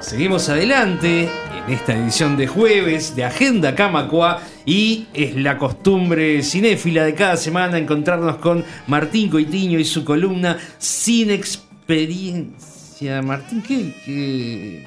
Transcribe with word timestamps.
seguimos 0.00 0.48
adelante 0.48 1.28
en 1.66 1.72
esta 1.72 1.94
edición 1.94 2.36
de 2.36 2.46
jueves 2.46 3.14
de 3.14 3.24
Agenda 3.24 3.74
Camacua 3.74 4.40
y 4.64 5.06
es 5.12 5.36
la 5.36 5.58
costumbre 5.58 6.42
cinéfila 6.42 7.04
de 7.04 7.14
cada 7.14 7.36
semana 7.36 7.78
encontrarnos 7.78 8.36
con 8.36 8.64
Martín 8.86 9.30
Coitiño 9.30 9.78
y 9.78 9.84
su 9.84 10.04
columna 10.04 10.58
Sin 10.78 11.30
Experiencia. 11.30 13.22
Martín, 13.22 13.62
¿qué? 13.62 13.94
qué... 14.04 14.86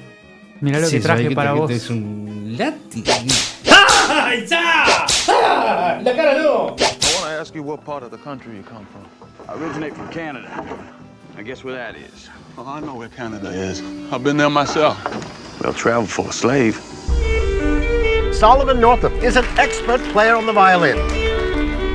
Mirá 0.60 0.80
lo 0.80 0.88
¿qué 0.88 0.96
que 0.96 1.00
traje 1.00 1.30
para 1.30 1.52
que 1.52 1.60
vos. 1.60 1.70
Es 1.70 1.90
un 1.90 2.54
látigo. 2.58 3.12
¡Ah! 3.70 4.32
¡Ya! 4.48 5.06
¡Ah! 5.28 6.00
¡La 6.02 6.16
cara 6.16 6.38
no! 6.42 6.44
I 6.44 6.82
want 7.20 7.26
to 7.26 7.40
ask 7.40 7.54
you 7.54 7.62
what 7.62 7.84
part 7.84 8.02
of 8.02 8.10
the 8.10 8.18
country 8.18 8.56
you 8.56 8.62
come 8.62 8.86
from. 8.86 9.04
I 9.48 9.54
originate 9.62 9.94
from 9.94 10.08
Canada. 10.08 10.48
I 11.36 11.42
guess 11.42 11.64
where 11.64 11.76
that 11.76 11.96
is. 11.96 12.30
Oh, 12.56 12.64
I 12.66 12.80
know 12.80 12.94
where 12.94 13.08
Canada 13.08 13.48
is. 13.50 13.80
I've 14.12 14.22
been 14.22 14.36
there 14.36 14.50
myself. 14.50 15.02
Well, 15.60 15.72
travel 15.72 16.06
for 16.06 16.28
a 16.28 16.32
slave. 16.32 16.76
Solomon 18.34 18.80
Northup 18.80 19.12
is 19.22 19.36
an 19.36 19.44
expert 19.58 20.00
player 20.12 20.34
on 20.36 20.46
the 20.46 20.52
violin. 20.52 20.98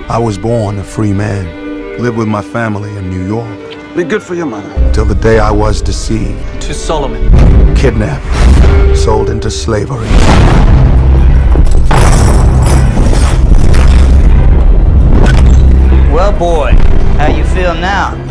I 0.09 0.17
was 0.17 0.37
born 0.37 0.79
a 0.79 0.83
free 0.83 1.13
man, 1.13 2.01
lived 2.01 2.17
with 2.17 2.27
my 2.27 2.41
family 2.41 2.89
in 2.97 3.09
New 3.09 3.25
York, 3.25 3.95
Be 3.95 4.03
good 4.03 4.23
for 4.23 4.35
your 4.35 4.45
mother. 4.47 4.69
till 4.93 5.05
the 5.05 5.15
day 5.15 5.39
I 5.39 5.51
was 5.51 5.81
deceived, 5.81 6.41
To 6.63 6.73
Solomon. 6.73 7.75
kidnapped, 7.75 8.97
sold 8.97 9.29
into 9.29 9.49
slavery. 9.51 10.07
Well, 16.11 16.37
boy, 16.37 16.71
how 17.17 17.27
you 17.27 17.43
feel 17.45 17.73
now? 17.75 18.28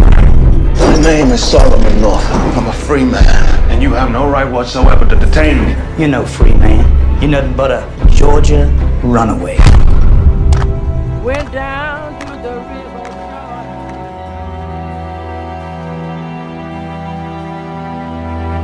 My 0.89 0.97
name 1.03 1.31
is 1.33 1.43
Solomon 1.45 2.01
Northup. 2.01 2.57
I'm 2.57 2.67
a 2.67 2.73
free 2.73 3.05
man, 3.05 3.45
and 3.71 3.83
you 3.83 3.93
have 3.93 4.11
no 4.11 4.27
right 4.27 4.51
whatsoever 4.51 5.05
to 5.05 5.17
detain 5.17 5.65
me. 5.67 5.77
You're 5.99 6.09
no 6.09 6.25
free 6.25 6.55
man. 6.55 6.83
You're 7.21 7.31
nothing 7.31 7.55
but 7.55 7.71
a 7.71 7.85
Georgia 8.11 8.67
runaway. 9.03 9.59
Went 11.23 11.53
down 11.53 12.19
to 12.21 12.33
the 12.45 12.55
river. 12.73 13.05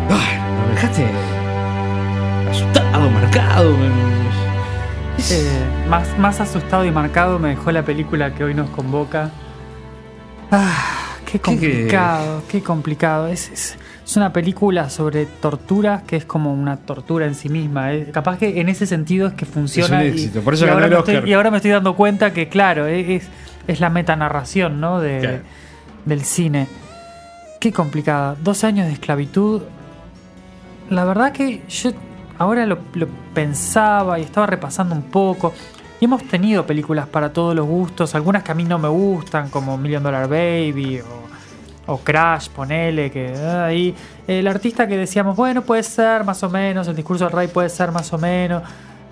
Ay, 0.09 0.33
me 0.57 0.75
dejaste 0.75 1.05
asustado, 2.51 3.11
marcado. 3.11 3.77
Eh, 5.31 5.87
más, 5.89 6.19
más 6.19 6.41
asustado 6.41 6.85
y 6.87 6.91
marcado 6.91 7.39
me 7.39 7.51
dejó 7.51 7.71
la 7.71 7.83
película 7.83 8.35
que 8.35 8.45
hoy 8.45 8.55
nos 8.55 8.71
convoca. 8.71 9.31
Ah, 10.51 10.84
qué 11.39 11.41
complicado, 11.41 12.43
qué 12.49 12.63
complicado. 12.63 13.29
Es, 13.29 13.51
es- 13.51 13.77
es 14.05 14.17
una 14.19 14.35
película 14.35 14.91
sobre 14.91 15.25
tortura 15.25 16.03
que 16.07 16.17
es 16.17 16.27
como 16.27 16.53
una 16.53 16.77
tortura 16.77 17.25
en 17.27 17.35
sí 17.35 17.49
misma. 17.49 17.95
eh. 17.95 18.11
Capaz 18.13 18.37
que 18.37 18.61
en 18.61 18.69
ese 18.69 18.87
sentido 18.87 19.27
es 19.29 19.33
que 19.35 19.47
funciona. 19.47 20.03
Es 20.05 20.13
un 20.13 20.19
y- 20.19 20.23
éxito, 20.23 20.41
por 20.43 20.53
eso 20.55 20.65
y, 20.65 20.69
ganó 20.69 20.81
ahora 20.83 20.87
el 20.95 20.99
estoy, 21.01 21.15
Oscar. 21.17 21.29
y 21.29 21.33
ahora 21.33 21.51
me 21.51 21.57
estoy 21.57 21.71
dando 21.71 21.97
cuenta 21.97 22.33
que, 22.35 22.49
claro, 22.51 22.87
es, 22.87 23.09
es- 23.23 23.29
es 23.67 23.81
la 23.81 23.89
metanarración 23.89 24.79
¿no? 24.79 25.01
de, 25.01 25.19
Claro. 25.21 25.39
del 26.05 26.23
cine. 26.23 26.67
Qué 27.61 27.73
complicada. 27.73 28.37
12 28.43 28.67
años 28.67 28.87
de 28.89 28.93
esclavitud. 28.93 29.63
La 30.91 31.05
verdad 31.05 31.33
que 31.33 31.63
yo 31.67 31.93
ahora 32.39 32.67
lo, 32.67 32.79
lo 32.93 33.09
pensaba 33.33 34.19
y 34.19 34.23
estaba 34.23 34.47
repasando 34.47 34.95
un 34.95 35.05
poco. 35.05 35.55
Y 35.99 36.05
hemos 36.05 36.25
tenido 36.25 36.67
películas 36.67 37.07
para 37.09 37.33
todos 37.33 37.55
los 37.57 37.67
gustos, 37.67 38.15
algunas 38.15 38.43
que 38.43 38.53
a 38.53 38.55
mí 38.55 38.65
no 38.65 38.79
me 38.79 38.89
gustan, 38.89 39.49
como 39.49 39.79
Million 39.79 40.03
Dollar 40.03 40.29
Baby 40.29 41.01
o, 41.01 41.24
o 41.87 41.99
Crash, 41.99 42.49
ponele, 42.49 43.11
que 43.11 43.35
ah, 43.37 43.67
ahí 43.67 43.95
el 44.27 44.47
artista 44.47 44.87
que 44.87 44.97
decíamos, 44.97 45.37
bueno, 45.37 45.63
puede 45.63 45.83
ser 45.83 46.25
más 46.25 46.43
o 46.43 46.51
menos, 46.51 46.89
el 46.89 46.97
discurso 46.97 47.25
del 47.25 47.33
rey 47.33 47.49
puede 47.49 47.69
ser 47.69 47.93
más 47.93 48.13
o 48.13 48.19
menos, 48.19 48.63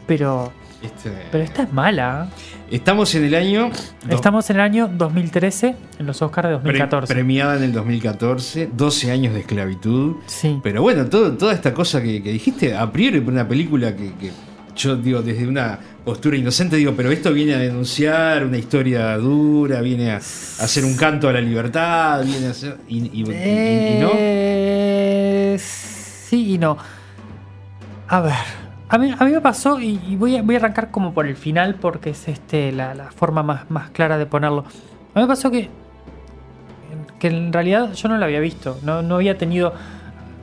pero, 0.06 0.52
Este, 0.82 1.10
pero 1.30 1.44
esta 1.44 1.62
es 1.64 1.72
mala. 1.72 2.28
¿eh? 2.30 2.76
Estamos 2.76 3.14
en 3.14 3.24
el 3.24 3.34
año. 3.34 3.70
Estamos 4.08 4.48
en 4.48 4.56
el 4.56 4.62
año 4.62 4.88
2013, 4.88 5.76
en 5.98 6.06
los 6.06 6.22
Oscars 6.22 6.48
de 6.48 6.54
pre- 6.56 6.72
2014. 6.78 7.12
premiada 7.12 7.56
en 7.56 7.64
el 7.64 7.72
2014, 7.72 8.70
12 8.72 9.10
años 9.12 9.34
de 9.34 9.40
esclavitud. 9.40 10.16
Sí. 10.26 10.58
Pero 10.62 10.80
bueno, 10.80 11.04
todo, 11.06 11.32
toda 11.36 11.52
esta 11.52 11.74
cosa 11.74 12.02
que, 12.02 12.22
que 12.22 12.32
dijiste, 12.32 12.74
a 12.74 12.90
priori, 12.90 13.20
por 13.20 13.34
una 13.34 13.46
película 13.46 13.94
que, 13.94 14.14
que 14.14 14.30
yo 14.74 14.96
digo 14.96 15.22
desde 15.22 15.46
una 15.46 15.78
postura 16.04 16.36
inocente, 16.36 16.76
digo, 16.76 16.92
pero 16.96 17.10
esto 17.10 17.32
viene 17.32 17.54
a 17.54 17.58
denunciar 17.58 18.44
una 18.44 18.58
historia 18.58 19.16
dura, 19.18 19.80
viene 19.80 20.12
a, 20.12 20.16
hacer 20.16 20.84
un 20.84 20.96
canto 20.96 21.28
a 21.28 21.32
la 21.32 21.40
libertad, 21.40 22.24
viene 22.24 22.48
a 22.48 22.50
hacer. 22.50 22.78
Y, 22.88 23.20
y 23.20 23.22
no. 23.24 24.10
Eh, 24.14 25.56
sí 25.58 26.54
y 26.54 26.58
no. 26.58 26.76
A 28.08 28.20
ver. 28.20 28.62
A 28.88 28.98
mí, 28.98 29.10
a 29.18 29.24
mí 29.24 29.30
me 29.30 29.40
pasó, 29.40 29.80
y, 29.80 30.16
voy, 30.16 30.36
a, 30.36 30.42
voy 30.42 30.54
a 30.54 30.58
arrancar 30.58 30.90
como 30.90 31.14
por 31.14 31.26
el 31.26 31.34
final 31.34 31.76
porque 31.76 32.10
es 32.10 32.28
este 32.28 32.72
la, 32.72 32.94
la 32.94 33.10
forma 33.10 33.42
más, 33.42 33.70
más 33.70 33.88
clara 33.88 34.18
de 34.18 34.26
ponerlo. 34.26 34.66
A 35.14 35.18
mí 35.18 35.22
me 35.22 35.26
pasó 35.26 35.50
que, 35.50 35.70
que 37.18 37.28
en 37.28 37.54
realidad 37.54 37.94
yo 37.94 38.08
no 38.08 38.18
lo 38.18 38.24
había 38.26 38.40
visto. 38.40 38.78
No, 38.82 39.00
no 39.00 39.14
había 39.14 39.38
tenido. 39.38 39.72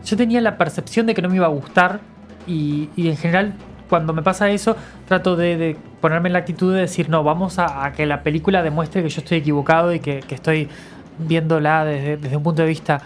Yo 0.04 0.18
tenía 0.18 0.42
la 0.42 0.58
percepción 0.58 1.06
de 1.06 1.14
que 1.14 1.22
no 1.22 1.30
me 1.30 1.36
iba 1.36 1.46
a 1.46 1.50
gustar. 1.50 2.00
Y, 2.48 2.90
y 2.96 3.10
en 3.10 3.18
general, 3.18 3.54
cuando 3.90 4.14
me 4.14 4.22
pasa 4.22 4.50
eso, 4.50 4.76
trato 5.08 5.36
de, 5.36 5.58
de 5.58 5.78
ponerme 6.00 6.30
en 6.30 6.34
la 6.34 6.40
actitud 6.40 6.74
de 6.74 6.82
decir, 6.82 7.10
no, 7.10 7.24
vamos 7.24 7.60
a, 7.60 7.86
a 7.86 7.92
que 7.94 8.06
la 8.06 8.24
película 8.24 8.62
demuestre 8.64 9.02
que 9.04 9.10
yo 9.10 9.20
estoy 9.22 9.40
equivocado 9.40 9.94
y 9.94 10.00
que, 10.00 10.20
que 10.20 10.36
estoy 10.36 10.70
viéndola 11.18 11.84
desde, 11.86 12.18
desde 12.18 12.38
un 12.38 12.44
punto 12.44 12.62
de 12.62 12.68
vista 12.68 13.02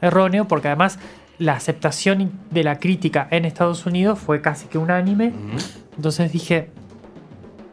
erróneo, 0.00 0.46
porque 0.46 0.68
además 0.68 0.98
la 1.38 1.54
aceptación 1.54 2.32
de 2.50 2.64
la 2.64 2.78
crítica 2.78 3.26
en 3.30 3.44
Estados 3.44 3.84
Unidos 3.86 4.18
fue 4.18 4.40
casi 4.40 4.66
que 4.68 4.78
unánime. 4.78 5.32
Entonces 5.96 6.30
dije, 6.32 6.70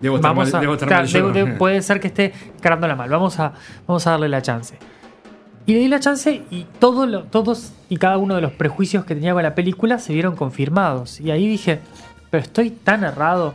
Debo 0.01 0.17
estar 0.17 0.31
vamos 0.31 0.51
mal- 0.51 0.57
a, 0.57 0.61
debo 0.61 0.77
claro, 0.77 1.07
debo- 1.31 1.57
puede 1.57 1.81
ser 1.81 1.99
que 1.99 2.07
esté 2.07 2.33
carándola 2.61 2.95
mal. 2.95 3.09
Vamos 3.09 3.39
a, 3.39 3.53
vamos 3.87 4.05
a 4.07 4.11
darle 4.11 4.27
la 4.29 4.41
chance. 4.41 4.77
Y 5.65 5.73
le 5.75 5.79
di 5.79 5.87
la 5.87 6.01
chance 6.01 6.41
y 6.51 6.65
todo 6.79 7.05
lo- 7.05 7.23
todos 7.23 7.71
y 7.87 7.95
cada 7.95 8.17
uno 8.17 8.35
de 8.35 8.41
los 8.41 8.51
prejuicios 8.51 9.05
que 9.05 9.15
tenía 9.15 9.33
con 9.33 9.43
la 9.43 9.55
película 9.55 9.97
se 9.99 10.11
vieron 10.13 10.35
confirmados. 10.35 11.21
Y 11.21 11.31
ahí 11.31 11.47
dije, 11.47 11.79
pero 12.33 12.41
estoy 12.41 12.71
tan 12.71 13.03
errado. 13.03 13.53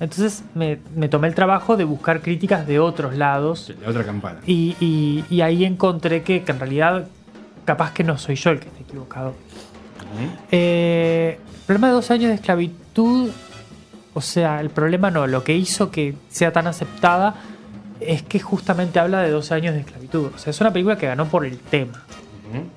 Entonces 0.00 0.44
me, 0.54 0.78
me 0.94 1.08
tomé 1.08 1.28
el 1.28 1.34
trabajo 1.34 1.78
de 1.78 1.84
buscar 1.84 2.20
críticas 2.20 2.66
de 2.66 2.78
otros 2.78 3.16
lados. 3.16 3.72
La 3.82 3.88
otra 3.88 4.04
campana. 4.04 4.40
Y, 4.46 4.76
y- 4.80 5.24
y 5.30 5.40
ahí 5.40 5.64
encontré 5.64 6.22
que, 6.22 6.42
que 6.42 6.52
en 6.52 6.60
realidad 6.60 7.06
capaz 7.64 7.92
que 7.94 8.04
no 8.04 8.18
soy 8.18 8.34
yo 8.36 8.50
el 8.50 8.60
que 8.60 8.68
está 8.68 8.80
equivocado. 8.80 9.34
Eh, 10.50 11.38
el 11.42 11.64
problema 11.66 11.88
de 11.88 11.92
dos 11.94 12.10
años 12.10 12.28
de 12.28 12.34
esclavitud, 12.34 13.30
o 14.14 14.20
sea, 14.20 14.60
el 14.60 14.70
problema 14.70 15.10
no, 15.10 15.26
lo 15.26 15.42
que 15.44 15.54
hizo 15.56 15.90
que 15.90 16.14
sea 16.28 16.52
tan 16.52 16.66
aceptada 16.66 17.34
es 18.00 18.22
que 18.22 18.40
justamente 18.40 18.98
habla 19.00 19.20
de 19.22 19.30
12 19.30 19.54
años 19.54 19.74
de 19.74 19.80
esclavitud. 19.80 20.30
O 20.34 20.38
sea, 20.38 20.50
es 20.50 20.60
una 20.60 20.72
película 20.72 20.96
que 20.98 21.06
ganó 21.06 21.26
por 21.26 21.44
el 21.44 21.58
tema. 21.58 22.04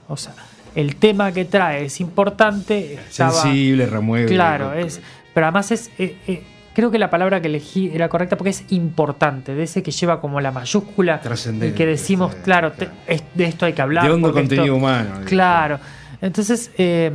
O 0.08 0.18
sea, 0.18 0.34
el 0.76 0.96
tema 0.96 1.32
que 1.32 1.46
trae 1.46 1.86
es 1.86 2.00
importante. 2.02 2.96
estaba- 2.96 3.32
Sensible, 3.32 3.86
remueve. 3.86 4.28
Claro, 4.28 4.74
es. 4.74 5.00
Pero 5.34 5.46
además 5.48 5.72
es. 5.72 5.90
eh, 5.98 6.16
eh, 6.28 6.44
creo 6.74 6.90
que 6.92 6.98
la 7.00 7.10
palabra 7.10 7.42
que 7.42 7.48
elegí 7.48 7.92
era 7.94 8.08
correcta 8.10 8.38
porque 8.38 8.52
es 8.52 8.64
importante, 8.72 9.54
de 9.56 9.64
ese 9.64 9.84
que 9.84 9.92
lleva 9.92 10.22
como 10.22 10.40
la 10.42 10.52
mayúscula 10.52 11.20
y 11.68 11.72
que 11.74 11.86
decimos, 11.86 12.32
sí, 12.34 12.40
claro, 12.44 12.72
te- 12.72 12.90
es- 13.08 13.24
de 13.34 13.44
esto 13.46 13.66
hay 13.66 13.74
que 13.74 13.82
hablar. 13.82 14.06
De 14.06 14.12
hondo 14.12 14.32
contenido 14.34 14.64
esto- 14.66 14.76
humano. 14.76 15.10
Claro. 15.26 15.80
Entonces, 16.22 16.72
eh, 16.78 17.12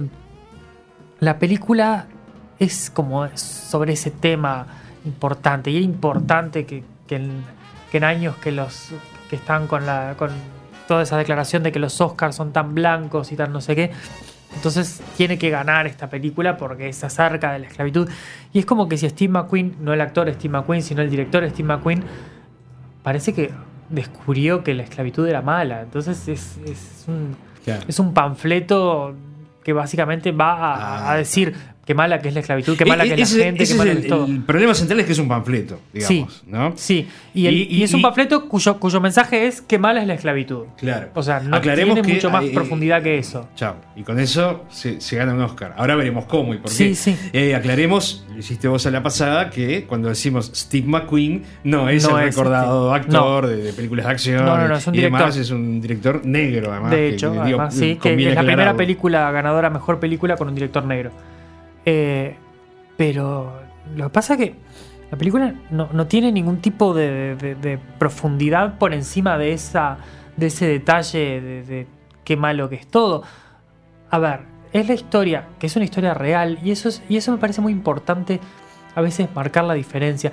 la 1.21 1.38
película 1.38 2.06
es 2.59 2.91
como 2.91 3.27
sobre 3.37 3.93
ese 3.94 4.10
tema 4.10 4.66
importante. 5.04 5.71
Y 5.71 5.77
era 5.77 5.84
importante 5.84 6.66
que, 6.66 6.83
que 7.06 7.16
en, 7.16 7.43
que 7.91 7.98
en 7.98 8.04
años 8.04 8.36
que 8.36 8.53
los 8.53 8.91
que 9.30 9.36
están 9.36 9.66
con 9.66 9.86
la 9.86 10.15
con 10.18 10.30
toda 10.89 11.03
esa 11.03 11.16
declaración 11.16 11.63
de 11.63 11.72
que 11.72 11.78
los 11.78 12.01
Oscars 12.01 12.36
son 12.36 12.53
tan 12.53 12.74
blancos 12.74 13.33
y 13.33 13.36
tan 13.36 13.53
no 13.53 13.60
sé 13.60 13.74
qué. 13.74 13.91
Entonces 14.56 15.00
tiene 15.16 15.38
que 15.38 15.50
ganar 15.50 15.86
esta 15.86 16.08
película 16.08 16.56
porque 16.56 16.88
es 16.88 17.04
acerca 17.04 17.53
de 17.53 17.60
la 17.60 17.66
esclavitud. 17.66 18.08
Y 18.53 18.58
es 18.58 18.66
como 18.66 18.88
que 18.88 18.97
si 18.97 19.08
Steve 19.08 19.32
McQueen, 19.32 19.76
no 19.80 19.92
el 19.92 20.00
actor 20.00 20.32
Steve 20.32 20.58
McQueen, 20.58 20.82
sino 20.82 21.03
el 21.03 21.10
director 21.10 21.48
Steve 21.48 21.68
McQueen, 21.68 22.03
parece 23.03 23.32
que 23.32 23.53
descubrió 23.91 24.64
que 24.64 24.74
la 24.74 24.82
esclavitud 24.82 25.26
era 25.28 25.42
mala. 25.42 25.82
Entonces 25.82 26.26
es, 26.26 26.58
es 26.64 27.04
un, 27.06 27.36
es 27.86 27.98
un 27.98 28.14
panfleto 28.14 29.14
que 29.62 29.72
básicamente 29.72 30.32
va 30.32 30.74
a, 30.74 31.12
a 31.12 31.16
decir 31.16 31.54
qué 31.86 31.94
mala 31.94 32.18
que 32.21 32.28
es 32.28 32.34
la 32.34 32.41
esclavitud, 32.41 32.77
qué 32.77 32.84
mala 32.84 33.04
E- 33.04 33.09
que 33.09 33.15
es 33.15 33.18
la 33.21 33.24
ese- 33.36 33.44
gente, 33.44 33.62
ese 33.62 33.72
qué 33.74 33.78
mala 33.78 33.91
es 33.92 33.97
que 33.98 34.06
es 34.06 34.12
el, 34.12 34.18
todo. 34.18 34.27
el 34.27 34.41
problema 34.42 34.74
central 34.74 34.98
es 35.00 35.06
que 35.06 35.12
es 35.12 35.18
un 35.21 35.28
panfleto, 35.28 35.78
digamos, 35.92 36.09
Sí, 36.34 36.44
¿no? 36.48 36.72
Sí, 36.77 37.09
y, 37.33 37.47
el- 37.47 37.54
Y- 37.54 37.62
y 37.62 37.77
y- 37.77 37.83
es 37.84 37.94
un 37.94 38.03
panfleto 38.03 38.48
cuyo, 38.48 38.78
cuyo 38.80 39.00
mensaje 39.00 39.47
es 39.47 39.62
qué 39.62 39.78
mala 39.78 40.00
es 40.03 40.09
la 40.09 40.15
esclavitud. 40.15 40.65
Claro. 40.77 41.10
O 41.15 41.22
sea, 41.22 41.38
no 41.41 41.56
Aclaremos 41.56 41.94
tiene 41.94 42.09
que, 42.09 42.15
mucho 42.15 42.28
más 42.30 42.44
eh, 42.44 42.50
profundidad 42.53 43.03
que 43.03 43.18
eso. 43.18 43.48
Chao. 43.54 43.77
Y 43.94 44.03
con 44.03 44.18
eso 44.18 44.65
se, 44.68 45.00
se 45.00 45.16
gana 45.16 45.33
un 45.33 45.41
Oscar. 45.42 45.74
Ahora 45.77 45.94
veremos 45.94 46.24
cómo 46.24 46.54
y 46.54 46.59
por 46.59 46.71
Sí, 46.72 46.88
qué. 46.88 46.94
sí. 46.97 47.16
Eh, 47.33 47.54
aclaremos, 47.54 48.27
lo 48.32 48.39
hiciste 48.41 48.66
vos 48.66 48.84
a 48.86 48.91
la 48.91 49.03
pasada, 49.04 49.48
que 49.50 49.84
cuando 49.84 50.09
decimos 50.09 50.50
Steve 50.54 50.89
McQueen 50.89 51.44
no 51.62 51.89
es 51.89 52.03
No 52.09 52.18
el 52.18 52.28
es 52.28 52.34
recordado 52.34 52.91
Steve. 52.97 53.04
actor 53.06 53.47
de, 53.47 53.56
de 53.62 53.72
películas 53.72 54.06
de 54.06 54.10
acción. 54.12 54.44
No, 54.44 54.56
no, 54.59 54.66
no, 54.66 54.77
es 54.77 54.86
un 54.89 54.94
y 54.94 54.98
director. 54.98 55.28
es 55.28 55.50
un 55.50 55.80
director 55.80 56.27
negro, 56.27 56.72
además. 56.72 56.91
de 56.91 57.09
hecho, 57.10 57.28
que, 57.32 57.44
digo, 57.44 57.60
además 57.60 57.74
sí, 57.74 57.97
que 58.03 58.15
es 58.28 58.34
la 58.34 58.42
primera 58.42 58.74
película 58.77 59.30
ganadora 59.30 59.71
mejor 59.71 60.00
película 60.00 60.36
con 60.36 60.48
un 60.48 60.54
director 60.54 60.84
negro. 60.84 61.12
Eh, 61.86 62.36
pero 62.97 63.53
lo 63.94 64.04
que 64.04 64.10
pasa 64.10 64.34
es 64.34 64.41
que 64.41 64.54
la 65.10 65.16
película 65.16 65.54
no, 65.71 65.88
no 65.92 66.06
tiene 66.06 66.33
ningún 66.33 66.59
tipo 66.60 66.92
de, 66.92 67.36
de- 67.36 67.54
de 67.54 67.78
profundidad 67.98 68.77
por 68.78 68.92
encima 68.92 69.38
de, 69.38 69.53
esa, 69.53 69.98
de 70.36 70.47
ese 70.47 70.66
detalle 70.66 71.41
de, 71.41 71.62
de 71.62 71.86
qué 72.24 72.36
malo 72.36 72.68
que 72.68 72.74
es 72.74 72.86
todo. 72.88 73.22
A 74.10 74.18
ver, 74.18 74.41
es 74.72 74.88
la 74.88 74.94
historia, 74.94 75.47
que 75.60 75.66
es 75.68 75.77
una 75.77 75.84
historia 75.84 76.12
real, 76.12 76.59
y 76.62 76.72
eso, 76.72 76.88
es, 76.88 77.03
y 77.09 77.16
eso 77.16 77.30
me 77.33 77.38
parece 77.38 77.60
muy 77.60 77.72
importante 77.72 78.41
a 78.97 79.00
veces 79.00 79.28
marcar 79.34 79.65
la 79.65 79.74
diferencia. 79.74 80.32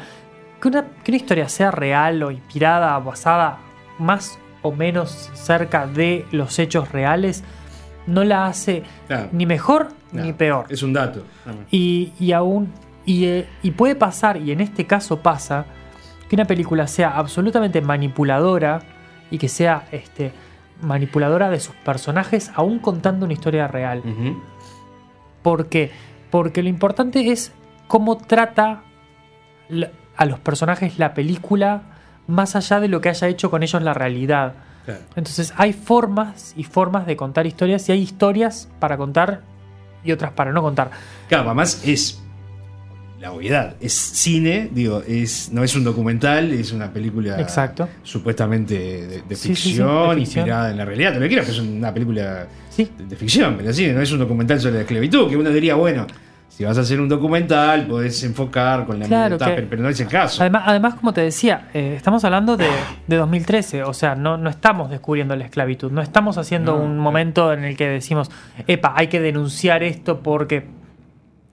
Que 0.60 0.68
una, 0.70 0.86
que 1.04 1.12
una 1.12 1.18
historia 1.18 1.50
sea 1.50 1.70
real 1.70 2.24
o 2.24 2.32
inspirada, 2.32 2.98
basada 3.00 3.60
más 4.00 4.40
o 4.64 4.72
menos 4.72 5.30
cerca 5.34 5.86
de 5.86 6.26
los 6.32 6.58
hechos 6.58 6.92
reales, 6.92 7.44
no 8.08 8.24
la 8.24 8.48
hace 8.48 8.84
Claro. 9.08 9.30
ni 9.34 9.46
mejor 9.46 9.90
No, 10.14 10.24
ni 10.24 10.34
peor. 10.34 10.68
Es 10.70 10.84
un 10.84 10.94
dato. 10.94 11.24
Y, 11.72 12.14
y 12.20 12.32
aún. 12.32 12.72
Y, 13.06 13.26
eh, 13.26 13.50
y 13.62 13.72
puede 13.72 13.96
pasar, 13.96 14.38
y 14.38 14.52
en 14.52 14.62
este 14.62 14.86
caso 14.86 15.20
pasa, 15.20 15.66
que 16.30 16.36
una 16.36 16.46
película 16.46 16.88
sea 16.88 17.10
absolutamente 17.18 17.82
manipuladora 17.82 18.82
y 19.30 19.38
que 19.38 19.50
sea 19.50 19.88
este, 19.92 20.32
manipuladora 20.82 21.50
de 21.50 21.60
sus 21.60 21.76
personajes, 21.76 22.52
aún 22.56 22.80
contando 22.80 23.26
una 23.26 23.34
historia 23.34 23.68
real. 23.68 24.04
¿Por 25.42 25.68
qué? 25.68 25.92
Porque 26.30 26.64
lo 26.64 26.70
importante 26.70 27.32
es 27.32 27.52
cómo 27.88 28.18
trata 28.18 28.84
a 30.16 30.26
los 30.26 30.40
personajes 30.40 31.00
la 31.00 31.14
película, 31.14 31.82
más 32.28 32.56
allá 32.56 32.80
de 32.80 32.88
lo 32.88 33.02
que 33.02 33.10
haya 33.10 33.28
hecho 33.28 33.50
con 33.50 33.64
ellos 33.64 33.82
la 33.82 33.94
realidad. 33.94 34.54
Claro. 34.86 35.02
Entonces 35.16 35.54
hay 35.58 35.74
formas 35.74 36.54
y 36.58 36.64
formas 36.64 37.06
de 37.06 37.16
contar 37.16 37.48
historias 37.48 37.88
y 37.90 37.94
hay 37.94 38.02
historias 38.02 38.70
para 38.80 38.98
contar 38.98 39.42
y 40.04 40.12
otras 40.12 40.32
para 40.32 40.52
no 40.52 40.62
contar. 40.62 40.92
Claro, 41.30 41.46
además 41.46 41.82
es 41.86 42.20
la 43.20 43.32
obviedad. 43.32 43.76
Es 43.80 43.94
cine, 43.94 44.70
digo, 44.74 45.02
es, 45.08 45.50
no 45.54 45.64
es 45.64 45.76
un 45.76 45.84
documental, 45.86 46.52
es 46.52 46.72
una 46.74 46.92
película 46.92 47.40
Exacto. 47.40 47.88
supuestamente 48.04 48.74
de, 48.76 49.22
de 49.22 49.36
Sí, 49.36 49.50
sí, 49.50 49.56
sí, 49.56 49.70
ficción, 49.70 49.88
de 49.88 50.16
ficción. 50.16 50.20
inspirada 50.20 50.72
en 50.72 50.78
la 50.78 50.86
realidad. 50.86 51.14
Te 51.14 51.20
lo 51.22 51.28
quiero 51.28 51.46
que 51.46 51.52
es 51.52 51.60
una 51.60 51.94
película 51.94 52.48
de, 52.78 52.88
de 53.08 53.16
ficción, 53.16 53.56
pero 53.58 53.72
sí, 53.72 53.88
no 53.88 54.02
es 54.02 54.12
un 54.12 54.20
documental 54.20 54.60
sobre 54.60 54.76
la 54.76 54.82
esclavitud, 54.82 55.30
que 55.30 55.38
uno 55.38 55.50
diría, 55.52 55.76
bueno, 55.76 56.06
si 56.56 56.64
vas 56.64 56.78
a 56.78 56.82
hacer 56.82 57.02
un 57.02 57.10
documental, 57.10 57.88
podés 57.88 58.24
enfocar 58.24 58.86
con 58.86 59.00
la 59.00 59.08
Claro 59.08 59.38
pero, 59.40 59.82
no 59.82 59.90
es 59.90 60.00
el 60.00 60.08
caso. 60.08 60.40
Además, 60.44 60.64
además 60.68 60.94
como 60.94 61.12
te 61.12 61.22
decía, 61.22 61.70
eh, 61.74 61.96
estamos 61.98 62.24
hablando 62.26 62.58
de, 62.58 62.68
de 63.08 63.16
2013, 63.16 63.82
o 63.84 63.94
sea, 63.96 64.14
no, 64.14 64.38
no 64.38 64.52
estamos 64.52 64.92
descubriendo 64.92 65.36
la 65.36 65.46
esclavitud, 65.46 65.92
no 65.92 66.02
estamos 66.04 66.38
haciendo 66.38 66.78
No, 66.78 66.84
un 66.84 67.00
momento 67.00 67.52
en 67.54 67.64
el 67.64 67.76
que 67.76 67.88
decimos, 67.90 68.30
epa, 68.68 68.94
hay 68.96 69.08
que 69.08 69.20
denunciar 69.20 69.82
esto 69.82 70.20
porque 70.22 70.68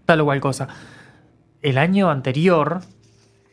tal 0.05 0.21
o 0.21 0.27
cual 0.27 0.41
cosa. 0.41 0.69
El 1.63 1.79
año 1.79 2.11
anterior 2.11 2.81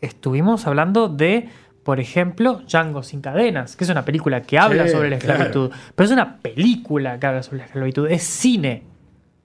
estuvimos 0.02 0.68
hablando 0.68 1.08
de, 1.08 1.48
por 1.84 2.02
ejemplo, 2.02 2.62
Django 2.68 3.04
sin 3.04 3.22
cadenas, 3.22 3.78
que 3.78 3.86
es 3.86 3.90
una 3.90 4.04
película 4.04 4.42
que 4.42 4.60
habla 4.60 4.86
Sí, 4.86 4.90
sobre 4.92 5.10
la 5.10 5.18
claro. 5.18 5.44
esclavitud, 5.46 5.72
pero 5.96 6.06
es 6.08 6.12
una 6.12 6.40
película 6.40 7.18
que 7.20 7.26
habla 7.26 7.42
sobre 7.42 7.60
la 7.60 7.66
esclavitud, 7.68 8.12
es 8.12 8.24
cine, 8.24 8.84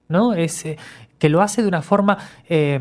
¿no? 0.08 0.34
Es, 0.34 0.64
eh, 0.66 0.76
que 1.22 1.28
lo 1.28 1.40
hace 1.40 1.62
de 1.62 1.69
una 1.69 1.82
forma, 1.82 2.19
eh, 2.48 2.80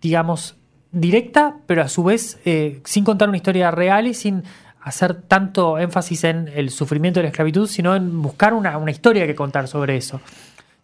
digamos, 0.00 0.54
directa, 0.92 1.56
pero 1.66 1.82
a 1.82 1.88
su 1.88 2.04
vez 2.04 2.38
eh, 2.44 2.80
sin 2.84 3.02
contar 3.02 3.28
una 3.28 3.36
historia 3.36 3.72
real 3.72 4.06
y 4.06 4.14
sin 4.14 4.44
hacer 4.80 5.14
tanto 5.22 5.76
énfasis 5.80 6.22
en 6.22 6.48
el 6.54 6.70
sufrimiento 6.70 7.18
de 7.18 7.24
la 7.24 7.28
esclavitud, 7.30 7.66
sino 7.66 7.96
en 7.96 8.22
buscar 8.22 8.54
una, 8.54 8.78
una 8.78 8.92
historia 8.92 9.26
que 9.26 9.34
contar 9.34 9.66
sobre 9.66 9.96
eso. 9.96 10.20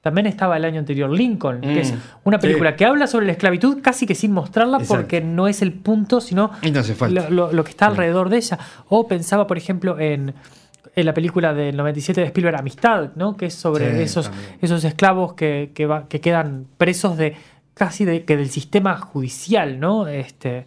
También 0.00 0.26
estaba 0.26 0.56
el 0.56 0.64
año 0.64 0.80
anterior 0.80 1.10
Lincoln, 1.10 1.60
que 1.60 1.68
Mm, 1.68 1.78
es 1.78 1.94
una 2.24 2.40
película 2.40 2.70
sí. 2.70 2.76
que 2.78 2.86
habla 2.86 3.06
sobre 3.06 3.26
la 3.26 3.32
esclavitud 3.32 3.78
casi 3.82 4.04
que 4.04 4.16
sin 4.16 4.32
mostrarla 4.32 4.78
Exacto. 4.78 4.94
porque 5.02 5.20
no 5.20 5.46
es 5.46 5.62
el 5.62 5.72
punto, 5.74 6.20
sino 6.20 6.50
no 6.60 7.08
lo, 7.08 7.30
lo- 7.30 7.52
lo 7.52 7.62
que 7.62 7.70
está 7.70 7.86
alrededor 7.86 8.30
de 8.30 8.38
ella. 8.38 8.58
O 8.88 9.06
pensaba, 9.06 9.46
por 9.46 9.58
ejemplo, 9.58 9.96
en, 10.00 10.34
en 11.00 11.06
la 11.06 11.14
película 11.14 11.52
del 11.54 11.76
97 11.76 12.20
de 12.20 12.26
Spielberg, 12.28 12.56
Amistad, 12.58 13.10
¿no? 13.16 13.36
que 13.36 13.46
es 13.46 13.54
sobre 13.54 13.96
Sí, 13.96 14.02
esos, 14.02 14.30
también. 14.30 14.58
esos 14.60 14.84
esclavos 14.84 15.34
que, 15.34 15.72
que, 15.74 15.86
va- 15.86 16.08
que 16.08 16.20
quedan 16.20 16.66
presos 16.78 17.16
de 17.16 17.36
casi 17.74 18.04
de, 18.04 18.24
que 18.24 18.36
del 18.36 18.50
sistema 18.50 18.96
judicial. 18.98 19.80
¿no? 19.80 20.06
Este, 20.06 20.66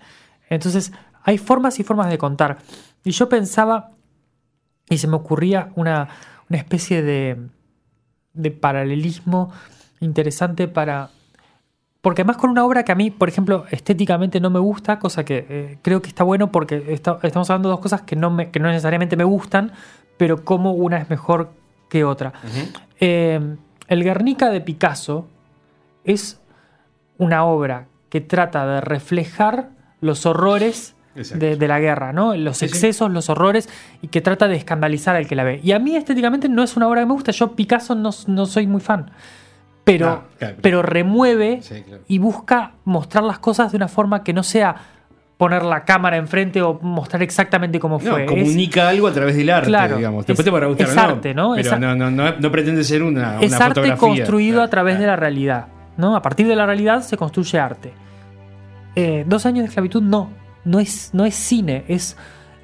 entonces, 0.49 0.91
hay 1.23 1.37
formas 1.37 1.79
y 1.79 1.83
formas 1.83 2.09
de 2.09 2.17
contar. 2.17 2.57
Y 3.03 3.11
yo 3.11 3.29
pensaba, 3.29 3.91
y 4.89 4.97
se 4.97 5.07
me 5.07 5.15
ocurría 5.15 5.69
una, 5.75 6.09
una 6.49 6.57
especie 6.59 7.01
de, 7.01 7.37
de 8.33 8.51
paralelismo 8.51 9.51
interesante 9.99 10.67
para... 10.67 11.09
Porque 12.01 12.21
además 12.23 12.35
con 12.35 12.49
una 12.49 12.65
obra 12.65 12.83
que 12.83 12.91
a 12.91 12.95
mí, 12.95 13.11
por 13.11 13.29
ejemplo, 13.29 13.63
estéticamente 13.71 14.41
no 14.41 14.49
me 14.49 14.59
gusta, 14.59 14.99
cosa 14.99 15.23
que 15.23 15.45
eh, 15.49 15.77
creo 15.81 16.01
que 16.01 16.09
está 16.09 16.25
bueno 16.25 16.51
porque 16.51 16.83
está- 16.89 17.17
estamos 17.23 17.49
hablando 17.49 17.69
de 17.69 17.73
dos 17.75 17.79
cosas 17.79 18.01
que 18.01 18.17
no, 18.17 18.29
me- 18.29 18.51
que 18.51 18.59
no 18.59 18.67
necesariamente 18.67 19.15
me 19.15 19.23
gustan, 19.23 19.71
pero 20.17 20.43
como 20.43 20.71
una 20.73 20.97
es 20.97 21.09
mejor 21.09 21.51
que 21.89 22.03
otra. 22.03 22.33
Eh, 22.99 23.39
el 23.87 24.03
Guernica 24.03 24.49
de 24.49 24.61
Picasso 24.61 25.27
es 26.03 26.39
una 27.17 27.45
obra 27.45 27.87
que 28.09 28.21
trata 28.21 28.65
de 28.65 28.81
reflejar 28.81 29.69
los 30.01 30.25
horrores 30.25 30.95
de, 31.15 31.55
de 31.57 31.67
la 31.67 31.79
guerra, 31.79 32.11
¿no? 32.11 32.35
Los 32.35 32.57
Sí, 32.57 32.67
sí. 32.67 32.73
excesos, 32.73 33.11
los 33.11 33.29
horrores, 33.29 33.69
y 34.01 34.07
que 34.07 34.19
trata 34.21 34.47
de 34.47 34.55
escandalizar 34.55 35.15
al 35.15 35.27
que 35.27 35.35
la 35.35 35.43
ve. 35.43 35.59
Y 35.63 35.71
a 35.71 35.79
mí 35.79 35.95
estéticamente 35.95 36.49
no 36.49 36.63
es 36.63 36.75
una 36.75 36.87
obra 36.87 37.01
que 37.01 37.05
me 37.05 37.13
gusta, 37.13 37.31
yo 37.31 37.51
Picasso 37.55 37.93
no, 37.95 38.09
no 38.27 38.45
soy 38.47 38.65
muy 38.65 38.81
fan, 38.81 39.11
pero, 39.83 40.07
No, 40.09 40.23
claro. 40.39 40.55
pero 40.61 40.81
remueve 40.81 41.61
Sí, 41.61 41.83
claro. 41.83 42.03
y 42.07 42.17
busca 42.17 42.73
mostrar 42.85 43.23
las 43.23 43.37
cosas 43.39 43.71
de 43.71 43.77
una 43.77 43.87
forma 43.87 44.23
que 44.23 44.33
no 44.33 44.41
sea 44.41 44.75
poner 45.43 45.63
la 45.63 45.83
cámara 45.83 46.17
enfrente 46.17 46.61
o 46.61 46.79
mostrar 46.81 47.21
exactamente 47.23 47.79
cómo 47.79 47.99
No, 48.01 48.11
fue. 48.11 48.23
Es- 48.23 48.29
comunica 48.29 48.89
algo 48.89 49.07
a 49.07 49.11
través 49.13 49.35
del 49.35 49.49
arte, 49.49 49.67
Claro, 49.67 49.97
digamos. 49.97 50.25
Después 50.25 50.39
es- 50.39 50.45
te 50.45 50.51
podrá 50.51 50.67
gustar 50.67 50.87
es 50.87 50.93
o 50.93 50.95
no, 50.95 51.01
arte, 51.01 51.33
¿no? 51.33 51.53
Pero 51.55 51.79
no, 51.79 51.95
no, 51.95 52.11
no, 52.11 52.31
no 52.39 52.51
pretende 52.51 52.83
ser 52.83 53.03
una, 53.03 53.39
es 53.41 53.51
una 53.51 53.65
arte 53.65 53.81
fotografía. 53.81 53.97
construido 53.97 54.53
Claro, 54.55 54.65
a 54.67 54.69
través 54.69 54.99
de 54.99 55.05
la 55.07 55.15
realidad. 55.15 55.67
¿no? 55.95 56.15
A 56.15 56.21
partir 56.21 56.47
de 56.47 56.55
la 56.55 56.65
realidad 56.65 57.01
se 57.01 57.17
construye 57.17 57.59
arte. 57.59 57.93
Eh, 58.95 59.25
dos 59.27 59.45
años 59.45 59.59
de 59.63 59.67
esclavitud 59.67 60.01
no. 60.01 60.29
No 60.65 60.79
es, 60.79 61.09
no 61.13 61.25
es 61.25 61.35
cine. 61.35 61.83
Es. 61.87 62.15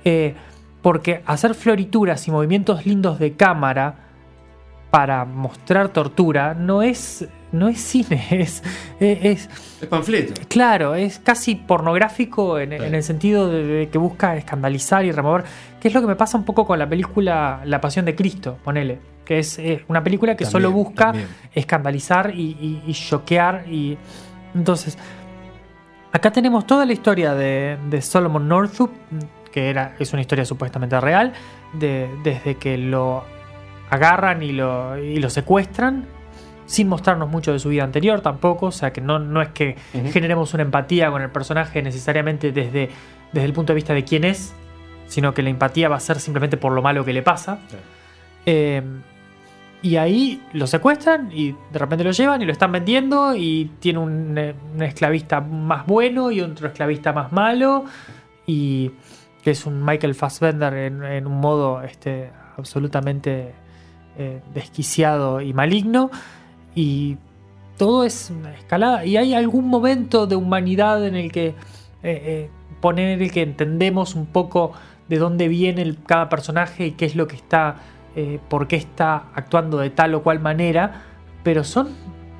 eh, 0.06 0.34
porque 0.81 1.22
hacer 1.26 1.54
florituras 1.56 2.26
y 2.28 2.31
movimientos 2.31 2.86
lindos 2.86 3.19
de 3.19 3.33
cámara 3.33 3.95
para 4.92 5.26
mostrar 5.26 5.90
tortura 5.90 6.54
no 6.54 6.81
es. 6.81 7.28
No 7.51 7.68
es 7.68 7.79
cine. 7.81 8.25
Es. 8.31 8.61
es- 8.99 9.49
es 9.81 9.87
panfleto. 9.87 10.33
Claro, 10.49 10.94
es 10.95 11.19
casi 11.19 11.56
pornográfico 11.56 12.59
en, 12.59 12.73
en 12.73 12.94
el 12.94 13.01
sentido 13.03 13.47
de, 13.49 13.63
de 13.63 13.89
que 13.89 13.97
busca 13.97 14.35
escandalizar 14.35 15.06
y 15.06 15.11
remover, 15.11 15.45
que 15.79 15.87
es 15.87 15.94
lo 15.94 16.01
que 16.01 16.07
me 16.07 16.15
pasa 16.15 16.37
un 16.37 16.44
poco 16.44 16.65
con 16.68 16.77
la 16.77 16.87
película 16.89 17.61
La 17.65 17.79
Pasión 17.79 18.06
de 18.06 18.13
Cristo, 18.15 18.57
ponele, 18.63 18.99
que 19.23 19.39
es 19.39 19.57
eh, 19.57 19.85
una 19.87 20.03
película 20.03 20.35
que 20.35 20.44
También, 20.44 20.51
solo 20.63 20.71
busca 20.71 21.06
también. 21.06 21.27
escandalizar 21.53 22.33
y, 22.35 22.57
y- 22.59 22.83
y 22.85 22.94
choquear. 22.94 23.63
Y... 23.69 23.97
Entonces, 24.53 24.97
acá 26.11 26.31
tenemos 26.31 26.68
toda 26.68 26.85
la 26.85 26.94
historia 26.94 27.33
de, 27.33 27.77
de 27.89 28.01
Solomon 28.01 28.47
Northup, 28.47 28.91
que 29.51 29.69
era, 29.69 29.95
es 29.99 30.11
una 30.13 30.21
historia 30.21 30.44
supuestamente 30.45 30.99
real, 30.99 31.33
de- 31.73 32.09
desde 32.23 32.56
que 32.56 32.77
lo 32.77 33.23
agarran 33.89 34.44
y 34.44 34.51
lo, 34.51 34.97
y 34.97 35.18
lo 35.19 35.29
secuestran, 35.29 36.06
sin 36.69 36.88
mostrarnos 36.88 37.28
mucho 37.28 37.52
de 37.52 37.57
su 37.57 37.69
vida 37.69 37.83
anterior 37.83 38.21
tampoco, 38.21 38.68
o 38.68 38.71
sea 38.71 38.94
que 38.94 39.02
no, 39.02 39.18
no 39.18 39.42
es 39.42 39.49
que 39.49 39.76
generemos 40.14 40.54
una 40.54 40.61
empatía 40.61 41.09
con 41.09 41.23
el 41.23 41.31
personaje 41.31 41.81
necesariamente 41.81 42.52
desde, 42.52 42.90
desde 43.33 43.45
el 43.45 43.54
punto 43.54 43.73
de 43.73 43.76
vista 43.76 43.95
de 43.95 44.04
quién 44.04 44.23
es, 44.23 44.54
sino 45.07 45.33
que 45.33 45.42
la 45.42 45.49
empatía 45.49 45.90
va 45.90 45.95
a 45.95 45.99
ser 45.99 46.19
simplemente 46.19 46.57
por 46.57 46.71
lo 46.71 46.83
malo 46.83 47.04
que 47.04 47.11
le 47.11 47.23
pasa. 47.23 47.57
Eh, 48.45 48.83
y 49.81 49.95
ahí 49.95 50.44
lo 50.54 50.68
secuestran 50.68 51.31
y 51.33 51.54
de 51.54 51.80
repente 51.80 52.04
lo 52.04 52.11
llevan 52.11 52.40
y 52.44 52.45
lo 52.45 52.52
están 52.52 52.71
vendiendo 52.71 53.35
y 53.35 53.71
tiene 53.80 53.97
un, 53.97 54.38
eh, 54.38 54.54
un 54.76 54.83
esclavista 54.83 55.42
más 55.42 55.88
bueno 55.88 56.30
y 56.30 56.42
otro 56.42 56.68
esclavista 56.68 57.14
más 57.14 57.31
malo 57.31 57.85
y 58.45 58.92
que 59.44 59.52
es 59.52 59.66
un 59.66 59.83
Michael 59.83 60.14
Fassbender 60.14 60.73
en, 60.76 61.04
en 61.04 61.26
un 61.26 61.40
modo 61.40 61.81
este, 61.81 62.30
absolutamente 62.57 63.56
eh, 64.19 64.42
desquiciado 64.54 65.42
y 65.42 65.52
maligno 65.52 66.11
y 66.80 67.18
todo 67.78 68.04
es 68.06 68.30
una 68.30 68.54
escalada. 68.54 69.06
Y 69.06 69.18
hay 69.18 69.33
algún 69.33 69.68
momento 69.68 70.28
de 70.28 70.36
humanidad 70.36 71.06
en 71.06 71.16
el 71.16 71.31
que 71.31 71.48
eh, 71.48 71.56
eh, 72.04 72.50
poner 72.80 73.21
el 73.21 73.31
que 73.31 73.42
entendemos 73.42 74.16
un 74.16 74.26
poco 74.26 74.71
de 75.09 75.18
dónde 75.18 75.48
viene 75.50 75.81
el- 75.81 75.98
cada 76.04 76.30
personaje 76.30 76.88
y 76.88 76.92
qué 76.92 77.06
es 77.06 77.16
lo 77.16 77.28
que 77.28 77.36
está, 77.36 77.76
eh, 78.16 78.40
por 78.50 78.68
qué 78.68 78.78
está 78.78 79.26
actuando 79.36 79.78
de 79.78 79.90
tal 79.90 80.14
o 80.16 80.24
cual 80.24 80.40
manera, 80.40 81.02
pero 81.44 81.64
son 81.66 81.90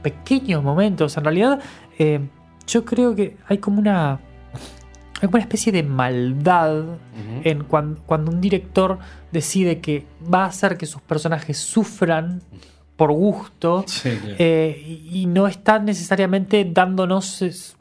pequeños 0.01 0.63
momentos. 0.63 1.17
En 1.17 1.24
realidad, 1.25 1.60
eh, 1.98 2.22
yo 2.67 2.86
creo 2.86 3.15
que 3.15 3.36
hay 3.50 3.58
como 3.58 3.79
una, 3.79 4.12
hay 5.22 5.27
como 5.27 5.34
una 5.36 5.43
especie 5.43 5.74
de 5.74 5.84
maldad 5.84 6.84
en 7.43 7.63
cuan- 7.65 7.98
cuando 8.05 8.31
un 8.31 8.39
director 8.39 9.00
decide 9.34 9.79
que 9.79 10.05
va 10.34 10.43
a 10.43 10.48
hacer 10.48 10.77
que 10.77 10.86
sus 10.86 11.01
personajes 11.01 11.58
sufran 11.58 12.41
por 13.00 13.13
gusto 13.13 13.86
Sí, 13.88 14.12
claro. 14.12 14.36
eh, 14.38 15.08
y 15.10 15.25
no 15.25 15.48
está 15.48 15.79
necesariamente 15.79 16.70
dándonos 16.70 17.41
es, 17.41 17.77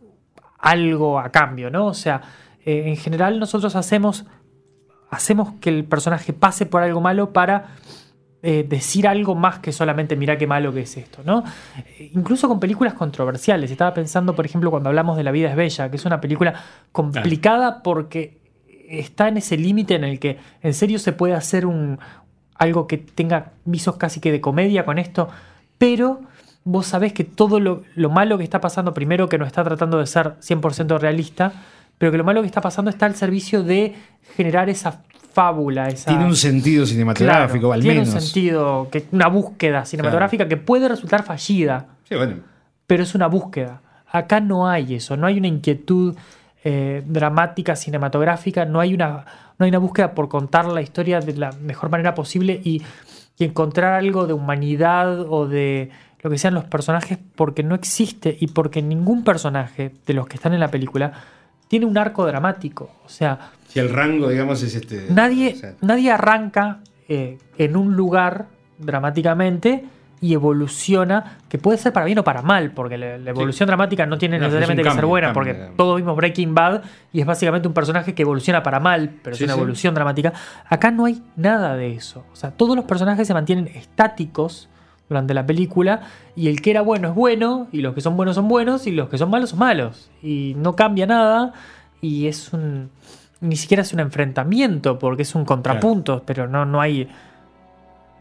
algo 0.59 1.19
a 1.19 1.31
cambio, 1.31 1.71
¿no? 1.71 1.87
O 1.87 1.95
sea, 1.95 2.23
eh, 2.65 2.85
en 2.87 2.97
general 2.97 3.41
nosotros 3.41 3.75
hacemos, 3.75 4.27
hacemos 5.11 5.55
que 5.61 5.71
el 5.71 5.85
personaje 5.85 6.33
pase 6.33 6.67
por 6.67 6.85
algo 6.85 7.01
malo 7.01 7.33
para 7.33 7.75
eh, 8.43 8.65
decir 8.69 9.09
algo 9.09 9.35
más 9.35 9.59
que 9.59 9.73
solamente 9.73 10.15
mira 10.15 10.39
qué 10.39 10.47
malo 10.47 10.73
que 10.73 10.83
es 10.83 10.97
esto, 10.97 11.23
¿no? 11.25 11.43
Incluso 12.13 12.47
con 12.47 12.61
películas 12.61 12.95
controversiales. 12.95 13.73
Estaba 13.73 13.93
pensando, 13.93 14.37
por 14.37 14.47
ejemplo, 14.47 14.71
cuando 14.71 14.89
hablamos 14.89 15.17
de 15.17 15.25
La 15.25 15.33
vida 15.33 15.51
es 15.51 15.57
bella, 15.57 15.91
que 15.91 15.97
es 15.97 16.05
una 16.05 16.21
película 16.21 16.55
complicada 16.93 17.83
porque 17.83 18.39
está 18.89 19.27
en 19.27 19.39
ese 19.39 19.57
límite 19.57 19.97
en 19.97 20.05
el 20.05 20.21
que 20.21 20.39
en 20.63 20.75
serio 20.75 21.01
se 21.01 21.13
puede 21.13 21.35
hacer 21.35 21.67
un 21.67 21.99
algo 22.59 22.87
que 22.87 22.99
tenga 22.99 23.53
visos 23.65 23.97
casi 23.97 24.21
que 24.21 24.33
de 24.33 24.41
comedia 24.41 24.85
con 24.85 24.99
esto, 24.99 25.29
pero 25.79 26.21
vos 26.65 26.87
sabés 26.87 27.12
que 27.12 27.25
todo 27.25 27.61
lo, 27.61 27.83
lo 27.95 28.11
malo 28.11 28.37
que 28.37 28.45
está 28.45 28.61
pasando, 28.61 28.93
primero 28.93 29.29
que 29.29 29.38
no 29.38 29.47
está 29.47 29.65
tratando 29.65 29.99
de 29.99 30.07
ser 30.07 30.35
100% 30.41 30.99
realista, 30.99 31.53
pero 31.97 32.12
que 32.12 32.19
lo 32.19 32.25
malo 32.25 32.43
que 32.43 32.47
está 32.47 32.61
pasando 32.61 32.91
está 32.91 33.07
al 33.07 33.15
servicio 33.15 33.62
de 33.62 33.95
generar 34.37 34.69
esa 34.69 35.00
fábula, 35.33 35.88
esa... 35.88 36.11
Tiene 36.11 36.27
un 36.27 36.37
sentido 36.37 36.85
cinematográfico, 36.85 37.69
Claro, 37.69 37.73
al 37.75 37.81
tiene 37.81 38.00
menos. 38.00 38.15
un 38.15 38.21
sentido, 38.21 38.88
que, 38.91 39.07
una 39.12 39.29
búsqueda 39.29 39.85
cinematográfica 39.85 40.49
que 40.49 40.57
puede 40.57 40.88
resultar 40.88 41.23
fallida, 41.25 41.87
Sí, 42.09 42.15
bueno. 42.17 42.37
pero 42.87 43.03
es 43.03 43.15
una 43.15 43.29
búsqueda. 43.29 43.81
Acá 44.11 44.41
no 44.41 44.69
hay 44.69 44.95
eso, 44.95 45.17
no 45.17 45.27
hay 45.27 45.38
una 45.38 45.49
inquietud 45.49 46.17
eh, 46.65 47.03
dramática, 47.07 47.77
cinematográfica, 47.77 48.65
no 48.65 48.81
hay, 48.81 48.95
una, 48.95 49.25
no 49.59 49.65
hay 49.65 49.71
una 49.71 49.79
búsqueda 49.79 50.15
por 50.15 50.29
contar 50.29 50.67
la 50.67 50.83
historia 50.83 51.21
de 51.21 51.35
la 51.35 51.53
mejor 51.53 51.91
manera 51.91 52.15
posible 52.15 52.61
y, 52.62 52.83
y 53.38 53.45
encontrar 53.45 53.95
algo 53.95 54.27
de 54.27 54.33
humanidad 54.33 55.21
o 55.21 55.47
de 55.47 55.91
lo 56.21 56.31
que 56.31 56.38
sean 56.38 56.55
los 56.55 56.65
personajes, 56.65 57.19
porque 57.37 57.62
no 57.62 57.75
existe 57.75 58.37
y 58.38 58.49
porque 58.49 58.83
ningún 58.83 59.25
personaje 59.25 59.93
de 60.07 60.15
los 60.15 60.27
que 60.27 60.37
están 60.37 60.55
en 60.55 60.61
la 60.61 60.69
película 60.71 61.12
tiene 61.69 61.87
un 61.87 61.97
arco 61.99 62.27
dramático. 62.27 62.91
O 63.05 63.09
sea, 63.09 63.50
Si 63.69 63.79
el 63.79 63.91
rango, 63.91 64.29
digamos, 64.29 64.62
es 64.62 64.75
este. 64.75 65.07
Nadie, 65.11 65.53
o 65.55 65.57
sea, 65.57 65.75
nadie 65.81 66.11
arranca 66.11 66.81
eh, 67.09 67.38
en 67.57 67.77
un 67.77 67.95
lugar 67.95 68.47
dramáticamente 68.79 69.85
y 70.21 70.35
evoluciona, 70.35 71.39
que 71.49 71.59
puede 71.59 71.79
ser 71.79 71.93
para 71.93 72.05
bien 72.07 72.19
o 72.19 72.25
para 72.25 72.43
mal, 72.43 72.73
porque 72.73 72.99
la, 72.99 73.19
la 73.19 73.31
evolución 73.31 73.67
dramática 73.69 74.05
no 74.07 74.19
tiene 74.19 74.37
No, 74.39 74.45
necesariamente 74.47 74.83
que 74.83 74.91
ser 74.91 75.07
buena, 75.07 75.33
cambio, 75.33 75.53
porque 75.55 75.73
todos 75.77 75.97
vimos 75.97 76.17
Breaking 76.17 76.55
Bad 76.55 76.83
y 77.13 77.21
es 77.21 77.27
básicamente 77.27 77.69
un 77.69 77.75
personaje 77.75 78.15
que 78.15 78.23
evoluciona 78.23 78.63
para 78.63 78.81
mal, 78.81 79.11
pero 79.23 79.37
Sí, 79.37 79.45
es 79.45 79.49
una 79.49 79.55
sí. 79.55 79.61
evolución 79.61 79.95
dramática. 79.95 80.33
Acá 80.69 80.91
no 80.91 81.05
hay 81.05 81.23
nada 81.37 81.77
de 81.77 81.95
eso. 81.95 82.25
O 82.33 82.37
sea, 82.37 82.51
todos 82.51 82.75
los 82.75 82.85
personajes 82.85 83.27
se 83.29 83.35
mantienen 83.35 83.69
estáticos 83.69 84.69
durante 85.09 85.33
la 85.35 85.47
película 85.47 86.01
y 86.37 86.49
el 86.49 86.61
que 86.61 86.71
era 86.73 86.83
bueno 86.83 87.09
es 87.09 87.15
bueno 87.15 87.69
y 87.73 87.81
los 87.81 87.95
que 87.95 88.01
son 88.01 88.17
buenos 88.17 88.35
son 88.35 88.47
buenos 88.49 88.87
y 88.87 88.91
los 88.93 89.09
que 89.09 89.17
son 89.19 89.31
malos 89.31 89.51
son 89.51 89.59
malos 89.61 90.11
y 90.23 90.55
no 90.59 90.77
cambia 90.77 91.07
nada 91.07 91.55
y 92.03 92.27
es 92.27 92.53
un 92.53 92.91
ni 93.41 93.57
siquiera 93.57 93.83
es 93.83 93.93
un 93.95 94.01
enfrentamiento 94.01 94.99
porque 94.99 95.23
es 95.23 95.35
un 95.35 95.47
contrapunto 95.47 96.23
pero 96.27 96.47
no 96.47 96.67
no 96.67 96.81
hay 96.83 97.09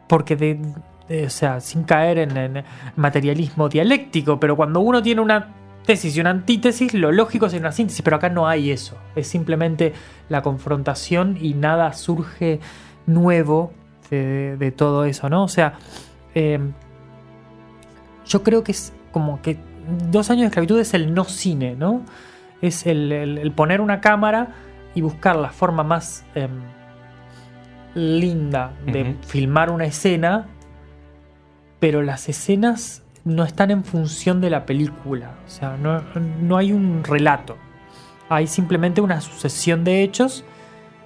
porque 0.08 0.38
de- 0.38 0.62
o 1.10 1.30
sea 1.30 1.60
sin 1.62 1.84
caer 1.84 2.18
en, 2.18 2.36
en 2.38 2.64
materialismo 2.96 3.70
dialéctico 3.70 4.40
pero 4.40 4.56
cuando 4.56 4.80
uno 4.82 5.02
tiene 5.02 5.22
una 5.22 5.54
tesis 5.86 6.18
y 6.18 6.20
una 6.20 6.32
antítesis 6.32 6.94
lo 6.94 7.12
lógico 7.14 7.46
es 7.46 7.54
una 7.54 7.72
síntesis 7.72 8.02
pero 8.02 8.18
acá 8.18 8.30
no 8.30 8.48
hay 8.48 8.72
eso. 8.72 8.98
Es 9.16 9.28
simplemente 9.28 9.94
la 10.30 10.42
confrontación 10.42 11.38
y 11.40 11.54
nada 11.54 11.94
surge 11.94 12.60
nuevo 13.06 13.72
de, 14.10 14.58
de 14.58 14.72
todo 14.72 15.06
eso 15.06 15.30
no 15.30 15.44
o 15.44 15.48
sea 15.48 15.74
eh, 16.36 16.60
yo 18.26 18.44
creo 18.44 18.64
que 18.64 18.74
es 18.74 18.92
como 19.14 19.42
que 19.42 19.58
dos 20.12 20.30
años 20.30 20.42
de 20.42 20.48
esclavitud 20.48 20.80
es 20.80 20.94
el 20.94 21.14
no 21.14 21.24
cine, 21.24 21.76
¿no? 21.78 22.02
Es 22.62 22.86
el, 22.86 23.12
el- 23.14 23.38
el 23.38 23.52
poner 23.54 23.80
una 23.80 24.02
cámara 24.02 24.50
y 24.96 25.00
buscar 25.02 25.38
la 25.38 25.50
forma 25.50 25.84
más 25.84 26.26
em, 26.36 26.50
linda 27.96 28.74
de 28.86 29.16
filmar 29.26 29.70
una 29.72 29.86
escena, 29.86 30.48
pero 31.80 32.02
las 32.02 32.30
escenas 32.30 33.04
no 33.26 33.44
están 33.44 33.72
en 33.72 33.84
función 33.84 34.40
de 34.42 34.50
la 34.50 34.66
película, 34.66 35.32
o 35.46 35.50
sea, 35.50 35.76
no, 35.78 36.02
no 36.42 36.58
hay 36.58 36.72
un 36.72 37.04
relato, 37.04 37.58
hay 38.30 38.48
simplemente 38.48 39.02
una 39.02 39.20
sucesión 39.22 39.84
de 39.84 40.02
hechos 40.04 40.44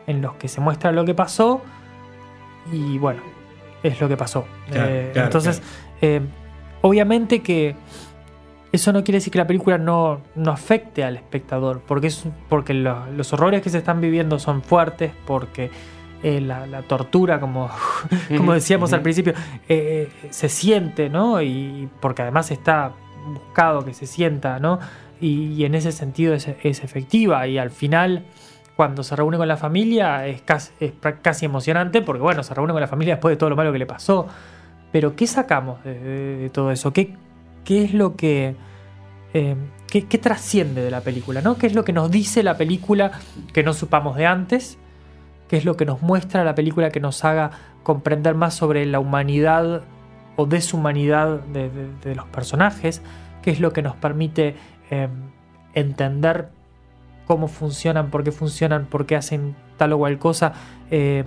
en 0.08 0.22
los 0.22 0.34
que 0.36 0.48
se 0.48 0.62
muestra 0.62 0.92
lo 0.92 1.04
que 1.06 1.14
pasó 1.16 1.62
y 2.72 2.98
bueno, 3.00 3.22
es 3.84 4.00
lo 4.00 4.08
que 4.08 4.18
pasó. 4.18 4.46
Claro, 4.70 4.90
Eh, 4.90 5.10
claro, 5.14 5.28
entonces, 5.28 5.62
eh, 6.02 6.22
obviamente 6.82 7.42
que 7.42 7.76
eso 8.72 8.94
no 8.94 9.04
quiere 9.04 9.18
decir 9.18 9.32
que 9.34 9.40
la 9.40 9.48
película 9.48 9.78
no, 9.78 10.22
no 10.36 10.52
afecte 10.52 11.04
al 11.04 11.18
espectador, 11.18 11.82
porque, 11.88 12.08
es, 12.08 12.24
porque 12.50 12.74
lo- 12.74 13.06
los 13.12 13.34
horrores 13.34 13.62
que 13.62 13.70
se 13.70 13.80
están 13.80 14.00
viviendo 14.00 14.40
son 14.40 14.62
fuertes, 14.62 15.12
porque 15.26 15.72
eh, 16.24 16.42
la, 16.42 16.68
la 16.68 16.82
tortura, 16.84 17.40
como, 17.40 17.70
como 18.38 18.54
decíamos 18.54 18.94
al 18.94 19.02
principio, 19.02 19.34
eh, 19.70 20.10
eh, 20.24 20.28
se 20.30 20.50
siente, 20.50 21.10
¿no? 21.10 21.42
Y 21.42 21.90
porque 22.00 22.22
además 22.22 22.52
está 22.52 22.92
buscado 23.34 23.84
que 23.86 23.94
se 23.94 24.06
sienta, 24.08 24.60
¿no? 24.60 24.80
Y, 25.20 25.54
y 25.54 25.66
en 25.66 25.76
ese 25.76 25.92
sentido 25.92 26.34
es, 26.34 26.48
es 26.64 26.84
efectiva 26.84 27.46
y 27.48 27.58
al 27.60 27.70
final 27.70 28.24
cuando 28.76 29.04
se 29.04 29.16
reúne 29.16 29.38
con 29.38 29.48
la 29.48 29.58
familia 29.58 30.26
es 30.26 30.42
casi, 30.42 30.72
es 30.80 30.92
pra- 31.00 31.18
casi 31.22 31.46
emocionante 31.46 32.02
porque 32.02 32.22
bueno, 32.24 32.42
se 32.42 32.54
reúne 32.56 32.74
con 32.74 32.82
la 32.82 32.88
familia 32.88 33.16
después 33.16 33.34
de 33.34 33.38
todo 33.38 33.50
lo 33.52 33.56
malo 33.56 33.72
que 33.72 33.78
le 33.80 33.86
pasó. 33.86 34.28
Pero 34.92 35.16
¿qué 35.16 35.28
sacamos 35.28 35.84
de, 35.84 36.00
de- 36.00 36.38
de 36.38 36.50
todo 36.50 36.72
eso? 36.72 36.92
¿Qué, 36.92 37.16
qué 37.64 37.84
es 37.84 37.94
lo 37.94 38.16
que... 38.16 38.56
eh, 39.34 39.56
qué, 39.88 40.08
qué 40.08 40.18
trasciende 40.18 40.82
de 40.82 40.90
la 40.90 41.02
película? 41.02 41.42
¿no? 41.42 41.58
¿Qué 41.58 41.68
es 41.68 41.76
lo 41.76 41.84
que 41.84 41.94
nos 41.94 42.10
dice 42.10 42.42
la 42.44 42.58
película 42.58 43.12
que 43.54 43.62
no 43.64 43.74
supamos 43.74 44.18
de 44.18 44.26
antes? 44.26 44.80
¿Qué 45.52 45.58
es 45.58 45.66
lo 45.66 45.76
que 45.76 45.86
nos 45.86 46.02
muestra 46.02 46.46
la 46.46 46.56
película 46.56 46.92
que 46.92 47.02
nos 47.02 47.26
haga 47.26 47.52
comprender 47.84 48.36
más 48.36 48.54
sobre 48.54 48.86
la 48.86 49.00
humanidad 49.02 49.82
o 50.38 50.46
deshumanidad 50.46 51.42
de, 51.42 51.70
de- 51.70 51.94
de 52.02 52.16
los 52.16 52.26
personajes? 52.28 53.02
¿Qué 53.42 53.52
es 53.52 53.60
lo 53.60 53.74
que 53.74 53.82
nos 53.82 53.98
permite 53.98 54.56
eh, 54.90 55.10
entender 55.74 56.52
cómo 57.28 57.50
funcionan, 57.50 58.10
por 58.12 58.24
qué 58.24 58.32
funcionan, 58.32 58.86
por 58.86 59.06
qué 59.06 59.18
hacen 59.18 59.54
tal 59.76 59.92
o 59.92 59.98
cual 59.98 60.18
cosa? 60.20 60.54
Eh, 60.90 61.26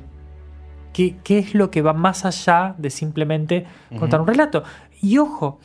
¿qué, 0.95 1.17
qué 1.23 1.39
es 1.39 1.55
lo 1.55 1.71
que 1.71 1.83
va 1.83 1.93
más 1.93 2.25
allá 2.25 2.75
de 2.79 2.89
simplemente 2.89 3.67
contar 3.99 4.23
un 4.23 4.27
relato? 4.27 4.63
Y 5.03 5.19
ojo, 5.19 5.59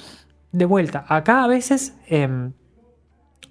de 0.52 0.66
vuelta, 0.66 1.06
acá 1.08 1.46
a 1.46 1.48
veces 1.48 1.96
em, 2.08 2.52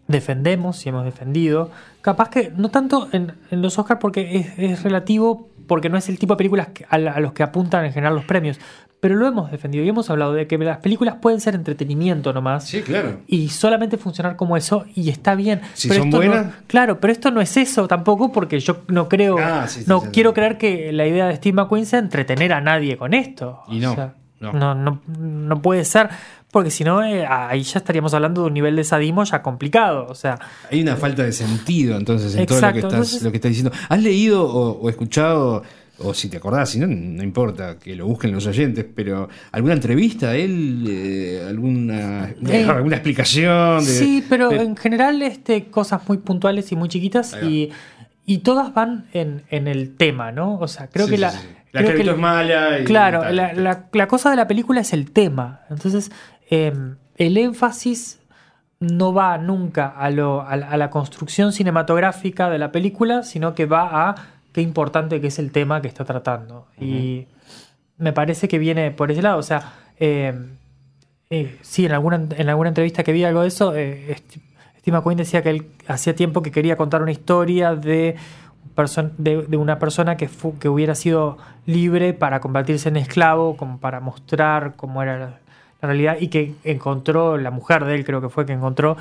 defendemos 0.08 0.84
y 0.84 0.88
hemos 0.88 1.04
defendido, 1.04 1.70
capaz 2.00 2.30
que 2.30 2.52
no 2.56 2.70
tanto 2.70 3.08
en, 3.12 3.32
en 3.50 3.62
los 3.62 3.78
Oscars 3.78 4.00
porque 4.00 4.36
es, 4.38 4.58
es 4.58 4.82
relativo, 4.82 5.48
porque 5.66 5.88
no 5.90 5.98
es 5.98 6.08
el 6.08 6.18
tipo 6.18 6.32
de 6.34 6.38
películas 6.38 6.68
que- 6.68 6.86
a, 6.88 6.98
los 7.20 7.32
que 7.32 7.42
apuntan 7.42 7.84
en 7.84 7.92
general 7.92 8.14
los 8.14 8.24
premios, 8.24 8.58
pero 9.00 9.14
lo 9.14 9.26
hemos 9.28 9.50
defendido 9.52 9.84
y 9.84 9.88
hemos 9.88 10.10
hablado 10.10 10.32
de 10.32 10.48
que 10.48 10.58
las 10.58 10.78
películas 10.78 11.16
pueden 11.22 11.40
ser 11.40 11.54
entretenimiento 11.54 12.32
nomás. 12.32 12.64
Sí, 12.66 12.80
claro. 12.82 13.20
Y 13.28 13.50
solamente 13.50 13.96
funcionar 13.96 14.34
como 14.34 14.56
eso, 14.56 14.86
y 14.94 15.08
está 15.10 15.36
bien. 15.36 15.60
Si 15.74 15.86
pero 15.88 16.00
son 16.00 16.10
no- 16.10 16.16
buenas. 16.16 16.54
claro, 16.66 16.98
pero 16.98 17.12
esto 17.12 17.30
no 17.30 17.40
es 17.40 17.56
eso 17.56 17.86
tampoco, 17.86 18.32
porque 18.32 18.58
yo 18.58 18.78
no 18.88 19.08
creo. 19.08 19.36
Ah, 19.38 19.68
sí, 19.68 19.80
sí, 19.82 19.84
no 19.86 20.00
sí, 20.00 20.08
quiero 20.12 20.34
creer 20.34 20.58
que 20.58 20.90
la 20.92 21.06
idea 21.06 21.26
de 21.28 21.36
Steve 21.36 21.54
McQueen 21.54 21.86
sea 21.86 22.00
entretener 22.00 22.52
a 22.52 22.60
nadie 22.60 22.96
con 22.96 23.14
esto. 23.14 23.60
Y 23.68 23.78
O 23.84 23.88
no, 23.90 23.94
sea, 23.94 24.14
no. 24.40 24.52
no, 24.52 24.74
no, 24.74 25.00
no 25.06 25.62
puede 25.62 25.84
ser, 25.84 26.08
porque 26.50 26.71
si 26.71 26.83
no, 26.85 27.05
eh, 27.05 27.26
ahí 27.26 27.62
ya 27.62 27.78
estaríamos 27.78 28.14
hablando 28.14 28.43
de 28.43 28.47
un 28.49 28.55
nivel 28.55 28.75
de 28.76 28.85
sadismo 28.85 29.23
ya 29.25 29.43
complicado. 29.43 30.07
O 30.09 30.14
sea, 30.14 30.38
Hay 30.71 30.81
una 30.83 30.97
falta 30.97 31.23
de 31.23 31.33
sentido 31.33 31.97
entonces 31.97 32.35
en 32.35 32.47
todo 32.47 32.61
lo 32.61 32.61
que 32.73 32.78
Exacto, 32.78 32.78
estás, 32.88 32.93
entonces- 32.95 33.23
lo 33.23 33.31
que 33.31 33.37
estás 33.37 33.49
diciendo. 33.50 33.73
¿Has 33.88 34.02
leído 34.02 34.45
o, 34.45 34.81
o 34.81 34.88
escuchado, 34.88 35.62
o 36.00 36.14
si 36.14 36.28
te 36.28 36.37
acordás, 36.37 36.71
si 36.71 36.78
no, 36.78 36.87
no 36.87 37.23
importa 37.23 37.76
que 37.78 37.95
lo 37.97 38.07
busquen 38.07 38.33
los 38.33 38.47
oyentes, 38.47 38.87
pero 38.95 39.28
alguna 39.52 39.75
entrevista 39.75 40.28
a 40.31 40.37
él, 40.37 40.85
eh, 40.88 41.45
alguna, 41.49 42.31
Eh, 42.49 42.64
alguna 42.64 42.97
explicación? 42.97 43.78
De, 43.85 43.90
sí, 43.90 44.25
pero 44.28 44.49
de- 44.50 44.62
en 44.62 44.76
general 44.76 45.21
este, 45.23 45.67
cosas 45.67 46.00
muy 46.09 46.19
puntuales 46.19 46.71
y 46.73 46.76
muy 46.76 46.88
chiquitas 46.88 47.37
y, 47.43 47.71
y 48.25 48.38
todas 48.38 48.73
van 48.73 49.07
en, 49.12 49.43
en 49.50 49.67
el 49.69 49.97
tema, 49.97 50.31
¿no? 50.33 50.59
O 50.61 50.69
sea, 50.69 50.87
creo 50.87 51.07
Sí, 51.07 51.11
que 51.12 51.17
sí, 51.17 51.21
la... 51.23 51.31
sí. 51.33 51.38
La 51.71 51.83
creo 51.85 51.97
que 52.02 52.11
es 52.11 52.17
mala 52.17 52.78
y 52.81 52.85
Claro, 52.85 53.31
la- 53.31 53.85
la 53.93 54.09
cosa 54.09 54.31
de 54.31 54.37
la 54.37 54.49
película 54.49 54.81
es 54.81 54.95
el 54.95 55.11
tema. 55.11 55.61
Entonces, 55.69 56.11
eh, 56.50 56.73
el 57.17 57.37
énfasis 57.37 58.21
no 58.81 59.12
va 59.12 59.38
nunca 59.38 59.88
a, 59.88 60.11
lo, 60.11 60.43
a, 60.43 60.57
la- 60.57 60.69
a 60.69 60.76
la 60.76 60.90
construcción 60.90 61.52
cinematográfica 61.52 62.49
de 62.49 62.59
la 62.59 62.71
película, 62.73 63.23
sino 63.25 63.55
que 63.55 63.67
va 63.67 64.09
a 64.11 64.14
qué 64.52 64.61
importante 64.62 65.21
que 65.21 65.26
es 65.28 65.38
el 65.38 65.50
tema 65.52 65.81
que 65.83 65.88
está 65.88 66.05
tratando. 66.05 66.67
Y 66.81 67.26
me 67.97 68.12
parece 68.12 68.47
que 68.49 68.59
viene 68.59 68.90
por 68.93 69.11
ese 69.11 69.21
lado. 69.23 69.38
O 69.38 69.43
sea, 69.43 69.73
eh, 69.99 70.33
eh, 71.31 71.59
sí, 71.62 71.87
en 71.87 71.93
alguna, 71.93 72.17
en 72.37 72.49
alguna 72.49 72.69
entrevista 72.69 73.02
que 73.02 73.12
vi 73.12 73.25
algo 73.25 73.43
de 73.43 73.49
eso, 73.49 73.75
eh, 73.75 74.12
St- 74.12 74.40
Steve 74.78 74.97
McQueen 74.97 75.19
decía 75.19 75.43
que 75.43 75.50
él 75.50 75.67
hacía 75.88 76.14
tiempo 76.14 76.40
que 76.43 76.50
quería 76.52 76.76
contar 76.76 77.02
una 77.02 77.11
historia 77.11 77.75
de 77.75 78.17
una 79.59 79.78
persona 79.81 80.17
que, 80.17 80.28
que 80.61 80.69
hubiera 80.69 80.95
sido 80.95 81.37
libre 81.67 82.14
para 82.14 82.38
convertirse 82.40 82.88
en 82.88 82.97
esclavo, 82.97 83.57
como 83.57 83.78
para 83.78 83.99
mostrar 84.00 84.75
cómo 84.76 85.02
era 85.02 85.40
la, 85.80 85.88
realidad, 85.88 86.16
y 86.20 86.28
que 86.28 86.54
encontró, 86.64 87.37
la 87.38 87.50
mujer 87.50 87.85
de 87.85 87.94
él 87.94 88.04
creo 88.04 88.20
que 88.20 88.28
fue 88.28 88.44
que 88.47 88.52
encontró 88.52 88.97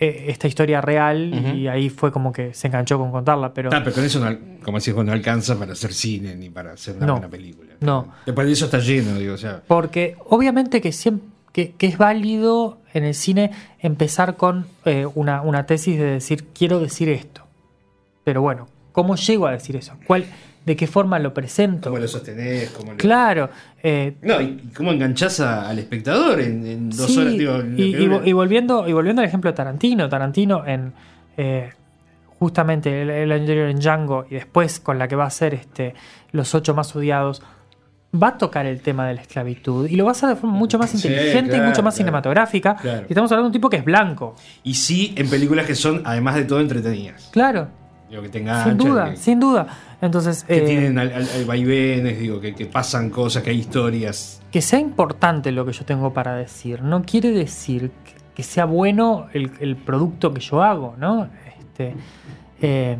eh, 0.00 0.26
esta 0.28 0.48
historia 0.48 0.80
real, 0.80 1.54
y 1.56 1.68
ahí 1.68 1.88
fue 1.88 2.10
como 2.10 2.32
que 2.32 2.54
se 2.54 2.66
enganchó 2.66 2.98
con 2.98 3.12
contarla, 3.12 3.52
pero... 3.54 3.70
Ah, 3.72 3.80
pero 3.84 3.94
con 3.94 4.04
eso, 4.04 4.18
no, 4.18 4.36
como 4.64 4.78
decís, 4.78 4.94
no 4.94 5.12
alcanza 5.12 5.58
para 5.58 5.72
hacer 5.72 5.92
cine 5.92 6.34
ni 6.34 6.50
para 6.50 6.72
hacer 6.72 6.96
una 6.96 7.06
No. 7.06 7.12
buena 7.14 7.28
película. 7.28 7.74
No. 7.80 8.08
Después 8.26 8.46
de 8.46 8.52
eso 8.52 8.64
está 8.64 8.78
lleno, 8.78 9.14
digo, 9.18 9.34
o 9.34 9.38
sea. 9.38 9.62
Porque 9.66 10.16
obviamente 10.28 10.80
que, 10.80 10.90
siempre, 10.92 11.28
que, 11.52 11.72
que 11.72 11.86
es 11.86 11.98
válido 11.98 12.78
en 12.94 13.04
el 13.04 13.14
cine 13.14 13.50
empezar 13.78 14.36
con 14.36 14.66
eh, 14.84 15.06
una, 15.14 15.42
una 15.42 15.66
tesis 15.66 15.98
de 15.98 16.04
decir, 16.04 16.46
quiero 16.54 16.80
decir 16.80 17.08
esto. 17.08 17.42
Pero 18.24 18.40
bueno, 18.42 18.68
¿cómo 18.92 19.16
llego 19.16 19.46
a 19.46 19.52
decir 19.52 19.76
eso? 19.76 19.94
¿Cuál, 20.06 20.24
¿De 20.64 20.76
qué 20.76 20.86
forma 20.86 21.18
lo 21.18 21.34
presento? 21.34 21.90
¿Cómo 21.90 22.00
lo 22.00 22.06
sostenés? 22.06 22.70
¿Cómo 22.70 22.92
lo- 22.92 22.98
Claro. 22.98 23.50
eh, 23.82 24.14
No, 24.22 24.40
y 24.40 24.44
y 24.64 24.70
cómo 24.74 24.92
enganchás 24.92 25.40
a- 25.40 25.68
al 25.68 25.78
espectador 25.80 26.40
en, 26.40 26.64
en 26.66 26.90
dos 26.90 27.12
sí, 27.12 27.18
horas. 27.18 27.32
Digo, 27.32 28.22
y, 28.24 28.32
volviendo, 28.32 28.86
y 28.86 28.92
volviendo 28.92 29.22
al 29.22 29.28
ejemplo 29.28 29.50
de 29.50 29.56
Tarantino, 29.56 30.08
Tarantino 30.08 30.64
en 30.66 30.92
eh, 31.36 31.70
justamente 32.38 33.02
el, 33.02 33.10
el 33.10 33.32
anterior 33.32 33.68
en 33.68 33.78
Django 33.80 34.26
y 34.30 34.34
después 34.34 34.80
con 34.80 34.98
la 34.98 35.08
que 35.08 35.16
va 35.16 35.24
a 35.26 35.30
ser 35.30 35.54
este, 35.54 35.94
Los 36.32 36.54
ocho 36.54 36.74
más 36.74 36.94
odiados, 36.94 37.42
va 38.14 38.28
a 38.28 38.38
tocar 38.38 38.66
el 38.66 38.80
tema 38.82 39.06
de 39.08 39.14
la 39.14 39.22
esclavitud 39.22 39.88
y 39.88 39.96
lo 39.96 40.04
va 40.04 40.10
a 40.10 40.12
hacer 40.12 40.28
de 40.28 40.36
forma 40.36 40.54
mucho 40.56 40.78
más 40.78 40.90
Sí, 40.90 40.96
inteligente 41.08 41.56
y 41.56 41.60
mucho 41.60 41.82
más 41.82 41.94
claro. 41.94 41.96
cinematográfica. 41.96 42.76
Claro. 42.76 43.00
Y 43.08 43.12
estamos 43.12 43.32
hablando 43.32 43.46
de 43.46 43.48
un 43.48 43.52
tipo 43.52 43.68
que 43.70 43.78
es 43.78 43.84
blanco. 43.84 44.36
Y 44.62 44.74
sí, 44.74 45.12
en 45.16 45.28
películas 45.30 45.66
que 45.66 45.74
son, 45.74 46.02
además 46.04 46.34
de 46.36 46.44
todo, 46.44 46.60
entretenidas. 46.60 47.30
Claro, 47.32 47.68
que 48.10 48.28
te 48.28 48.40
enganchan, 48.40 48.78
sin 48.78 48.88
duda, 48.88 49.10
que, 49.12 49.16
sin 49.16 49.40
duda. 49.40 49.66
Entonces, 50.02 50.44
que 50.44 50.58
eh, 50.58 50.60
tienen 50.62 50.98
al- 50.98 51.12
al- 51.14 51.28
al 51.34 51.44
vaivenes, 51.46 52.18
digo, 52.20 52.40
que, 52.40 52.54
que 52.54 52.66
pasan 52.66 53.08
cosas, 53.08 53.42
que 53.42 53.48
hay 53.50 53.58
historias. 53.60 54.42
que 54.50 54.60
sea 54.60 54.78
importante 54.80 55.50
lo 55.52 55.64
que 55.64 55.72
yo 55.72 55.84
tengo 55.86 56.12
para 56.12 56.34
decir, 56.36 56.82
no 56.82 57.02
quiere 57.04 57.30
decir 57.30 57.90
que, 58.34 58.42
sea 58.42 58.64
bueno 58.66 59.28
el, 59.32 59.50
el 59.60 59.76
producto 59.76 60.34
que 60.34 60.40
yo 60.40 60.62
hago, 60.62 60.94
¿no? 60.98 61.28
Este, 61.58 61.94
eh, 62.60 62.96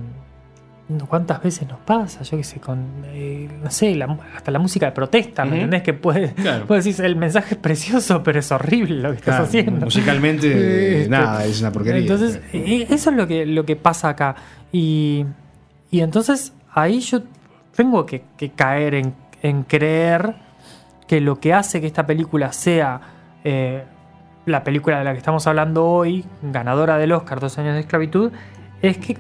¿Cuántas 1.09 1.43
veces 1.43 1.67
nos 1.69 1.79
pasa? 1.81 2.23
Yo 2.23 2.37
qué 2.37 2.45
sé, 2.45 2.61
con, 2.61 2.85
eh, 3.07 3.49
no 3.63 3.71
sé, 3.71 3.95
la- 3.97 4.19
hasta 4.37 4.51
la 4.51 4.59
música 4.59 4.87
de 4.87 4.93
protesta, 4.93 5.43
¿me 5.45 5.51
Ujú. 5.53 5.57
entendés? 5.57 5.83
Que 5.83 5.95
puede, 5.95 6.33
Claro. 6.35 6.67
puede 6.67 6.83
decir, 6.83 7.03
el 7.05 7.17
mensaje 7.17 7.55
es 7.55 7.61
precioso, 7.61 8.23
pero 8.23 8.39
es 8.41 8.53
horrible 8.53 9.01
lo 9.01 9.11
que 9.11 9.17
estás 9.17 9.41
haciendo. 9.41 9.87
musicalmente, 9.87 10.47
Este, 11.03 11.09
nada, 11.11 11.45
es 11.47 11.61
una 11.61 11.73
porquería. 11.73 12.01
Entonces, 12.03 12.41
eh, 12.53 12.87
eso 12.91 13.11
es 13.11 13.17
lo 13.17 13.27
que, 13.27 13.47
lo 13.47 13.65
que 13.65 13.75
pasa 13.77 14.11
acá. 14.11 14.37
Y, 14.71 15.25
y 15.91 16.01
entonces 16.01 16.53
ahí 16.75 17.01
yo 17.01 17.23
tengo 17.75 18.07
que, 18.07 18.25
que 18.37 18.51
caer 18.51 18.95
en, 18.95 19.15
en 19.43 19.63
creer 19.63 20.35
que 21.07 21.21
lo 21.21 21.41
que 21.41 21.53
hace 21.53 21.81
que 21.81 21.87
esta 21.87 22.07
película 22.07 22.53
sea 22.53 23.01
eh, 23.45 23.85
la 24.47 24.65
película 24.65 24.99
de 24.99 25.05
la 25.05 25.13
que 25.13 25.19
estamos 25.19 25.47
hablando 25.47 25.87
hoy, 25.87 26.25
ganadora 26.43 26.99
del 26.99 27.13
Oscar, 27.13 27.41
Dos 27.41 27.59
años 27.59 27.75
de 27.75 27.81
esclavitud, 27.81 28.33
es 28.81 28.99
que 28.99 29.17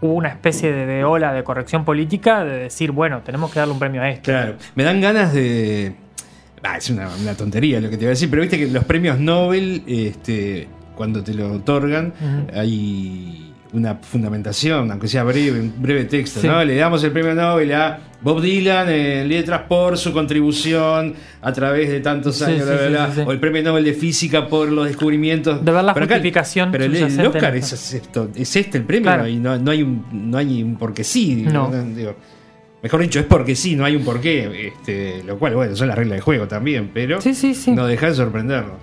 hubo 0.00 0.14
una 0.14 0.28
especie 0.28 0.72
de, 0.72 0.86
de 0.86 1.04
ola 1.04 1.32
de 1.32 1.44
corrección 1.44 1.84
política 1.84 2.44
de 2.44 2.58
decir, 2.58 2.90
bueno, 2.90 3.22
tenemos 3.24 3.52
que 3.52 3.58
darle 3.58 3.74
un 3.74 3.78
premio 3.78 4.02
a 4.02 4.08
esto. 4.08 4.24
Claro, 4.24 4.56
me 4.74 4.84
dan 4.84 5.00
ganas 5.00 5.32
de. 5.32 5.94
Ah, 6.62 6.78
es 6.78 6.90
una, 6.90 7.08
una 7.20 7.34
tontería 7.36 7.80
lo 7.80 7.90
que 7.90 7.96
te 7.96 8.04
iba 8.04 8.08
a 8.08 8.14
decir, 8.14 8.28
pero 8.28 8.42
viste 8.42 8.58
que 8.58 8.66
los 8.66 8.84
premios 8.84 9.20
Nobel, 9.20 9.84
este, 9.86 10.68
cuando 10.96 11.22
te 11.22 11.32
lo 11.34 11.52
otorgan, 11.52 12.12
hay 12.52 13.45
una 13.76 13.94
fundamentación, 13.96 14.90
aunque 14.90 15.06
sea 15.08 15.22
breve, 15.24 15.60
un 15.60 15.72
breve 15.78 16.04
texto, 16.06 16.40
Sí. 16.40 16.46
¿no? 16.48 16.64
Le 16.64 16.74
damos 16.76 17.04
el 17.04 17.12
premio 17.12 17.34
Nobel 17.34 17.72
a 17.74 17.98
Bob 18.22 18.40
Dylan 18.40 18.88
en 18.88 19.28
letras 19.28 19.62
por 19.68 19.96
su 19.98 20.12
contribución 20.12 21.14
a 21.42 21.52
través 21.52 21.88
de 21.90 22.00
tantos 22.00 22.40
años, 22.42 22.66
sí, 22.68 22.88
bla, 22.88 23.12
sí, 23.14 23.20
o 23.26 23.30
el 23.32 23.38
premio 23.38 23.62
Nobel 23.62 23.84
de 23.84 23.92
física 23.94 24.48
por 24.48 24.70
los 24.72 24.86
descubrimientos. 24.86 25.64
De 25.64 25.70
ver 25.72 25.84
la 25.84 25.94
Pero 25.94 26.06
acá- 26.06 26.14
justificación 26.16 26.72
Pero 26.72 26.84
el, 26.84 26.92
el 26.92 26.96
subyacente 26.98 27.28
Oscar 27.38 27.56
es, 27.56 27.94
esto. 27.94 28.30
es 28.34 28.56
este 28.56 28.78
el 28.78 28.84
premio 28.84 29.04
Claro. 29.10 29.28
y 29.28 29.36
no, 29.36 29.58
no 29.58 29.70
hay 29.70 29.82
un, 29.82 30.06
no 30.30 30.38
hay 30.38 30.62
un 30.62 30.76
porque 30.76 31.04
sí. 31.04 31.44
No. 31.52 31.70
digo, 31.94 32.16
Mejor 32.82 33.00
dicho, 33.00 33.18
es 33.18 33.26
porque 33.26 33.56
sí, 33.56 33.74
no 33.74 33.84
hay 33.84 33.96
un 33.96 34.04
porqué. 34.04 34.68
Este, 34.68 35.22
lo 35.24 35.38
cual, 35.38 35.54
bueno, 35.54 35.74
son 35.74 35.88
las 35.88 35.96
reglas 35.98 36.16
del 36.16 36.20
juego 36.22 36.46
también, 36.46 36.90
pero 36.94 37.20
Sí, 37.20 37.34
sí, 37.34 37.54
sí. 37.54 37.72
no 37.72 37.86
deja 37.86 38.06
de 38.06 38.14
sorprendernos. 38.14 38.76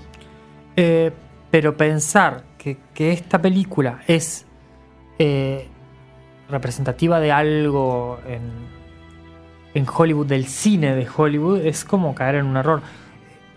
Eh, 0.75 1.11
pero 1.51 1.77
pensar 1.77 2.43
que, 2.57 2.77
que 2.93 3.11
esta 3.13 3.41
película 3.41 4.01
es 4.07 4.45
eh, 5.19 5.67
representativa 6.49 7.19
de 7.19 7.31
algo 7.31 8.19
en, 8.27 8.41
en 9.73 9.85
Hollywood, 9.91 10.27
del 10.27 10.45
cine 10.45 10.95
de 10.95 11.07
Hollywood, 11.15 11.59
es 11.65 11.83
como 11.85 12.13
caer 12.15 12.35
en 12.35 12.45
un 12.45 12.57
error. 12.57 12.81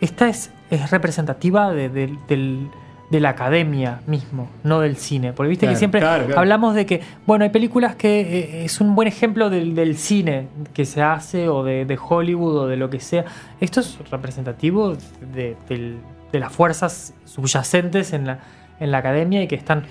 Esta 0.01 0.29
es, 0.29 0.51
es 0.71 0.91
representativa 0.91 1.73
de, 1.73 1.89
de- 1.89 2.17
del- 2.29 2.69
de 3.11 3.21
la 3.21 3.29
academia 3.31 4.01
mismo, 4.09 4.51
no 4.65 4.81
del 4.81 4.97
cine. 4.97 5.33
Porque 5.33 5.49
viste 5.51 5.65
Claro, 5.67 5.75
que 5.75 5.79
siempre 5.79 6.01
claro, 6.01 6.25
claro. 6.27 6.41
hablamos 6.41 6.75
de 6.75 6.87
que, 6.87 7.03
bueno, 7.25 7.45
hay 7.45 7.51
películas 7.51 7.95
que 7.95 8.21
eh, 8.21 8.65
es 8.65 8.81
un 8.81 8.97
buen 8.97 9.07
ejemplo 9.07 9.49
del, 9.49 9.77
del 9.77 9.97
cine 9.97 10.49
que 10.75 10.85
se 10.85 11.03
hace 11.03 11.49
o 11.49 11.63
de, 11.63 11.85
de 11.85 11.97
Hollywood 12.03 12.57
o 12.63 12.67
de 12.67 12.77
lo 12.77 12.91
que 12.91 12.99
sea. 12.99 13.25
Esto 13.61 13.79
es 13.79 13.97
representativo 14.11 14.97
de, 15.35 15.57
del- 15.69 15.99
de 16.33 16.41
las 16.41 16.53
fuerzas 16.53 17.15
subyacentes 17.25 18.13
en 18.13 18.27
la, 18.27 18.41
en 18.81 18.91
la 18.91 18.99
academia 18.99 19.41
y 19.41 19.47
que 19.47 19.55
están... 19.55 19.85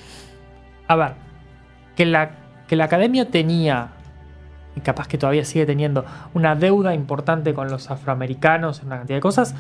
A 0.90 0.96
ver, 0.98 1.14
que 1.96 2.06
la, 2.06 2.32
que 2.68 2.76
la 2.76 2.86
academia 2.86 3.30
tenía, 3.30 3.90
y 4.76 4.82
capaz 4.82 5.08
que 5.08 5.18
todavía 5.18 5.46
sigue 5.46 5.66
teniendo, 5.66 6.06
una 6.34 6.56
deuda 6.56 6.94
importante 6.94 7.54
con 7.54 7.70
los 7.70 7.90
afroamericanos 7.92 8.82
en 8.82 8.88
una 8.88 8.98
cantidad 8.98 9.18
de 9.18 9.22
cosas, 9.22 9.56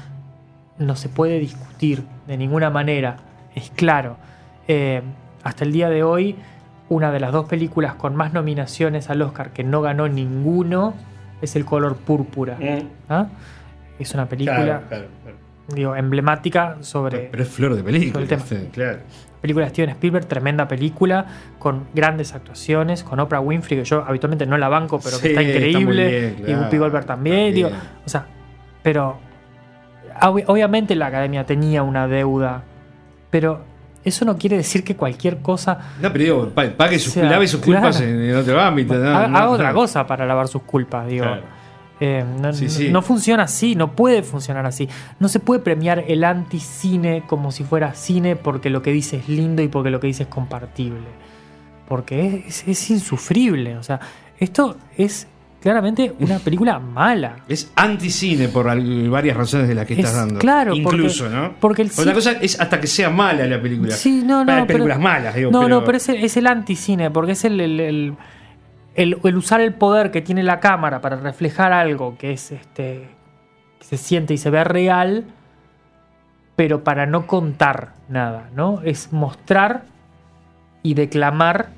no 0.77 0.95
se 0.95 1.09
puede 1.09 1.39
discutir 1.39 2.03
de 2.27 2.37
ninguna 2.37 2.69
manera, 2.69 3.17
es 3.55 3.71
claro. 3.71 4.17
Eh, 4.67 5.01
hasta 5.43 5.63
el 5.63 5.71
día 5.71 5.89
de 5.89 6.03
hoy, 6.03 6.35
una 6.89 7.11
de 7.11 7.19
las 7.19 7.31
dos 7.31 7.47
películas 7.47 7.95
con 7.95 8.15
más 8.15 8.33
nominaciones 8.33 9.09
al 9.09 9.21
Oscar 9.21 9.51
que 9.51 9.63
no 9.63 9.81
ganó 9.81 10.07
ninguno 10.07 10.93
es 11.41 11.55
El 11.55 11.65
color 11.65 11.97
púrpura. 11.97 12.57
¿ah? 13.09 13.27
Es 13.99 14.13
una 14.13 14.27
película 14.27 14.63
Claro, 14.63 14.87
claro, 14.87 15.07
claro. 15.23 15.44
Digo, 15.69 15.95
emblemática 15.95 16.77
sobre... 16.81 17.29
Pero 17.31 17.43
es 17.43 17.49
flor 17.49 17.75
de 17.75 17.83
película. 17.83 18.13
Sobre 18.13 18.23
el 18.23 18.29
tema. 18.29 18.41
este, 18.43 18.69
claro. 18.69 18.99
Película 19.41 19.65
de 19.65 19.69
Steven 19.71 19.89
Spielberg, 19.91 20.25
tremenda 20.25 20.67
película, 20.67 21.25
con 21.59 21.85
grandes 21.93 22.33
actuaciones, 22.33 23.03
con 23.03 23.19
Oprah 23.19 23.39
Winfrey, 23.41 23.77
que 23.79 23.85
yo 23.85 24.03
habitualmente 24.07 24.45
no 24.47 24.57
la 24.57 24.69
banco, 24.69 24.99
pero 25.03 25.17
Sí, 25.17 25.23
que 25.23 25.29
está 25.29 25.41
increíble, 25.43 26.35
y 26.47 26.51
Whoopi 26.53 26.77
Goldberg 26.77 27.05
también, 27.05 27.53
digo, 27.53 27.69
o 28.05 28.09
sea, 28.09 28.25
pero 28.81 29.17
ob- 30.21 30.43
obviamente 30.47 30.95
la 30.95 31.07
academia 31.07 31.45
tenía 31.45 31.83
una 31.83 32.07
deuda, 32.07 32.63
pero 33.29 33.61
eso 34.03 34.25
no 34.25 34.35
quiere 34.37 34.57
decir 34.57 34.83
que 34.83 34.95
cualquier 34.95 35.37
cosa 35.41 35.77
No, 36.01 36.11
pero 36.11 36.23
digo, 36.23 36.49
pa- 36.49 36.69
pague 36.75 36.97
sus, 36.97 37.09
O 37.15 37.19
sea, 37.19 37.29
lave 37.29 37.47
sus 37.47 37.59
claro. 37.61 37.81
culpas 37.81 38.01
en, 38.01 38.21
en 38.21 38.35
otro 38.35 38.59
ámbito. 38.59 38.95
¿no? 38.95 39.09
haga, 39.09 39.27
No, 39.27 39.37
haga 39.37 39.45
no. 39.47 39.51
otra 39.51 39.73
cosa 39.73 40.07
para 40.07 40.25
lavar 40.25 40.47
sus 40.47 40.63
culpas, 40.63 41.05
digo. 41.07 41.25
Claro. 41.25 41.43
Eh, 42.01 42.25
no, 42.41 42.51
Sí, 42.53 42.65
no- 42.65 42.69
sí. 42.71 42.89
no 42.89 43.01
funciona 43.01 43.43
así, 43.43 43.75
no 43.75 43.93
puede 43.95 44.21
funcionar 44.21 44.65
así. 44.65 44.89
No 45.19 45.29
se 45.29 45.39
puede 45.39 45.61
premiar 45.61 46.03
el 46.07 46.23
anti-cine 46.25 47.23
como 47.27 47.51
si 47.51 47.63
fuera 47.63 47.93
cine 47.93 48.35
porque 48.35 48.69
lo 48.69 48.81
que 48.81 48.91
dice 48.91 49.17
es 49.17 49.29
lindo 49.29 49.61
y 49.61 49.67
porque 49.69 49.89
lo 49.89 49.99
que 49.99 50.07
dice 50.07 50.23
es 50.23 50.29
compartible. 50.29 51.07
Porque 51.87 52.43
es, 52.47 52.67
es 52.67 52.89
insufrible. 52.89 53.77
O 53.77 53.83
sea, 53.83 53.99
esto 54.39 54.75
es 54.97 55.27
claramente 55.61 56.13
una 56.19 56.39
película 56.39 56.79
mala. 56.79 57.37
Es 57.47 57.71
anticine 57.75 58.49
por 58.49 58.67
al- 58.67 59.09
varias 59.09 59.37
razones 59.37 59.67
de 59.67 59.75
las 59.75 59.85
que 59.85 59.93
estás 59.93 60.11
Es- 60.11 60.17
dando. 60.17 60.39
claro, 60.39 60.75
Incluso, 60.75 61.23
porque- 61.25 61.35
¿no? 61.37 61.53
porque 61.59 61.81
el 61.83 61.87
Otra 61.89 62.03
cine- 62.03 62.13
cosa 62.13 62.31
es 62.33 62.59
hasta 62.59 62.79
que 62.79 62.87
sea 62.87 63.09
mala 63.09 63.45
la 63.45 63.61
película. 63.61 63.95
Sí, 63.95 64.21
no, 64.25 64.43
no. 64.43 64.51
Pero- 64.53 64.67
películas 64.67 64.99
malas, 64.99 65.33
digo. 65.35 65.51
No, 65.51 65.61
pero, 65.61 65.79
no, 65.79 65.83
pero 65.85 65.97
es 65.97 66.09
el, 66.09 66.23
es 66.23 66.35
el 66.37 66.47
anticine, 66.47 67.09
porque 67.09 67.31
es 67.33 67.45
el, 67.45 67.59
el, 67.59 67.79
el- 67.79 68.13
el- 68.95 69.17
el 69.23 69.35
usar 69.37 69.61
el 69.61 69.73
poder 69.73 70.11
que 70.11 70.21
tiene 70.21 70.43
la 70.43 70.59
cámara 70.59 71.01
para 71.01 71.17
reflejar 71.17 71.73
algo 71.73 72.17
que 72.17 72.31
es 72.33 72.51
este. 72.51 73.09
que 73.79 73.85
se 73.85 73.97
siente 73.97 74.33
y 74.33 74.37
se 74.37 74.49
ve 74.49 74.63
real, 74.63 75.25
pero 76.55 76.83
para 76.83 77.05
no 77.05 77.27
contar 77.27 77.93
nada, 78.09 78.49
¿no? 78.55 78.81
Es 78.83 79.11
mostrar 79.11 79.83
y 80.81 80.93
declamar 80.93 81.69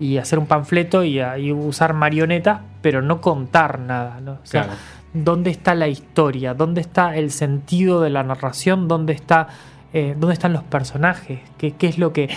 y 0.00 0.16
hacer 0.18 0.38
un 0.38 0.46
panfleto 0.46 1.04
y, 1.04 1.20
y 1.20 1.52
usar 1.52 1.92
marionetas, 1.92 2.60
pero 2.82 3.02
no 3.02 3.20
contar 3.20 3.80
nada, 3.80 4.20
¿no? 4.20 4.32
O 4.42 4.46
sea, 4.46 4.62
Claro. 4.64 4.78
¿dónde 5.12 5.50
está 5.50 5.74
la 5.74 5.88
historia? 5.88 6.54
¿Dónde 6.54 6.80
está 6.80 7.16
el 7.16 7.30
sentido 7.30 8.00
de 8.00 8.10
la 8.10 8.22
narración? 8.22 8.88
¿Dónde 8.88 9.12
está 9.12 9.48
eh, 9.92 10.14
dónde 10.18 10.34
están 10.34 10.52
los 10.52 10.62
personajes? 10.64 11.40
¿Qué, 11.58 11.72
qué 11.72 11.88
es 11.88 11.98
lo 11.98 12.12
que 12.12 12.28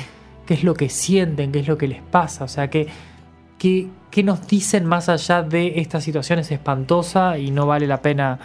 qué 0.46 0.54
es 0.56 0.64
lo 0.64 0.74
que 0.74 0.90
sienten? 0.90 1.52
¿Qué 1.52 1.60
es 1.60 1.68
lo 1.68 1.78
que 1.78 1.88
les 1.88 2.02
pasa? 2.02 2.44
O 2.44 2.48
sea, 2.48 2.70
¿qué, 2.70 2.88
qué, 3.58 3.88
qué 4.12 4.24
nos 4.24 4.46
dicen 4.48 4.86
más 4.86 5.10
allá 5.10 5.42
de 5.42 5.80
esta 5.80 6.00
situación 6.02 6.40
es 6.40 6.52
espantosa 6.52 7.38
y 7.38 7.50
no 7.52 7.66
vale 7.66 7.88
la 7.88 8.02
pena 8.02 8.38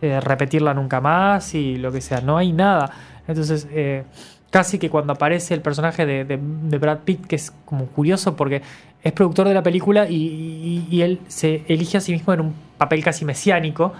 eh, 0.00 0.20
repetirla 0.20 0.72
nunca 0.74 1.00
más 1.00 1.54
y 1.54 1.76
lo 1.76 1.90
que 1.92 2.00
sea? 2.00 2.20
No 2.20 2.38
hay 2.38 2.52
nada. 2.52 2.90
Entonces, 3.26 3.66
eh, 3.72 4.04
casi 4.50 4.78
que 4.78 4.88
cuando 4.88 5.12
aparece 5.12 5.52
el 5.54 5.60
personaje 5.60 6.06
de, 6.06 6.24
de- 6.24 6.38
de 6.40 6.78
Brad 6.78 6.98
Pitt, 7.04 7.26
que 7.26 7.36
es 7.36 7.52
como 7.64 7.86
curioso 7.86 8.36
porque 8.36 8.62
es 9.02 9.12
productor 9.12 9.46
de 9.48 9.54
la 9.54 9.62
película 9.62 10.08
y, 10.08 10.14
y- 10.14 10.86
y 10.90 11.02
él 11.02 11.20
se 11.28 11.62
elige 11.68 11.98
a 11.98 12.00
sí 12.00 12.12
mismo 12.12 12.32
en 12.32 12.40
un 12.40 12.54
papel 12.78 13.02
casi 13.04 13.24
mesiánico. 13.24 13.92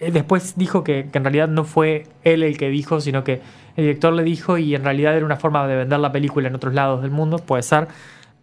Eh, 0.00 0.10
Después 0.12 0.54
dijo 0.56 0.84
que, 0.84 1.08
que 1.10 1.18
en 1.18 1.24
realidad 1.24 1.48
no 1.48 1.64
fue 1.64 2.04
él 2.22 2.42
el 2.42 2.58
que 2.58 2.68
dijo, 2.68 3.00
sino 3.00 3.24
que 3.24 3.40
el 3.76 3.84
director 3.84 4.12
le 4.12 4.22
dijo 4.22 4.58
y 4.58 4.74
en 4.74 4.84
realidad 4.84 5.16
era 5.16 5.24
una 5.24 5.36
forma 5.36 5.66
de 5.66 5.76
vender 5.76 5.98
la 6.00 6.12
película 6.12 6.48
en 6.48 6.54
otros 6.54 6.74
lados 6.74 7.00
del 7.02 7.10
mundo, 7.10 7.38
puede 7.38 7.62
ser. 7.62 7.88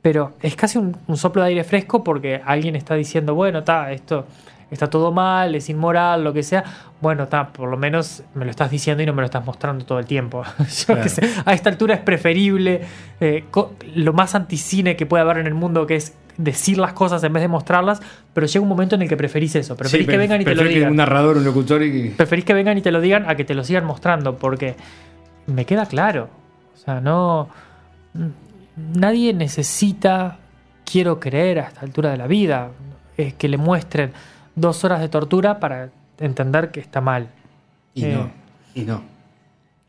Pero 0.03 0.33
es 0.41 0.55
casi 0.55 0.77
un, 0.77 0.95
un 1.07 1.17
soplo 1.17 1.41
de 1.41 1.47
aire 1.49 1.63
fresco 1.63 2.03
porque 2.03 2.39
alguien 2.45 2.75
está 2.75 2.93
diciendo, 2.93 3.33
bueno, 3.33 3.59
está, 3.59 3.91
esto 3.91 4.27
está 4.69 4.89
todo 4.89 5.11
mal, 5.11 5.55
es 5.55 5.69
inmoral, 5.69 6.23
lo 6.23 6.33
que 6.33 6.43
sea. 6.43 6.63
Bueno, 6.99 7.23
está, 7.23 7.47
por 7.53 7.69
lo 7.69 7.77
menos 7.77 8.23
me 8.35 8.43
lo 8.43 8.51
estás 8.51 8.69
diciendo 8.71 9.01
y 9.01 9.05
no 9.05 9.13
me 9.13 9.21
lo 9.21 9.25
estás 9.25 9.45
mostrando 9.45 9.85
todo 9.85 9.99
el 9.99 10.05
tiempo. 10.05 10.43
Yo 10.59 10.85
Claro. 10.95 11.07
sé, 11.09 11.29
a 11.45 11.53
esta 11.53 11.69
altura 11.69 11.95
es 11.95 12.01
preferible 12.01 12.81
eh, 13.19 13.45
lo 13.95 14.13
más 14.13 14.35
anticine 14.35 14.95
que 14.95 15.05
puede 15.05 15.21
haber 15.21 15.37
en 15.37 15.47
el 15.47 15.53
mundo, 15.53 15.87
que 15.87 15.95
es 15.95 16.13
decir 16.37 16.79
las 16.79 16.93
cosas 16.93 17.23
en 17.23 17.31
vez 17.31 17.41
de 17.41 17.47
mostrarlas, 17.47 18.01
pero 18.33 18.47
llega 18.47 18.61
un 18.63 18.67
momento 18.69 18.95
en 18.95 19.03
el 19.03 19.07
que 19.09 19.15
preferís 19.15 19.55
eso, 19.55 19.77
preferís 19.77 20.05
Sí, 20.07 20.11
que 20.11 20.17
vengan 20.17 20.41
y 20.41 20.45
te 20.45 20.55
lo 20.55 20.63
digan. 20.63 20.89
Un 20.89 20.97
narrador, 20.97 21.37
un 21.37 21.45
locutor 21.45 21.83
y. 21.83 22.09
Preferís 22.09 22.43
que 22.43 22.53
vengan 22.55 22.77
y 22.77 22.81
te 22.81 22.91
lo 22.91 22.99
digan 22.99 23.29
a 23.29 23.35
que 23.35 23.45
te 23.45 23.53
lo 23.53 23.63
sigan 23.63 23.85
mostrando, 23.85 24.35
porque 24.37 24.75
me 25.45 25.65
queda 25.65 25.85
claro. 25.85 26.29
O 26.73 26.77
sea, 26.77 26.99
no. 26.99 27.47
Nadie 28.75 29.33
necesita, 29.33 30.37
quiero 30.85 31.19
creer 31.19 31.59
a 31.59 31.63
esta 31.67 31.81
altura 31.81 32.11
de 32.11 32.17
la 32.17 32.27
vida, 32.27 32.69
eh, 33.17 33.33
que 33.37 33.47
le 33.47 33.57
muestren 33.57 34.11
dos 34.55 34.83
horas 34.83 34.99
de 34.99 35.09
tortura 35.09 35.59
para 35.59 35.89
entender 36.19 36.71
que 36.71 36.79
está 36.79 37.01
mal. 37.01 37.27
Y 37.93 38.05
Eh, 38.05 38.13
no. 38.15 38.31
Y 38.75 38.81
no. 38.85 39.03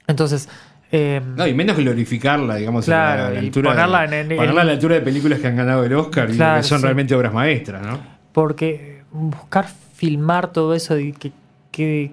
Entonces. 0.06 0.48
eh, 0.92 1.20
No, 1.36 1.46
y 1.46 1.54
menos 1.54 1.76
glorificarla, 1.76 2.56
digamos, 2.56 2.84
Claro, 2.84 3.24
a 3.26 3.30
la, 3.30 3.38
altura 3.40 3.70
ponerla 3.70 4.06
de, 4.06 4.20
en- 4.20 4.36
ponerla 4.36 4.60
a 4.60 4.64
la 4.64 4.72
altura 4.72 4.94
de 4.96 5.00
películas 5.00 5.40
que 5.40 5.46
han 5.48 5.56
ganado 5.56 5.84
el 5.84 5.92
Oscar 5.94 6.28
y 6.30 6.36
que 6.38 6.62
son 6.62 6.78
sí. 6.78 6.84
realmente 6.84 7.14
obras 7.14 7.32
maestras, 7.32 7.84
¿no? 7.86 7.98
Porque 8.32 9.02
buscar 9.10 9.66
filmar 9.94 10.48
todo 10.52 10.74
eso 10.74 10.98
y 10.98 11.12
que 11.12 11.32
quede 11.70 12.12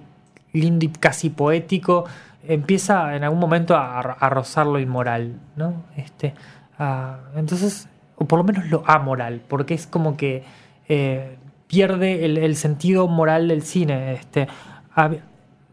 lindo 0.52 0.84
y 0.84 0.88
casi 0.88 1.30
poético 1.30 2.04
empieza 2.48 3.14
en 3.14 3.22
algún 3.24 3.38
momento 3.38 3.76
a, 3.76 4.00
a 4.00 4.28
rozar 4.30 4.66
lo 4.66 4.78
inmoral, 4.80 5.34
¿no? 5.56 5.84
Este, 5.96 6.34
a- 6.78 7.18
entonces, 7.36 7.88
o 8.16 8.24
por 8.26 8.38
lo 8.38 8.44
menos 8.44 8.66
lo 8.70 8.82
amoral, 8.86 9.40
porque 9.48 9.74
es 9.74 9.86
como 9.86 10.16
que 10.16 10.44
eh, 10.88 11.36
pierde 11.66 12.24
el, 12.24 12.38
el 12.38 12.56
sentido 12.56 13.08
moral 13.08 13.48
del 13.48 13.62
cine. 13.62 14.12
Este, 14.14 14.46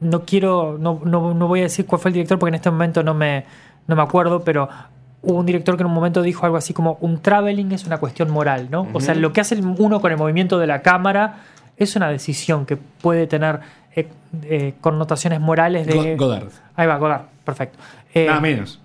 no 0.01 0.25
quiero, 0.25 0.77
no, 0.79 1.01
no, 1.03 1.33
no 1.33 1.47
voy 1.47 1.59
a 1.59 1.63
decir 1.63 1.85
cuál 1.85 1.99
fue 2.01 2.09
el 2.09 2.13
director 2.13 2.39
porque 2.39 2.49
en 2.49 2.55
este 2.55 2.71
momento 2.71 3.03
no 3.03 3.13
me, 3.13 3.45
no 3.87 3.95
me 3.95 4.01
acuerdo, 4.01 4.43
pero 4.43 4.69
hubo 5.21 5.37
un 5.37 5.45
director 5.45 5.75
que 5.75 5.83
en 5.83 5.87
un 5.87 5.93
momento 5.93 6.21
dijo 6.21 6.45
algo 6.45 6.57
así 6.57 6.73
como 6.73 6.97
un 7.01 7.21
traveling 7.21 7.71
es 7.73 7.85
una 7.85 7.97
cuestión 7.97 8.29
moral, 8.29 8.69
¿no? 8.71 8.87
O 8.93 9.01
sea, 9.01 9.13
lo 9.15 9.33
que 9.33 9.41
hace 9.41 9.59
uno 9.59 9.99
con 9.99 10.11
el 10.11 10.17
movimiento 10.17 10.57
de 10.57 10.67
la 10.67 10.81
cámara 10.81 11.39
es 11.75 11.95
una 11.97 12.07
decisión 12.09 12.65
que 12.65 12.77
puede 12.77 13.27
tener 13.27 13.59
eh, 13.95 14.07
eh, 14.43 14.73
connotaciones 14.79 15.41
morales 15.41 15.85
de... 15.87 16.15
Go- 16.15 16.27
Godard. 16.27 16.47
Ahí 16.75 16.87
va, 16.87 16.97
Godard, 16.97 17.23
perfecto. 17.43 17.77
Eh, 18.13 18.25
Nada 18.27 18.39
menos. 18.39 18.79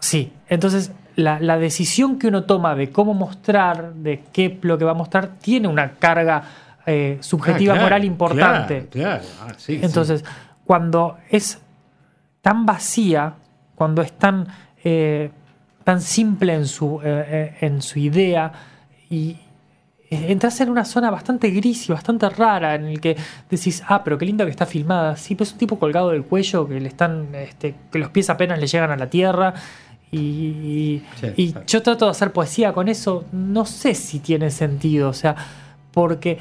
Sí, 0.00 0.32
entonces 0.48 0.90
la, 1.16 1.40
la 1.40 1.58
decisión 1.58 2.18
que 2.18 2.28
uno 2.28 2.44
toma 2.44 2.74
de 2.74 2.90
cómo 2.90 3.14
mostrar, 3.14 3.94
de 3.94 4.22
qué 4.32 4.58
lo 4.62 4.78
que 4.78 4.84
va 4.84 4.92
a 4.92 4.94
mostrar, 4.94 5.36
tiene 5.40 5.68
una 5.68 5.92
carga 5.92 6.42
eh, 6.86 7.18
subjetiva 7.20 7.74
Ah, 7.74 7.76
claro, 7.76 7.86
moral 7.86 8.04
importante. 8.04 8.88
Claro, 8.90 9.22
claro. 9.22 9.52
Ah, 9.52 9.54
sí, 9.56 9.78
sí. 9.78 9.80
Entonces, 9.84 10.24
cuando 10.64 11.18
es 11.28 11.58
tan 12.40 12.64
vacía, 12.66 13.34
cuando 13.74 14.02
es 14.02 14.12
tan, 14.12 14.46
eh, 14.82 15.30
tan 15.84 16.00
simple 16.00 16.54
en 16.54 16.66
su, 16.66 17.00
eh, 17.04 17.56
en 17.60 17.82
su 17.82 17.98
idea 17.98 18.52
y 19.08 19.36
entras 20.10 20.60
en 20.60 20.70
una 20.70 20.84
zona 20.84 21.10
bastante 21.10 21.50
gris 21.50 21.88
y 21.88 21.92
bastante 21.92 22.28
rara 22.28 22.74
en 22.74 22.86
el 22.86 23.00
que 23.00 23.16
decís, 23.48 23.82
ah, 23.86 24.02
pero 24.02 24.18
qué 24.18 24.26
lindo 24.26 24.44
que 24.44 24.50
está 24.50 24.66
filmada. 24.66 25.16
Sí, 25.16 25.34
pues 25.34 25.50
es 25.50 25.52
un 25.52 25.58
tipo 25.58 25.78
colgado 25.78 26.10
del 26.10 26.24
cuello 26.24 26.66
que 26.66 26.80
le 26.80 26.88
están, 26.88 27.34
este, 27.34 27.74
que 27.92 27.98
los 27.98 28.10
pies 28.10 28.28
apenas 28.28 28.58
le 28.58 28.66
llegan 28.66 28.90
a 28.90 28.96
la 28.96 29.08
tierra. 29.08 29.54
Y, 30.12 30.18
y- 30.18 31.02
Sí, 31.20 31.26
y 31.36 31.44
exacto. 31.48 31.66
yo 31.68 31.82
trato 31.82 32.04
de 32.06 32.10
hacer 32.10 32.32
poesía 32.32 32.72
con 32.72 32.88
eso. 32.88 33.24
No 33.32 33.64
sé 33.64 33.94
si 33.94 34.18
tiene 34.18 34.50
sentido. 34.50 35.08
O 35.08 35.12
sea, 35.12 35.36
porque 35.92 36.38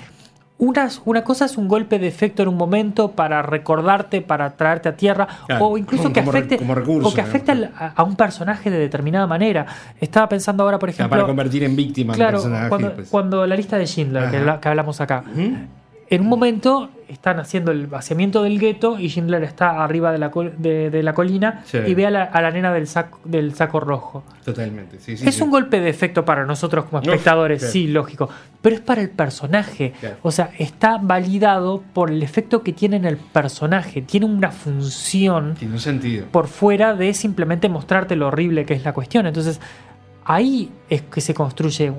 una, 0.58 0.90
una 1.06 1.24
cosa 1.24 1.46
es 1.46 1.56
un 1.58 1.68
golpe 1.70 2.00
de 2.00 2.08
efecto 2.08 2.42
en 2.44 2.50
un 2.50 2.58
momento 2.58 3.12
para 3.12 3.42
recordarte, 3.42 4.22
para 4.22 4.58
traerte 4.58 4.90
a 4.90 4.96
tierra, 4.98 5.28
Claro, 5.48 5.68
o 5.68 5.78
incluso 5.78 6.12
que 6.12 6.20
afecte, 6.20 6.58
como 6.58 6.76
recurso, 6.76 7.08
o 7.10 7.14
que 7.14 7.22
afecte 7.22 7.52
a, 7.78 7.94
a 7.96 8.04
un 8.04 8.16
personaje 8.18 8.70
de 8.70 8.78
determinada 8.78 9.26
manera. 9.28 9.66
Estaba 10.02 10.28
pensando 10.28 10.64
ahora, 10.64 10.78
por 10.80 10.90
O 10.90 10.92
sea, 10.92 11.06
ejemplo. 11.06 11.18
para 11.22 11.28
convertir 11.28 11.64
en 11.64 11.76
víctima 11.76 12.14
Claro, 12.14 12.40
personaje. 12.40 12.70
cuando, 12.70 12.94
pues. 12.94 13.10
cuando 13.10 13.46
la 13.48 13.56
lista 13.56 13.78
de 13.78 13.86
Schindler, 13.88 14.30
que, 14.60 14.68
hablamos 14.68 15.00
acá, 15.00 15.24
¿Mm? 15.34 15.54
en 16.10 16.22
un 16.22 16.28
momento 16.28 16.90
están 17.10 17.40
haciendo 17.40 17.72
el 17.72 17.88
vaciamiento 17.88 18.44
del 18.44 18.60
gueto 18.60 19.00
y 19.00 19.10
Schindler 19.10 19.44
está 19.44 19.84
arriba 19.84 20.12
de 20.12 20.20
la, 20.20 20.30
col- 20.32 20.54
de, 20.58 20.90
de 20.90 21.04
la 21.04 21.14
colina 21.14 21.64
Sí. 21.66 21.80
y 21.86 21.94
ve 21.96 22.06
a 22.06 22.12
la, 22.12 22.24
a 22.24 22.42
la 22.42 22.52
nena 22.52 22.72
del 22.72 22.88
saco, 22.88 23.20
del 23.26 23.56
saco 23.56 23.80
rojo. 23.80 24.24
Totalmente. 24.46 25.00
Sí, 25.00 25.18
sí, 25.18 25.28
es 25.28 25.36
sí. 25.36 25.42
un 25.44 25.50
golpe 25.52 25.80
de 25.82 25.90
efecto 25.90 26.24
para 26.24 26.46
nosotros 26.46 26.86
como 26.86 27.02
espectadores, 27.02 27.64
sí, 27.72 27.88
lógico. 27.88 28.30
Pero 28.62 28.76
es 28.76 28.82
para 28.82 29.02
el 29.02 29.10
personaje. 29.10 29.94
Claro. 30.00 30.18
O 30.22 30.32
sea, 30.32 30.52
está 30.60 30.98
validado 31.02 31.84
por 31.94 32.12
el 32.12 32.22
efecto 32.24 32.62
que 32.64 32.74
tiene 32.74 32.98
en 32.98 33.06
el 33.06 33.18
personaje. 33.18 34.02
Tiene 34.02 34.26
una 34.26 34.52
función 34.52 35.56
Tiene 35.56 35.74
un 35.74 35.80
sentido. 35.80 36.26
por 36.32 36.48
fuera 36.48 36.94
de 36.94 37.14
simplemente 37.14 37.70
mostrarte 37.70 38.16
lo 38.16 38.28
horrible 38.28 38.66
que 38.66 38.74
es 38.74 38.84
la 38.84 38.94
cuestión. 38.94 39.26
Entonces, 39.28 39.60
ahí 40.26 40.72
es 40.90 41.02
que 41.04 41.22
se 41.22 41.34
construye 41.34 41.92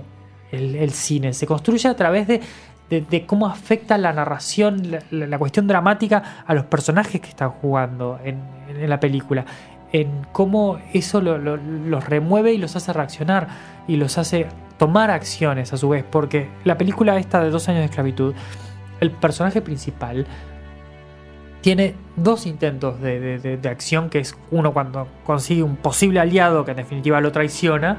el, 0.53 0.75
el 0.77 0.91
cine. 0.91 1.33
Se 1.33 1.47
construye 1.47 1.89
a 1.89 1.95
través 1.97 2.27
de, 2.29 2.41
de- 2.91 3.25
cómo 3.27 3.47
afecta 3.47 3.97
la 3.99 4.13
narración, 4.13 4.83
la, 5.11 5.39
cuestión 5.39 5.67
dramática 5.69 6.43
a 6.47 6.55
los 6.55 6.65
personajes 6.65 7.21
que 7.21 7.29
están 7.29 7.51
jugando 7.51 8.19
en, 8.25 8.41
la 8.91 8.99
película. 8.99 9.45
En 9.93 10.27
cómo 10.33 10.79
eso 10.93 11.21
lo- 11.21 11.39
lo- 11.39 11.57
los 11.57 12.05
remueve 12.09 12.53
y 12.53 12.59
los 12.59 12.75
hace 12.77 12.93
reaccionar 12.93 13.49
y 13.89 13.97
los 13.97 14.19
hace 14.19 14.47
tomar 14.79 15.11
acciones 15.11 15.73
a 15.73 15.77
su 15.77 15.89
vez. 15.89 16.05
Porque 16.09 16.49
la 16.65 16.77
película 16.79 17.17
esta 17.17 17.41
de 17.43 17.51
dos 17.51 17.69
años 17.69 17.81
de 17.81 17.85
esclavitud, 17.87 18.35
el 19.01 19.11
personaje 19.13 19.61
principal 19.63 20.27
tiene 21.61 21.95
dos 22.17 22.47
intentos 22.47 23.01
de, 23.01 23.21
de- 23.21 23.39
de- 23.39 23.57
de 23.57 23.69
acción, 23.69 24.09
que 24.11 24.19
es 24.21 24.37
uno 24.51 24.73
cuando 24.73 25.07
consigue 25.25 25.63
un 25.63 25.77
posible 25.77 26.19
aliado 26.21 26.65
que 26.65 26.71
en 26.71 26.79
definitiva 26.79 27.21
lo 27.21 27.33
traiciona, 27.33 27.99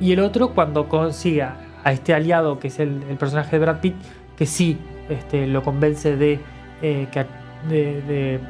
y 0.00 0.12
el 0.12 0.20
otro 0.20 0.50
cuando 0.50 0.88
consigue 0.88 1.46
a 1.84 1.92
este 1.92 2.14
aliado, 2.14 2.58
que 2.58 2.68
es 2.68 2.78
el, 2.80 3.02
el 3.08 3.16
personaje 3.16 3.58
de 3.58 3.64
Brad 3.64 3.80
Pitt, 3.80 3.94
que 4.36 4.46
sí 4.46 4.78
este, 5.08 5.46
lo 5.46 5.62
convence 5.62 6.16
de, 6.16 6.40
eh, 6.82 7.06
que- 7.12 7.26
de- 7.68 8.40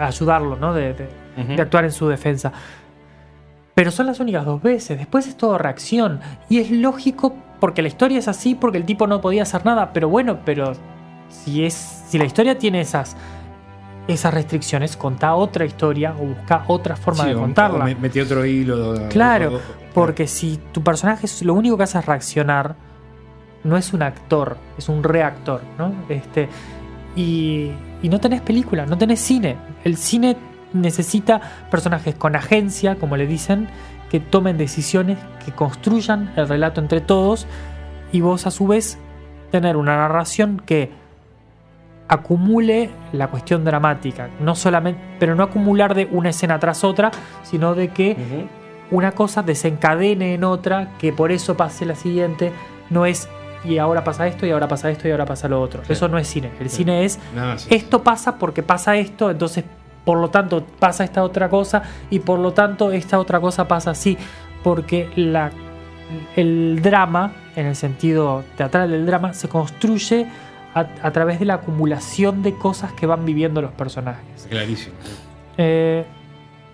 ayudarlo, 0.00 0.56
¿no? 0.56 0.74
de, 0.74 0.92
de- 0.94 1.08
de 1.56 1.62
actuar 1.62 1.84
en 1.84 1.92
su 1.92 2.08
defensa. 2.08 2.52
Pero 3.74 3.92
son 3.92 4.06
las 4.06 4.18
únicas 4.18 4.44
dos 4.44 4.60
veces, 4.60 4.98
después 4.98 5.28
es 5.28 5.36
todo 5.36 5.56
reacción. 5.56 6.18
Y 6.48 6.58
es 6.58 6.70
lógico 6.72 7.36
porque 7.60 7.80
la 7.82 7.88
historia 7.88 8.18
es 8.18 8.26
así, 8.26 8.56
porque 8.56 8.78
el 8.78 8.84
tipo 8.84 9.06
no 9.06 9.20
podía 9.20 9.42
hacer 9.42 9.64
nada, 9.64 9.92
pero 9.92 10.08
bueno, 10.08 10.38
pero 10.44 10.72
si, 11.28 11.64
es, 11.64 11.74
si 11.74 12.18
la 12.18 12.24
historia 12.24 12.58
tiene 12.58 12.80
esas, 12.80 13.16
esas 14.08 14.34
restricciones, 14.34 14.96
contá 14.96 15.34
otra 15.34 15.64
historia 15.64 16.12
o 16.18 16.24
busca 16.24 16.64
otra 16.66 16.96
forma 16.96 17.22
Sí, 17.24 17.28
de 17.30 17.34
contarla. 17.36 17.84
o 17.84 18.00
Metí 18.00 18.20
otro 18.20 18.44
hilo. 18.44 19.08
Claro, 19.10 19.52
o- 19.52 19.56
o- 19.56 19.60
porque 19.94 20.26
si 20.26 20.58
tu 20.72 20.82
personaje 20.82 21.26
es 21.26 21.42
lo 21.42 21.54
único 21.54 21.76
que 21.76 21.84
hace 21.84 21.98
es 21.98 22.06
reaccionar, 22.06 22.74
no 23.64 23.76
es 23.76 23.92
un 23.92 24.02
actor, 24.02 24.56
es 24.78 24.88
un 24.88 25.02
reactor, 25.02 25.60
¿no? 25.78 25.92
Este, 26.08 26.48
y, 27.16 27.70
y 28.02 28.08
no 28.08 28.18
tenés 28.20 28.40
película, 28.40 28.86
no 28.86 28.96
tenés 28.96 29.20
cine. 29.20 29.56
El 29.84 29.96
cine 29.96 30.36
necesita 30.72 31.40
personajes 31.70 32.14
con 32.14 32.34
agencia, 32.36 32.96
como 32.96 33.16
le 33.16 33.26
dicen, 33.26 33.68
que 34.10 34.20
tomen 34.20 34.56
decisiones, 34.56 35.18
que 35.44 35.52
construyan 35.52 36.32
el 36.36 36.48
relato 36.48 36.80
entre 36.80 37.00
todos 37.00 37.46
y 38.12 38.20
vos 38.22 38.46
a 38.46 38.50
su 38.50 38.66
vez 38.66 38.98
tener 39.50 39.76
una 39.76 39.96
narración 39.96 40.62
que 40.64 40.90
acumule 42.08 42.90
la 43.12 43.28
cuestión 43.28 43.64
dramática, 43.64 44.28
no 44.40 44.54
solamente, 44.54 45.00
pero 45.18 45.34
no 45.34 45.42
acumular 45.42 45.94
de 45.94 46.08
una 46.10 46.30
escena 46.30 46.58
tras 46.58 46.82
otra, 46.84 47.10
sino 47.42 47.74
de 47.74 47.88
que 47.88 48.16
una 48.90 49.12
cosa 49.12 49.42
desencadene 49.42 50.34
en 50.34 50.44
otra, 50.44 50.92
que 50.98 51.12
por 51.12 51.30
eso 51.32 51.56
pase 51.56 51.84
la 51.84 51.94
siguiente, 51.94 52.52
no 52.90 53.04
es 53.06 53.28
y 53.64 53.76
ahora 53.78 54.04
pasa 54.04 54.26
esto, 54.28 54.46
y 54.46 54.50
ahora 54.52 54.68
pasa 54.68 54.88
esto, 54.88 55.08
y 55.08 55.10
ahora 55.10 55.26
pasa 55.26 55.48
lo 55.48 55.60
otro. 55.60 55.82
Sí. 55.84 55.92
Eso 55.92 56.06
no 56.08 56.16
es 56.16 56.28
cine. 56.28 56.50
El 56.60 56.70
Sí. 56.70 56.76
cine 56.78 57.04
es 57.04 57.18
No, 57.34 57.58
sí. 57.58 57.68
esto 57.74 58.02
pasa 58.04 58.36
porque 58.38 58.62
pasa 58.62 58.96
esto, 58.96 59.30
entonces 59.30 59.64
por 60.04 60.18
lo 60.18 60.30
tanto 60.30 60.64
pasa 60.78 61.04
esta 61.04 61.22
otra 61.24 61.48
cosa, 61.50 61.82
y 62.08 62.20
por 62.20 62.38
lo 62.38 62.52
tanto 62.52 62.92
esta 62.92 63.18
otra 63.18 63.40
cosa 63.40 63.66
pasa 63.68 63.90
así, 63.90 64.16
porque 64.62 65.10
la, 65.16 65.50
el 66.36 66.80
drama, 66.82 67.32
en 67.56 67.66
el 67.66 67.76
sentido 67.76 68.44
teatral 68.56 68.90
del 68.90 69.04
drama, 69.04 69.34
se 69.34 69.48
construye 69.48 70.26
a, 70.78 70.88
a 71.02 71.10
través 71.12 71.38
de 71.38 71.44
la 71.44 71.54
acumulación 71.54 72.42
de 72.42 72.54
cosas 72.54 72.92
que 72.92 73.06
van 73.06 73.24
viviendo 73.24 73.60
los 73.62 73.72
personajes. 73.72 74.46
Clarísimo. 74.48 74.94
Eh, 75.56 76.04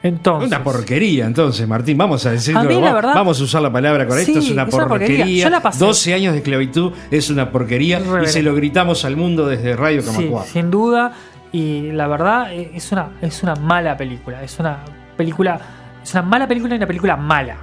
Entonces, 0.03 0.49
Una 0.49 0.62
porquería, 0.62 1.25
entonces, 1.25 1.67
Martín. 1.67 1.97
Vamos 1.97 2.27
a 2.27 2.31
decirlo. 2.33 2.61
A 2.61 2.64
mí, 2.64 2.79
la 2.79 2.93
verdad- 2.93 3.14
vamos 3.14 3.40
a 3.40 3.45
usar 3.45 3.62
la 3.62 3.73
palabra 3.73 4.07
correcta. 4.07 4.33
Sí, 4.33 4.38
es 4.38 4.51
una 4.51 4.67
porquería. 4.67 4.88
porquería. 5.17 5.45
Yo 5.45 5.51
la 5.51 5.61
pasé. 5.62 5.79
12 5.83 6.12
años 6.12 6.33
de 6.35 6.38
esclavitud 6.40 6.93
es 7.11 7.31
una 7.31 7.51
porquería. 7.51 8.01
Y 8.23 8.27
se 8.27 8.43
lo 8.43 8.55
gritamos 8.55 9.05
al 9.07 9.17
mundo 9.17 9.47
desde 9.47 9.75
Radio 9.77 10.03
Sí, 10.03 10.09
Camacua. 10.14 10.45
sin 10.45 10.71
duda. 10.71 11.12
Y 11.53 11.93
la 11.93 12.07
verdad 12.09 12.53
eh, 12.53 12.71
es 12.75 12.93
una, 12.93 13.12
es 13.23 13.43
una 13.43 13.55
mala 13.57 13.97
película. 13.97 14.43
Es 14.43 14.59
una 14.59 14.81
película. 15.17 15.59
Es 16.03 16.12
una 16.12 16.23
mala 16.23 16.47
película 16.47 16.75
y 16.75 16.77
una 16.77 16.87
película 16.87 17.17
mala. 17.17 17.57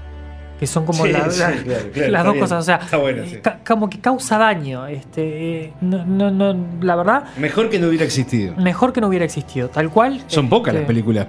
Que 0.62 0.68
son 0.68 0.86
como 0.86 1.04
Sí, 1.04 1.12
la- 1.12 1.28
sí, 1.32 1.40
la- 1.40 1.52
claro, 1.64 1.90
claro, 1.92 2.12
las 2.12 2.24
dos 2.24 2.34
bien. 2.34 2.44
cosas. 2.44 2.60
O 2.60 2.62
sea, 2.62 2.76
Está 2.76 2.98
bueno, 2.98 3.24
sí. 3.26 3.38
ca- 3.42 3.58
como 3.68 3.90
que 3.90 4.00
causa 4.00 4.38
daño. 4.38 4.86
Este, 4.86 5.64
eh, 5.66 5.74
no, 5.82 6.06
no, 6.06 6.30
no, 6.30 6.56
la 6.82 6.96
verdad, 6.96 7.24
Mejor 7.38 7.70
que 7.72 7.80
no 7.80 7.88
hubiera 7.88 8.06
existido. 8.06 8.56
mejor 8.58 8.94
que 8.94 9.02
no 9.02 9.08
hubiera 9.08 9.26
existido. 9.26 9.70
Tal 9.70 9.90
cual. 9.90 10.22
Son 10.28 10.50
pocas 10.50 10.72
las 10.76 10.82
este, 10.82 10.88
películas 10.94 11.26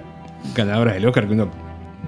ganadoras 0.55 0.93
del 0.93 1.07
Oscar 1.07 1.25
que 1.25 1.33
uno 1.33 1.47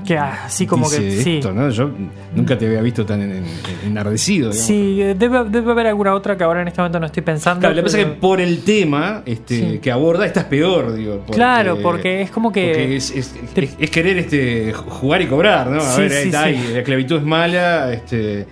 Que 0.05 0.17
así 0.17 0.67
como 0.67 0.89
dice 0.89 0.99
que. 1.01 1.21
Sí. 1.23 1.39
Yo 1.41 1.89
nunca 2.35 2.57
te 2.57 2.67
había 2.67 2.81
visto 2.81 3.05
tan 3.05 3.21
en- 3.21 3.31
en- 3.31 3.45
enardecido. 3.85 4.49
digamos. 4.49 4.67
Sí, 4.67 5.01
eh, 5.01 5.15
debe, 5.17 5.45
debe 5.45 5.71
haber 5.71 5.87
alguna 5.87 6.13
otra 6.13 6.35
que 6.37 6.43
ahora 6.43 6.61
en 6.61 6.67
este 6.67 6.81
momento 6.81 6.99
no 6.99 7.05
estoy 7.05 7.23
pensando. 7.23 7.61
Claro, 7.61 7.75
lo 7.75 7.81
que 7.81 7.83
pasa 7.85 7.99
es 8.01 8.05
que 8.05 8.11
por 8.11 8.39
el 8.41 8.63
tema 8.63 9.23
este, 9.25 9.71
Sí. 9.71 9.79
que 9.79 9.91
aborda, 9.91 10.25
esta 10.25 10.41
es 10.41 10.45
peor, 10.47 10.93
digo. 10.93 11.17
porque- 11.19 11.33
Claro, 11.33 11.77
porque 11.81 12.21
es 12.21 12.29
como 12.31 12.51
que- 12.51 12.67
porque 12.67 12.95
es, 12.97 13.09
es- 13.11 13.35
es- 13.55 13.75
es 13.79 13.89
querer 13.89 14.17
este, 14.17 14.73
jugar 14.73 15.21
y 15.21 15.27
cobrar, 15.27 15.67
¿no? 15.71 15.77
A 15.77 15.81
Sí, 15.95 16.01
ver, 16.01 16.11
sí, 16.11 16.17
ahí 16.17 16.25
está, 16.55 16.71
la 16.73 16.79
esclavitud 16.79 17.17
es 17.17 17.23
mala, 17.23 17.93
este. 17.93 18.45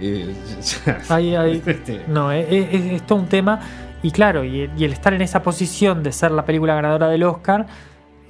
eh, 0.00 0.34
Ahí, 1.08 1.34
ahí. 1.36 1.62
este, 1.64 2.00
No, 2.08 2.32
es, 2.32 2.46
es- 2.50 2.92
es 2.92 3.02
todo 3.06 3.18
un 3.18 3.26
tema. 3.28 3.60
Y 4.02 4.10
claro, 4.10 4.44
y, 4.44 4.70
y 4.76 4.84
el 4.84 4.92
estar 4.92 5.14
en 5.14 5.22
esa 5.22 5.42
posición 5.42 6.02
de 6.02 6.12
ser 6.12 6.30
la 6.32 6.44
película 6.44 6.74
ganadora 6.74 7.08
del 7.08 7.22
Oscar 7.22 7.66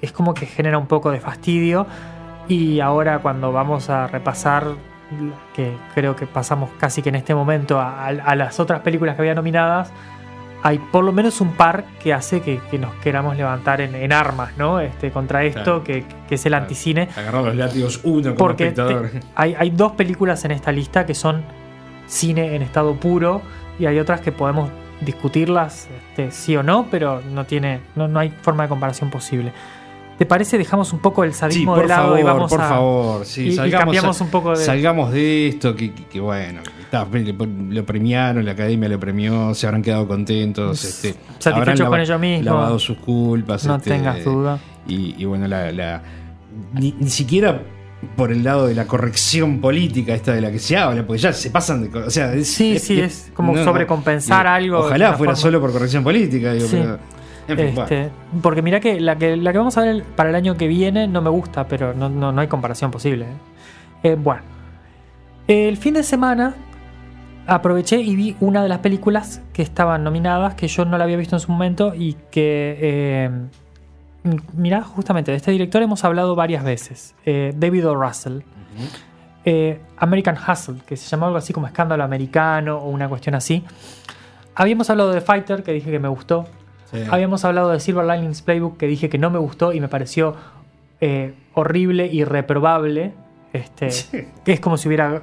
es 0.03 0.13
como 0.13 0.35
que 0.35 0.47
genera 0.47 0.79
un 0.79 0.87
poco 0.87 1.11
de 1.11 1.21
fastidio. 1.21 1.87
Y 2.49 2.81
ahora 2.81 3.19
cuando 3.21 3.53
vamos 3.53 3.91
a 3.91 4.07
repasar, 4.07 4.65
que 5.55 5.73
creo 5.95 6.15
que 6.17 6.27
pasamos 6.27 6.71
casi 6.79 7.03
que 7.03 7.09
en 7.11 7.15
este 7.17 7.35
momento 7.35 7.81
a, 7.81 8.07
a 8.07 8.35
las 8.37 8.59
otras 8.61 8.81
películas 8.81 9.15
que 9.17 9.23
había 9.23 9.35
nominadas, 9.35 9.93
hay 10.63 10.79
por 10.79 11.05
lo 11.05 11.13
menos 11.13 11.41
un 11.41 11.53
par 11.53 11.85
que 12.03 12.13
hace 12.15 12.41
que, 12.41 12.61
que 12.71 12.79
nos 12.79 12.95
queramos 12.97 13.37
levantar 13.37 13.81
en, 13.81 13.95
en 13.95 14.13
armas, 14.13 14.51
¿no? 14.57 14.81
Este, 14.81 15.11
contra 15.13 15.45
esto, 15.45 15.63
Claro. 15.63 15.85
que, 15.85 16.05
que 16.29 16.35
es 16.35 16.47
el 16.47 16.51
Claro. 16.51 16.65
anticine. 16.65 17.09
agarrar 17.17 17.45
los 17.45 17.55
látigos 17.57 18.01
uno 18.05 18.23
como 18.23 18.37
Porque 18.37 18.65
espectador. 18.69 19.11
te- 19.11 19.21
hay, 19.37 19.55
hay 19.57 19.71
dos 19.71 19.93
películas 19.93 20.45
en 20.45 20.51
esta 20.53 20.73
lista 20.73 21.07
que 21.07 21.15
son 21.15 21.43
cine 22.09 22.55
en 22.57 22.63
estado 22.63 22.95
puro 22.95 23.43
y 23.79 23.87
hay 23.87 23.99
otras 23.99 24.21
que 24.21 24.33
podemos 24.33 24.71
discutirlas 25.03 25.89
este, 26.09 26.31
sí 26.31 26.57
o 26.57 26.63
no, 26.63 26.87
pero 26.91 27.21
no 27.33 27.45
tiene 27.45 27.81
no, 27.95 28.09
no 28.09 28.19
hay 28.19 28.31
forma 28.31 28.63
de 28.65 28.69
comparación 28.71 29.11
posible. 29.11 29.53
¿Te 30.19 30.25
parece? 30.27 30.57
Dejamos 30.57 30.93
un 30.95 31.01
poco 31.01 31.25
el 31.25 31.35
sadismo 31.35 31.77
de 31.77 31.87
lado 31.87 32.05
favor, 32.05 32.21
y 32.21 32.23
vamos 32.23 32.51
por 32.51 32.61
a. 32.63 32.69
favor. 32.69 33.25
Sí, 33.27 33.43
y- 33.43 33.49
y 33.49 33.53
salgamos, 33.57 33.85
cambiamos 33.85 34.21
un 34.23 34.29
poco 34.29 34.51
de- 34.57 34.65
salgamos 34.65 35.13
de 35.13 35.49
esto, 35.49 35.77
que, 35.77 35.93
que- 35.93 36.05
que 36.07 36.21
bueno, 36.21 36.61
está, 36.81 37.07
lo 37.71 37.85
premiaron, 37.85 38.45
la 38.45 38.53
academia 38.53 38.89
lo 38.89 38.99
premió, 38.99 39.55
se 39.55 39.67
habrán 39.67 39.83
quedado 39.83 40.09
contentos. 40.09 40.83
Este, 40.85 41.15
Satisfechos 41.39 41.89
con 41.89 42.01
ellos 42.01 42.19
mismos. 42.21 42.45
Lavado 42.47 42.79
sus 42.79 42.97
culpas. 42.99 43.67
No 43.67 43.77
este, 43.77 43.91
tengas 43.91 44.25
duda. 44.25 44.59
Y, 44.89 45.15
y 45.19 45.25
bueno, 45.27 45.47
la, 45.49 45.71
la- 45.73 46.03
ni, 46.73 46.95
ni 46.99 47.11
siquiera 47.11 47.61
por 48.15 48.31
el 48.31 48.45
lado 48.45 48.67
de 48.69 48.75
la 48.75 48.87
corrección 48.87 49.61
política 49.61 50.15
esta 50.15 50.33
de 50.33 50.41
la 50.41 50.51
que 50.51 50.59
se 50.59 50.77
habla, 50.77 51.05
porque 51.07 51.21
ya 51.21 51.33
se 51.33 51.51
pasan 51.51 51.91
de... 51.91 51.99
O 51.99 52.11
sea, 52.11 52.33
es- 52.35 52.49
Sí, 52.49 52.79
sí, 52.79 53.01
es 53.01 53.31
como 53.35 53.55
sobrecompensar 53.65 54.47
y 54.47 54.49
algo 54.65 54.79
Ojalá 54.79 55.09
fuera 55.15 55.17
forma. 55.33 55.37
solo 55.37 55.61
por 55.61 55.73
corrección 55.73 56.05
política, 56.05 56.53
digo, 56.53 56.67
Sí. 56.69 56.77
pero... 56.81 56.99
En 57.49 57.57
fin, 57.59 57.67
bueno. 57.75 57.83
Este, 57.83 58.11
Porque 58.43 58.63
mira 58.63 58.81
que 58.81 59.01
la, 59.01 59.17
que 59.17 59.37
la 59.37 59.53
que 59.53 59.59
vamos 59.59 59.77
a 59.79 59.83
ver 59.83 60.03
para 60.03 60.29
el 60.31 60.35
año 60.35 60.57
que 60.57 60.67
viene 60.67 61.07
no 61.09 61.23
me 61.23 61.31
gusta, 61.31 61.67
pero 61.69 61.95
no, 61.95 62.09
no, 62.09 62.33
no 62.33 62.41
hay 62.41 62.49
comparación 62.49 62.91
posible. 62.91 63.25
¿eh? 63.25 63.29
Eh, 64.11 64.17
bueno, 64.19 64.43
el 65.49 65.77
fin 65.77 65.95
de 65.95 66.03
semana 66.03 66.55
aproveché 67.47 68.01
y 68.01 68.17
vi 68.17 68.37
una 68.41 68.63
de 68.63 68.69
las 68.69 68.79
películas 68.81 69.41
que 69.53 69.63
estaban 69.63 70.03
nominadas, 70.03 70.55
que 70.55 70.67
yo 70.69 70.85
no 70.85 70.99
la 70.99 71.05
había 71.05 71.17
visto 71.17 71.37
en 71.37 71.41
su 71.41 71.53
momento 71.53 71.95
y 71.95 72.15
que, 72.31 72.77
eh, 72.81 73.31
m- 74.25 74.41
mira, 74.55 74.83
justamente 74.83 75.31
de 75.31 75.37
este 75.37 75.53
director 75.53 75.81
hemos 75.83 76.03
hablado 76.05 76.35
varias 76.35 76.65
veces, 76.65 77.15
eh, 77.25 77.53
David 77.57 77.87
O. 77.89 77.95
Russell. 77.95 78.41
Eh, 79.45 79.81
American 79.99 80.37
Hustle, 80.37 80.79
que 80.85 80.97
se 80.97 81.09
llama 81.09 81.27
algo 81.27 81.39
así 81.39 81.53
como 81.53 81.69
escándalo 81.69 82.03
americano 82.03 82.79
o 82.79 82.89
una 82.89 83.09
cuestión 83.09 83.37
así. 83.37 83.63
Habíamos 84.57 84.91
hablado 84.91 85.13
de 85.13 85.21
Fighter, 85.21 85.63
que 85.63 85.71
dije 85.73 85.89
que 85.93 86.01
me 86.01 86.09
gustó. 86.09 86.47
Sí. 86.91 86.99
Habíamos 87.11 87.45
hablado 87.45 87.71
de 87.71 87.81
Silver 87.81 88.05
Linings 88.07 88.43
Playbook, 88.43 88.77
que 88.79 88.87
dije 88.87 89.09
que 89.09 89.19
no 89.19 89.31
me 89.31 89.39
gustó 89.39 89.73
y 89.73 89.81
me 89.81 89.89
pareció 89.89 90.37
eh, 91.01 91.35
horrible 91.55 92.07
y 92.07 92.25
reprobable. 92.25 93.13
Este, 93.53 93.89
Que 94.45 94.53
es 94.53 94.61
como 94.61 94.77
si 94.77 94.89
hubiera. 94.89 95.23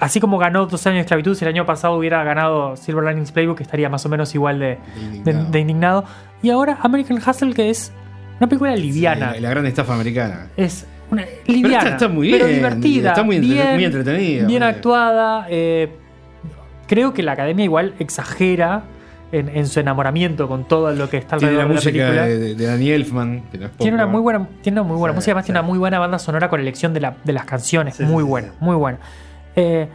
Así 0.00 0.18
como 0.18 0.36
ganó 0.38 0.66
dos 0.66 0.84
años 0.86 0.96
de 0.96 1.00
esclavitud, 1.02 1.34
si 1.36 1.44
el 1.44 1.50
año 1.50 1.64
pasado 1.64 1.94
hubiera 1.94 2.24
ganado 2.24 2.76
Silver 2.76 3.04
Linings 3.04 3.30
Playbook, 3.30 3.60
estaría 3.60 3.88
más 3.88 4.04
o 4.04 4.08
menos 4.08 4.34
igual 4.34 4.58
de, 4.58 4.66
de- 4.66 5.00
indignado. 5.00 5.50
de 5.50 5.60
indignado. 5.60 6.04
Y 6.42 6.50
ahora 6.50 6.78
American 6.82 7.18
Hustle, 7.18 7.54
que 7.54 7.70
es 7.70 7.92
una 8.40 8.48
película 8.48 8.74
liviana. 8.74 9.28
Sí, 9.28 9.34
la, 9.36 9.40
la 9.42 9.50
gran 9.50 9.64
estafa 9.66 9.94
americana. 9.94 10.48
Es 10.56 10.86
una 11.10 11.24
liviana, 11.46 11.78
está- 11.78 11.88
está 11.90 12.08
muy 12.08 12.32
pero 12.32 12.46
bien, 12.46 12.56
divertida, 12.58 13.10
está 13.10 13.22
muy 13.22 13.36
entre- 13.36 13.54
bien, 13.54 13.74
muy 13.74 13.84
entretenida, 13.84 14.46
bien 14.48 14.62
actuada. 14.64 15.46
eh, 15.48 15.88
creo 16.88 17.14
que 17.14 17.22
la 17.22 17.32
academia 17.32 17.64
igual 17.64 17.94
exagera 18.00 18.82
en, 19.32 19.48
en 19.48 19.66
su 19.66 19.80
enamoramiento 19.80 20.46
con 20.48 20.66
todo 20.68 20.92
lo 20.92 21.10
que 21.10 21.16
está 21.18 21.36
Tiene 21.36 21.54
la 21.54 21.62
alrededor 21.64 21.82
de 21.82 21.90
la 22.02 22.08
música 22.08 22.26
película. 22.26 22.46
de, 22.46 22.54
de- 22.54 22.66
Danny 22.66 22.90
Elfman. 22.90 23.42
que 23.50 23.58
no 23.58 23.66
es 23.66 23.72
Tiene 23.72 23.94
una 23.96 24.06
muy 24.06 24.20
buena, 24.20 24.48
tiene 24.62 24.80
una 24.80 24.88
muy 24.88 24.96
buena 24.98 25.12
Sí, 25.14 25.16
música, 25.16 25.30
además 25.32 25.44
sí. 25.44 25.46
tiene 25.48 25.60
una 25.60 25.66
muy 25.68 25.78
buena 25.78 25.98
banda 25.98 26.18
sonora 26.18 26.48
con 26.48 26.60
elección 26.60 26.94
de, 26.94 27.00
la- 27.00 27.16
de 27.24 27.32
las 27.32 27.44
canciones, 27.44 27.96
Sí, 27.96 28.04
muy 28.04 28.22
buena, 28.22 28.52
muy 28.60 28.76
buena. 28.76 28.98
Eh, 29.56 29.88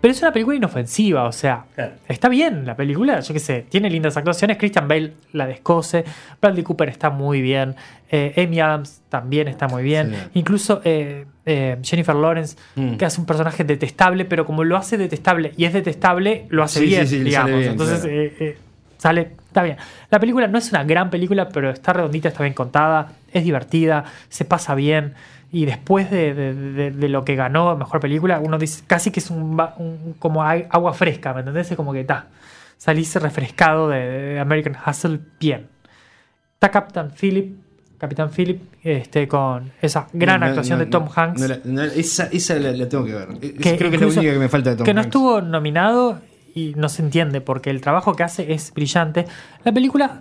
pero 0.00 0.12
es 0.12 0.22
una 0.22 0.32
película 0.32 0.56
inofensiva, 0.56 1.24
o 1.24 1.32
sea, 1.32 1.64
Claro. 1.74 1.92
está 2.08 2.28
bien 2.28 2.64
la 2.66 2.76
película, 2.76 3.20
yo 3.20 3.34
qué 3.34 3.40
sé, 3.40 3.66
tiene 3.68 3.90
lindas 3.90 4.16
actuaciones, 4.16 4.56
Christian 4.56 4.86
Bale 4.88 5.12
la 5.32 5.46
descose, 5.46 6.04
Bradley 6.40 6.62
Cooper 6.62 6.88
está 6.88 7.10
muy 7.10 7.40
bien, 7.42 7.74
eh, 8.10 8.32
Amy 8.46 8.60
Adams 8.60 9.02
también 9.08 9.48
está 9.48 9.66
muy 9.68 9.82
bien, 9.82 10.12
Sí. 10.14 10.30
incluso 10.34 10.80
eh, 10.84 11.26
eh, 11.46 11.78
Jennifer 11.82 12.14
Lawrence, 12.14 12.56
Mm. 12.76 12.96
que 12.96 13.04
hace 13.04 13.20
un 13.20 13.26
personaje 13.26 13.64
detestable, 13.64 14.24
pero 14.24 14.44
como 14.46 14.64
lo 14.64 14.76
hace 14.76 14.96
detestable 14.98 15.52
y 15.56 15.64
es 15.64 15.72
detestable, 15.72 16.46
lo 16.50 16.62
hace 16.62 16.80
Sí, 16.80 16.86
bien, 16.86 17.06
sí, 17.08 17.18
digamos. 17.20 17.50
sale 17.50 17.58
bien, 17.60 17.70
Entonces, 17.72 18.00
claro. 18.00 18.14
eh, 18.14 18.58
sale, 18.98 19.30
está 19.46 19.62
bien. 19.62 19.76
La 20.10 20.20
película 20.20 20.46
no 20.46 20.58
es 20.58 20.70
una 20.70 20.84
gran 20.84 21.10
película, 21.10 21.48
pero 21.48 21.70
está 21.70 21.92
redondita, 21.92 22.28
está 22.28 22.42
bien 22.42 22.54
contada, 22.54 23.12
es 23.32 23.44
divertida, 23.44 24.04
se 24.28 24.44
pasa 24.44 24.74
bien. 24.74 25.14
Y 25.50 25.64
después 25.64 26.10
de, 26.10 26.34
de- 26.34 26.54
de- 26.54 26.90
de 26.90 27.08
lo 27.08 27.24
que 27.24 27.34
ganó 27.34 27.74
Mejor 27.76 28.00
Película, 28.00 28.38
uno 28.38 28.58
dice 28.58 28.82
casi 28.86 29.10
que 29.10 29.20
es 29.20 29.30
un, 29.30 29.56
como 30.18 30.42
agua 30.42 30.92
fresca, 30.92 31.32
¿me 31.32 31.40
entendés? 31.40 31.70
Es 31.70 31.76
como 31.76 31.92
que 31.92 32.00
está. 32.00 32.26
Salís 32.76 33.14
refrescado 33.16 33.88
de, 33.88 34.38
American 34.38 34.76
Hustle 34.86 35.20
bien. 35.40 35.66
Está 36.54 36.70
Captain 36.70 37.10
Philip, 37.10 37.56
Capitán 37.98 38.30
Philip, 38.30 38.60
este, 38.84 39.26
con 39.26 39.72
esa 39.80 40.06
gran 40.12 40.40
No, 40.40 40.46
no, 40.46 40.50
actuación 40.50 40.78
no, 40.78 40.84
de 40.84 40.90
Tom 40.90 41.04
no, 41.06 41.10
Hanks. 41.14 41.40
no 41.40 41.48
la- 41.48 41.58
no, 41.64 41.82
esa 41.82 42.24
esa 42.30 42.54
la, 42.56 42.70
la 42.72 42.88
tengo 42.88 43.04
que 43.04 43.14
ver. 43.14 43.28
Es- 43.40 43.52
que 43.54 43.76
creo 43.76 43.90
que 43.90 43.96
es 43.96 44.02
la 44.02 44.06
única 44.08 44.32
que 44.32 44.38
me 44.38 44.48
falta 44.48 44.70
de 44.70 44.76
Tom 44.76 44.84
que 44.84 44.94
no 44.94 45.00
Hanks. 45.00 45.06
estuvo 45.08 45.40
nominado 45.40 46.20
y 46.54 46.74
no 46.76 46.88
se 46.88 47.02
entiende 47.02 47.40
porque 47.40 47.70
el 47.70 47.80
trabajo 47.80 48.14
que 48.14 48.22
hace 48.22 48.52
es 48.52 48.72
brillante. 48.74 49.26
La 49.64 49.72
película, 49.72 50.20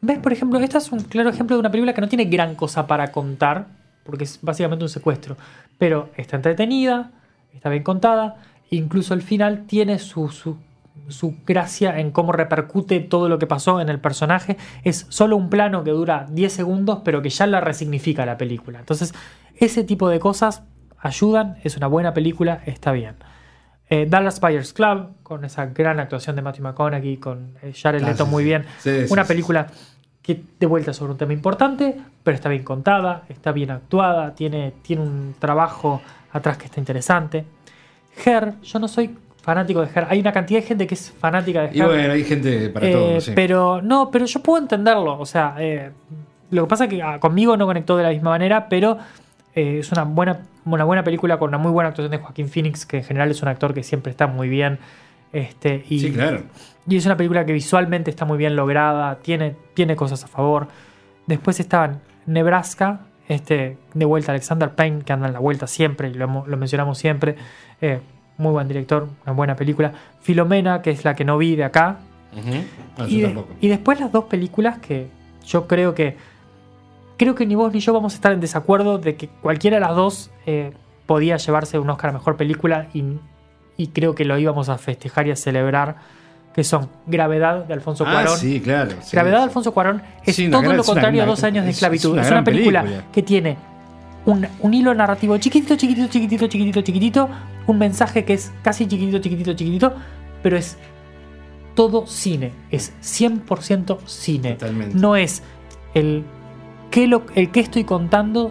ves, 0.00 0.18
por 0.18 0.32
ejemplo, 0.32 0.58
esta 0.60 0.78
es 0.78 0.92
un 0.92 1.00
claro 1.00 1.30
ejemplo 1.30 1.56
de 1.56 1.60
una 1.60 1.70
película 1.70 1.92
que 1.94 2.00
no 2.00 2.08
tiene 2.08 2.26
gran 2.26 2.54
cosa 2.54 2.86
para 2.86 3.10
contar, 3.12 3.66
porque 4.08 4.24
es 4.24 4.38
básicamente 4.40 4.86
un 4.86 4.88
secuestro, 4.88 5.36
pero 5.76 6.08
está 6.16 6.36
entretenida, 6.36 7.10
está 7.52 7.68
bien 7.68 7.82
contada, 7.82 8.36
incluso 8.70 9.12
el 9.12 9.20
final 9.20 9.66
tiene 9.66 9.98
su, 9.98 10.30
su, 10.30 10.56
su 11.08 11.36
gracia 11.46 11.98
en 11.98 12.10
cómo 12.10 12.32
repercute 12.32 13.00
todo 13.00 13.28
lo 13.28 13.38
que 13.38 13.46
pasó 13.46 13.82
en 13.82 13.90
el 13.90 14.00
personaje. 14.00 14.56
Es 14.82 15.04
solo 15.10 15.36
un 15.36 15.50
plano 15.50 15.84
que 15.84 15.90
dura 15.90 16.26
10 16.30 16.50
segundos, 16.50 17.00
pero 17.04 17.20
que 17.20 17.28
ya 17.28 17.46
la 17.46 17.60
resignifica 17.60 18.24
la 18.24 18.38
película. 18.38 18.78
Entonces, 18.78 19.12
ese 19.56 19.84
tipo 19.84 20.08
de 20.08 20.20
cosas 20.20 20.62
ayudan, 20.98 21.58
es 21.62 21.76
una 21.76 21.86
buena 21.86 22.14
película, 22.14 22.62
está 22.64 22.92
bien. 22.92 23.16
Eh, 23.90 24.06
Dallas 24.08 24.40
Buyers 24.40 24.72
Club, 24.72 25.16
con 25.22 25.44
esa 25.44 25.66
gran 25.66 26.00
actuación 26.00 26.34
de 26.34 26.40
Matthew 26.40 26.64
McConaughey, 26.64 27.18
con 27.18 27.56
eh, 27.62 27.74
Jared 27.74 28.02
Ah, 28.04 28.08
Leto 28.08 28.24
muy 28.24 28.42
bien. 28.42 28.64
Sí, 28.78 29.06
sí, 29.06 29.12
una 29.12 29.24
sí. 29.24 29.28
Que 30.28 30.42
de 30.60 30.66
vuelta 30.66 30.92
sobre 30.92 31.12
un 31.12 31.18
tema 31.18 31.32
importante, 31.32 31.96
pero 32.22 32.34
está 32.34 32.50
bien 32.50 32.62
contada, 32.62 33.22
está 33.30 33.50
bien 33.50 33.70
actuada, 33.70 34.34
tiene, 34.34 34.74
tiene 34.82 35.00
un 35.00 35.34
trabajo 35.38 36.02
atrás 36.32 36.58
que 36.58 36.66
está 36.66 36.80
interesante. 36.80 37.46
Her, 38.26 38.52
yo 38.62 38.78
no 38.78 38.88
soy 38.88 39.16
fanático 39.40 39.80
de 39.80 39.88
Her. 39.94 40.06
Hay 40.10 40.20
una 40.20 40.30
cantidad 40.32 40.60
de 40.60 40.66
gente 40.66 40.86
que 40.86 40.92
es 40.94 41.10
fanática 41.10 41.62
de 41.62 41.68
Her. 41.68 41.76
Y 41.76 41.80
bueno, 41.80 42.12
hay 42.12 42.24
gente 42.24 42.68
para 42.68 42.86
Eh, 42.86 42.92
todo. 42.92 43.20
sí. 43.22 43.32
Pero 43.34 43.80
no, 43.80 44.10
pero 44.10 44.26
yo 44.26 44.42
puedo 44.42 44.60
entenderlo. 44.62 45.18
O 45.18 45.24
sea, 45.24 45.54
eh, 45.58 45.92
lo 46.50 46.64
que 46.64 46.68
pasa 46.68 46.84
es 46.84 46.90
que 46.90 47.02
ah, 47.02 47.18
conmigo 47.18 47.56
no 47.56 47.64
conectó 47.64 47.96
de 47.96 48.02
la 48.02 48.10
misma 48.10 48.28
manera, 48.28 48.68
pero 48.68 48.98
eh, 49.54 49.78
es 49.78 49.90
una 49.92 50.04
buena, 50.04 50.40
una 50.66 50.84
buena 50.84 51.02
película 51.04 51.38
con 51.38 51.48
una 51.48 51.56
muy 51.58 51.70
buena 51.72 51.88
actuación 51.88 52.10
de 52.10 52.18
Joaquín 52.18 52.50
Phoenix, 52.50 52.84
que 52.84 52.98
en 52.98 53.04
general 53.04 53.30
es 53.30 53.40
un 53.40 53.48
actor 53.48 53.72
que 53.72 53.82
siempre 53.82 54.10
está 54.10 54.26
muy 54.26 54.50
bien. 54.50 54.78
Este, 55.32 55.84
y, 55.88 56.00
Sí, 56.00 56.12
claro. 56.12 56.42
y 56.88 56.96
es 56.96 57.04
una 57.06 57.16
película 57.16 57.44
que 57.44 57.52
visualmente 57.52 58.10
está 58.10 58.24
muy 58.24 58.38
bien 58.38 58.56
lograda, 58.56 59.18
tiene, 59.20 59.56
tiene 59.74 59.94
cosas 59.96 60.24
a 60.24 60.28
favor. 60.28 60.68
Después 61.26 61.60
estaban 61.60 62.00
Nebraska, 62.26 63.00
Este, 63.28 63.76
de 63.92 64.04
vuelta 64.06 64.32
Alexander 64.32 64.70
Payne, 64.74 65.02
que 65.02 65.12
anda 65.12 65.26
en 65.26 65.34
la 65.34 65.38
vuelta 65.38 65.66
siempre, 65.66 66.08
y 66.08 66.14
lo, 66.14 66.28
mencionamos 66.28 66.96
siempre. 66.96 67.36
Eh, 67.82 68.00
muy 68.38 68.52
buen 68.52 68.68
director, 68.68 69.06
una 69.26 69.32
buena 69.34 69.54
película. 69.54 69.92
Filomena, 70.20 70.80
que 70.80 70.90
es 70.92 71.04
la 71.04 71.14
que 71.14 71.24
no 71.26 71.36
vi 71.36 71.54
de 71.56 71.64
acá. 71.64 71.98
No, 72.96 73.06
y, 73.06 73.20
de- 73.20 73.26
tampoco. 73.26 73.48
y 73.60 73.68
después 73.68 74.00
las 74.00 74.12
dos 74.12 74.24
películas 74.24 74.78
que 74.78 75.08
yo 75.46 75.66
creo 75.66 75.94
que. 75.94 76.16
Creo 77.18 77.34
que 77.34 77.44
ni 77.44 77.54
vos 77.56 77.72
ni 77.72 77.80
yo 77.80 77.92
vamos 77.92 78.12
a 78.14 78.16
estar 78.16 78.32
en 78.32 78.40
desacuerdo 78.40 78.96
de 78.98 79.16
que 79.16 79.28
cualquiera 79.28 79.76
de 79.76 79.80
las 79.80 79.94
dos 79.96 80.30
eh, 80.46 80.72
podía 81.04 81.36
llevarse 81.36 81.78
un 81.78 81.90
Oscar 81.90 82.10
a 82.10 82.12
mejor 82.14 82.36
película 82.36 82.86
y, 82.94 83.02
y 83.78 83.86
creo 83.88 84.14
que 84.14 84.26
lo 84.26 84.36
íbamos 84.38 84.68
a 84.68 84.76
festejar 84.76 85.26
y 85.26 85.30
a 85.30 85.36
celebrar. 85.36 85.96
Que 86.54 86.64
son 86.64 86.88
Gravedad 87.06 87.64
de 87.66 87.72
Alfonso 87.74 88.04
Ah, 88.06 88.10
Cuarón. 88.12 88.36
sí, 88.38 88.60
claro. 88.60 88.90
sí, 89.00 89.10
Gravedad 89.12 89.38
de. 89.38 89.42
Alfonso 89.44 89.72
Cuarón 89.72 90.02
es 90.26 90.34
Sí, 90.36 90.50
todo 90.50 90.60
gran- 90.62 90.76
lo 90.76 90.82
contrario 90.84 91.22
a 91.22 91.26
dos 91.26 91.44
años 91.44 91.64
de 91.64 91.70
es- 91.70 91.76
esclavitud. 91.76 92.08
es 92.10 92.12
una 92.14 92.22
Es 92.22 92.26
una 92.28 92.34
gran 92.34 92.44
película, 92.44 92.82
película. 92.82 93.04
que 93.12 93.22
tiene 93.22 93.56
un, 94.26 94.46
un 94.60 94.74
hilo 94.74 94.92
narrativo 94.92 95.38
chiquitito, 95.38 95.76
chiquitito, 95.76 96.08
chiquitito, 96.08 96.46
chiquitito, 96.48 96.80
chiquitito, 96.82 97.28
un 97.68 97.78
mensaje 97.78 98.24
que 98.24 98.32
es 98.34 98.50
casi 98.62 98.86
chiquitito, 98.88 99.18
chiquitito, 99.20 99.52
chiquitito, 99.54 99.92
pero 100.42 100.56
es 100.56 100.76
todo 101.76 102.06
cine, 102.08 102.50
es 102.72 102.92
100% 103.02 103.98
cine. 104.06 104.54
Totalmente. 104.54 104.96
No 104.98 105.14
es 105.14 105.44
el 105.94 106.24
qué, 106.90 107.06
lo, 107.06 107.24
el 107.36 107.50
qué 107.52 107.60
estoy 107.60 107.84
contando, 107.84 108.50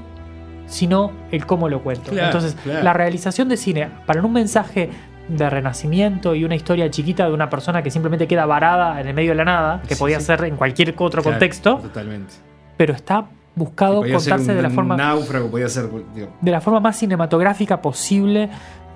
sino 0.68 1.12
el 1.32 1.46
cómo 1.46 1.68
lo 1.68 1.82
cuento. 1.84 2.12
Claro, 2.12 2.28
Entonces, 2.28 2.56
claro. 2.64 2.84
la 2.84 2.94
realización 2.94 3.50
de 3.50 3.58
cine 3.58 3.90
para 4.06 4.22
un 4.24 4.32
mensaje 4.32 4.92
de 5.28 5.50
renacimiento 5.50 6.34
y 6.36 6.44
una 6.44 6.56
historia 6.56 6.90
chiquita 6.90 7.28
de 7.28 7.34
una 7.34 7.50
persona 7.50 7.84
que 7.84 7.92
simplemente 7.92 8.28
queda 8.28 8.46
varada 8.46 9.00
en 9.02 9.08
el 9.08 9.14
medio 9.14 9.32
de 9.32 9.36
la 9.36 9.46
nada, 9.46 9.82
que 9.88 9.96
Sí, 9.96 10.00
podía 10.00 10.20
sí. 10.20 10.26
ser 10.28 10.44
en 10.46 10.56
cualquier 10.56 10.90
otro 10.98 11.22
Claro, 11.22 11.36
contexto, 11.36 11.78
Totalmente. 11.78 12.34
pero 12.78 12.94
está 12.94 13.26
buscado 13.56 14.04
ser 14.04 14.14
contarse 14.14 14.52
un, 14.52 14.58
de 14.58 14.62
la 14.62 14.70
forma 14.70 14.96
náufrago, 14.96 15.50
podía 15.50 15.68
ser. 15.68 15.90
digo, 16.16 16.30
de 16.40 16.52
la 16.52 16.62
forma 16.62 16.80
más 16.80 16.98
cinematográfica 16.98 17.82
posible, 17.82 18.50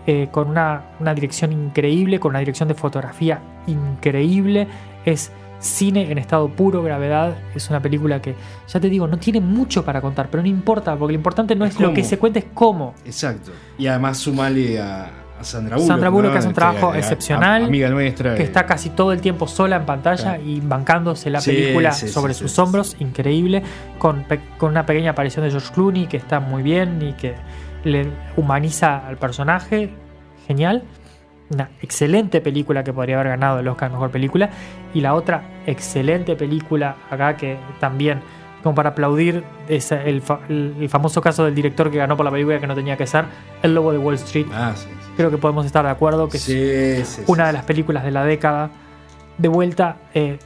eh, 0.07 0.29
con 0.31 0.49
una, 0.49 0.81
una 0.99 1.13
dirección 1.13 1.51
increíble, 1.51 2.19
con 2.19 2.29
una 2.31 2.39
dirección 2.39 2.67
de 2.69 2.75
fotografía 2.75 3.39
increíble. 3.67 4.67
Es 5.05 5.31
cine 5.59 6.11
en 6.11 6.17
estado 6.17 6.49
puro, 6.49 6.81
gravedad. 6.81 7.35
Es 7.55 7.69
una 7.69 7.79
película 7.81 8.21
que, 8.21 8.35
ya 8.67 8.79
te 8.79 8.89
digo, 8.89 9.07
no 9.07 9.17
tiene 9.17 9.39
mucho 9.41 9.85
para 9.85 10.01
contar, 10.01 10.27
pero 10.29 10.41
no 10.41 10.49
importa, 10.49 10.95
porque 10.95 11.13
lo 11.13 11.17
importante 11.17 11.55
no 11.55 11.65
Es 11.65 11.75
es, 11.75 11.79
lo 11.79 11.93
que 11.93 12.03
se 12.03 12.17
cuenta, 12.17 12.39
es 12.39 12.45
cómo. 12.53 12.93
Exacto. 13.05 13.51
Y 13.77 13.87
además 13.87 14.17
sumale 14.17 14.79
a, 14.81 15.09
a 15.41 15.43
Sandra 15.43 15.75
Bullock. 15.75 15.87
Sandra 15.87 16.09
Bullock 16.09 16.31
¿no? 16.33 16.37
hace 16.39 16.47
un 16.47 16.51
Este, 16.51 16.61
trabajo 16.61 16.91
a- 16.91 16.93
a- 16.95 16.97
excepcional, 16.97 17.65
amiga 17.65 17.89
nuestra. 17.89 18.35
Que 18.35 18.41
eh, 18.43 18.45
está 18.45 18.65
casi 18.65 18.89
todo 18.91 19.11
el 19.11 19.21
tiempo 19.21 19.47
sola 19.47 19.75
en 19.75 19.85
pantalla 19.85 20.35
Claro. 20.35 20.43
y 20.45 20.59
bancándose 20.61 21.29
la 21.29 21.41
Sí, 21.41 21.51
película 21.51 21.91
sí, 21.91 22.07
sobre 22.07 22.33
sí, 22.33 22.39
sus 22.41 22.57
hombros, 22.59 22.95
increíble, 22.99 23.61
con, 23.99 24.25
con 24.57 24.71
una 24.71 24.85
pequeña 24.85 25.11
aparición 25.11 25.43
de 25.45 25.51
George 25.51 25.73
Clooney 25.73 26.07
que 26.07 26.17
está 26.17 26.39
muy 26.39 26.63
bien 26.63 27.01
y 27.01 27.13
que 27.13 27.35
le 27.83 28.07
humaniza 28.37 29.05
al 29.07 29.17
personaje, 29.17 29.89
genial. 30.47 30.83
Una 31.53 31.69
excelente 31.81 32.39
película 32.39 32.83
que 32.83 32.93
podría 32.93 33.15
haber 33.15 33.27
ganado 33.29 33.59
el 33.59 33.67
Oscar 33.67 33.91
Mejor 33.91 34.09
Película. 34.09 34.49
Y 34.93 35.01
la 35.01 35.13
otra 35.15 35.43
excelente 35.65 36.35
película 36.37 36.95
acá 37.09 37.35
que 37.35 37.57
también, 37.81 38.21
como 38.63 38.75
para 38.75 38.89
aplaudir, 38.91 39.43
el, 39.67 40.21
fa- 40.21 40.39
el- 40.49 40.75
el 40.79 40.89
famoso 40.89 41.21
caso 41.21 41.45
del 41.45 41.55
director 41.55 41.89
que 41.91 41.97
ganó 41.97 42.15
por 42.15 42.25
la 42.25 42.31
película 42.31 42.59
que 42.59 42.67
no 42.67 42.75
tenía 42.75 42.97
que 42.97 43.07
ser, 43.07 43.25
El 43.63 43.73
Lobo 43.75 43.91
de 43.91 43.97
Wall 43.97 44.15
Street. 44.15 44.47
Ah, 44.53 44.73
sí. 44.75 44.87
sí. 44.89 45.09
Creo 45.17 45.29
que 45.31 45.37
podemos 45.37 45.65
estar 45.65 45.83
de 45.85 45.91
acuerdo 45.91 46.29
que 46.29 46.37
es 46.37 46.43
Sí, 46.43 47.23
una 47.27 47.47
de 47.47 47.53
las 47.53 47.63
películas 47.65 48.03
de 48.03 48.11
la 48.11 48.23
década. 48.25 48.69
De 49.37 49.47
vuelta, 49.47 49.97
eh, 50.13 50.37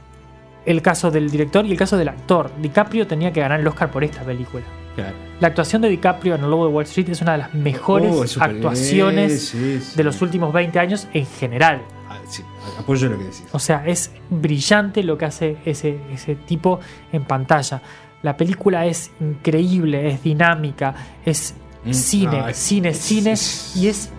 el 0.65 0.81
caso 0.81 1.11
del 1.11 1.29
director 1.29 1.65
y 1.65 1.71
el 1.71 1.77
caso 1.77 1.97
del 1.97 2.07
actor. 2.09 2.51
DiCaprio 2.61 3.05
tenía 3.07 3.31
que 3.33 3.41
ganar 3.41 3.59
el 3.59 3.67
Oscar 3.67 3.91
por 3.91 4.03
esta 4.03 4.21
película. 4.23 4.63
Claro. 4.95 5.13
La 5.41 5.49
actuación 5.49 5.81
de 5.81 5.89
DiCaprio 5.89 6.35
en 6.35 6.43
El 6.45 6.49
Lobo 6.49 6.67
de 6.67 6.73
Wall 6.73 6.85
Street 6.85 7.09
es 7.09 7.21
una 7.21 7.33
de 7.33 7.37
las 7.39 7.53
mejores 7.53 8.37
Oh, 8.37 8.41
actuaciones 8.41 9.95
de 9.95 10.03
los 10.03 10.21
últimos 10.21 10.53
20 10.53 10.79
años 10.79 11.07
en 11.13 11.25
general. 11.25 11.81
Ah, 12.09 12.17
sí, 12.27 12.43
apoyo 12.79 13.09
lo 13.09 13.17
que 13.17 13.25
decís. 13.25 13.43
O 13.51 13.59
sea, 13.59 13.83
es 13.85 14.11
brillante 14.29 15.03
lo 15.03 15.17
que 15.17 15.25
hace 15.25 15.57
ese, 15.65 15.99
ese 16.13 16.35
tipo 16.35 16.79
en 17.11 17.23
pantalla. 17.25 17.81
La 18.25 18.35
película 18.37 18.85
es 18.85 19.11
increíble, 19.21 20.09
es 20.09 20.23
dinámica, 20.23 20.95
es 21.25 21.53
Mm, 21.85 21.93
cine, 21.93 22.43
es- 22.49 22.57
cine, 22.57 22.89
es- 22.89 22.97
cine. 22.97 23.31
es- 23.33 23.75
Y 23.77 23.87
es, 23.87 24.09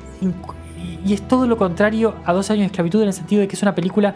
y 1.05 1.12
es 1.12 1.23
todo 1.27 1.47
lo 1.49 1.57
contrario 1.57 2.14
a 2.25 2.33
Dos 2.33 2.49
años 2.51 2.61
de 2.61 2.66
esclavitud 2.66 3.03
en 3.03 3.09
el 3.09 3.12
sentido 3.12 3.40
de 3.40 3.49
que 3.49 3.57
es 3.57 3.62
una 3.62 3.75
película 3.75 4.14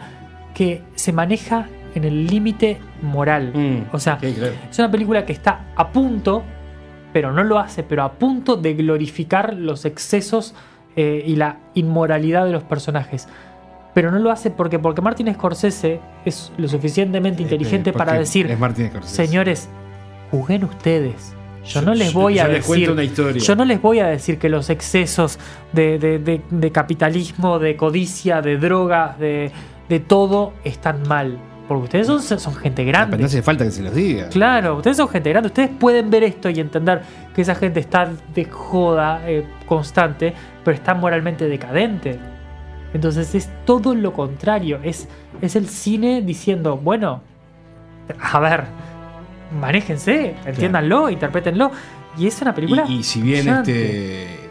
que 0.53 0.81
se 0.95 1.11
maneja 1.11 1.67
en 1.93 2.05
el 2.05 2.27
límite 2.27 2.77
moral. 3.01 3.51
Mm, 3.53 3.93
O 3.95 3.99
sea, 3.99 4.17
sí, 4.21 4.31
claro. 4.33 4.53
es 4.69 4.79
una 4.79 4.89
película 4.89 5.25
que 5.25 5.33
está 5.33 5.65
a 5.75 5.89
punto, 5.91 6.43
pero 7.11 7.33
no 7.33 7.43
lo 7.43 7.59
hace, 7.59 7.83
pero 7.83 8.03
a 8.03 8.13
punto 8.13 8.55
de 8.55 8.73
glorificar 8.73 9.53
los 9.53 9.83
excesos 9.83 10.55
eh, 10.95 11.23
y 11.25 11.35
la 11.35 11.57
inmoralidad 11.73 12.45
de 12.45 12.51
los 12.51 12.63
personajes. 12.63 13.27
Pero 13.93 14.11
no 14.11 14.19
lo 14.19 14.31
hace 14.31 14.51
porque, 14.51 14.79
porque 14.79 15.01
Martin 15.01 15.33
Scorsese 15.33 15.99
es 16.23 16.51
lo 16.57 16.67
suficientemente 16.69 17.41
inteligente 17.43 17.89
Eh, 17.89 17.93
para 17.93 18.13
decir, 18.13 18.49
Es 18.49 18.57
Martin 18.59 18.87
Scorsese. 18.89 19.25
señores, 19.27 19.67
juzguen 20.31 20.63
ustedes. 20.63 21.33
Yo, 21.65 21.81
Yo- 21.81 21.85
no 21.85 21.93
les 21.93 22.11
yo- 22.13 22.19
voy 22.19 22.39
a 22.39 22.47
yo 22.47 22.53
decir. 22.53 22.65
cuento 22.67 22.91
una 22.93 23.03
historia. 23.03 23.41
Yo 23.41 23.55
no 23.55 23.65
les 23.65 23.79
voy 23.81 23.99
a 23.99 24.07
decir 24.07 24.39
que 24.39 24.49
los 24.49 24.69
excesos 24.71 25.37
de, 25.73 25.99
de- 25.99 26.17
de- 26.17 26.41
de 26.49 26.71
capitalismo, 26.71 27.59
de 27.59 27.75
codicia, 27.75 28.41
de 28.41 28.57
drogas, 28.57 29.19
de, 29.19 29.51
de 29.87 29.99
todo 29.99 30.53
están 30.63 31.07
mal. 31.07 31.37
Porque 31.67 31.83
ustedes 31.83 32.07
son, 32.07 32.21
son 32.39 32.55
gente 32.55 32.83
Pero 32.83 32.97
no 32.99 33.05
grande. 33.07 33.23
hace 33.23 33.41
falta 33.43 33.63
que 33.63 33.71
se 33.71 33.81
los 33.83 33.93
diga. 33.93 34.27
Claro, 34.29 34.75
ustedes 34.77 34.97
son 34.97 35.07
gente 35.07 35.29
grande, 35.29 35.47
ustedes 35.47 35.69
pueden 35.69 36.09
ver 36.09 36.23
esto 36.23 36.49
y 36.49 36.59
entender 36.59 37.01
que 37.33 37.43
esa 37.43 37.55
gente 37.55 37.79
está 37.79 38.09
de 38.33 38.43
joda 38.45 39.21
eh, 39.25 39.45
constante, 39.67 40.33
pero 40.65 40.75
está 40.75 40.93
moralmente 40.95 41.47
decadente. 41.47 42.19
Entonces 42.93 43.35
es 43.35 43.49
todo 43.65 43.95
lo 43.95 44.11
contrario, 44.11 44.79
es, 44.83 45.07
es 45.41 45.55
el 45.55 45.69
cine 45.69 46.21
diciendo, 46.21 46.75
bueno, 46.75 47.21
a 48.19 48.39
ver, 48.39 48.63
manéjense, 49.59 50.35
entiéndanlo, 50.45 51.09
interprétenlo. 51.09 51.71
Y 52.17 52.27
es 52.27 52.41
una 52.41 52.53
película... 52.53 52.85
Y, 52.87 52.99
y 52.99 53.03
si 53.03 53.21
bien 53.21 53.41
brillante. 53.45 54.23
este 54.23 54.49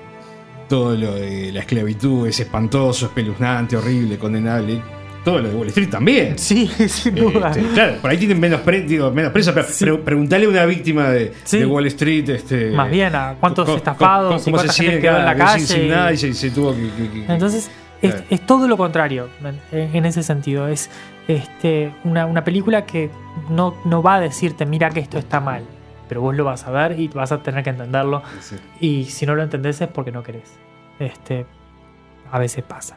todo 0.69 0.95
lo 0.97 1.15
de 1.17 1.51
la 1.53 1.61
esclavitud 1.61 2.29
es 2.29 2.39
espantoso, 2.39 3.07
espeluznante, 3.07 3.77
horrible, 3.77 4.17
condenable, 4.19 4.81
todo 5.25 5.41
lo 5.41 5.49
de 5.49 5.55
Wall 5.57 5.67
Street 5.69 5.91
también. 5.91 6.39
Sí, 6.39 6.69
sin 6.89 7.17
duda. 7.17 7.51
Este, 7.51 7.63
claro, 7.75 7.97
por 8.01 8.09
ahí 8.11 8.17
tienen 8.19 8.39
menos, 8.39 8.61
pre- 8.61 8.83
digo, 8.83 9.11
menos 9.11 9.33
preso, 9.33 9.53
pero 9.53 9.67
Sí. 9.69 9.85
pre- 9.85 9.99
preguntale 9.99 10.47
a 10.47 10.49
una 10.49 10.65
víctima 10.67 11.11
de, 11.11 11.33
Sí. 11.43 11.59
de 11.59 11.67
Wall 11.67 11.87
Street. 11.89 12.29
Este, 12.31 12.71
Más 12.71 12.89
bien, 12.89 13.15
a 13.17 13.35
cuántos 13.41 13.69
estafados 13.69 14.43
y 14.43 14.45
cómo 14.45 14.57
cuánta 14.59 14.73
se 14.73 14.85
gente 14.85 15.01
quedó 15.01 15.19
en 15.19 15.25
la 15.25 15.35
quedó 15.35 15.47
sin- 15.49 15.55
calle. 15.55 15.67
sin 15.67 15.89
nada 15.89 16.11
y- 16.13 16.15
y 16.15 16.19
se, 16.19 16.35
se 16.35 16.51
tuvo 16.53 16.73
que. 16.75 16.83
que- 16.97 17.11
que- 17.27 17.33
Entonces, 17.33 17.69
es, 18.03 18.41
todo 18.47 18.67
lo 18.69 18.77
contrario 18.77 19.29
en, 19.73 20.05
ese 20.07 20.23
sentido. 20.23 20.69
Es 20.69 20.91
este, 21.29 21.93
una, 22.05 22.27
una 22.27 22.45
película 22.45 22.87
que 22.87 23.11
no, 23.49 23.75
no 23.85 24.03
va 24.03 24.17
a 24.17 24.21
decirte, 24.21 24.67
mira 24.67 24.91
que 24.91 25.01
esto 25.01 25.19
está 25.19 25.41
mal, 25.41 25.63
pero 26.09 26.21
vos 26.21 26.35
lo 26.35 26.45
vas 26.45 26.67
a 26.67 26.71
ver 26.71 26.99
y 26.99 27.09
vas 27.09 27.33
a 27.33 27.39
tener 27.43 27.63
que 27.63 27.71
entenderlo. 27.71 28.23
Sí. 28.41 28.57
Y 28.81 29.05
si 29.05 29.27
no 29.27 29.35
lo 29.35 29.43
entendés 29.43 29.81
es 29.81 29.89
porque 29.89 30.13
no 30.13 30.23
querés. 30.23 30.53
Este, 30.99 31.47
a 32.31 32.39
veces 32.39 32.63
pasa. 32.65 32.97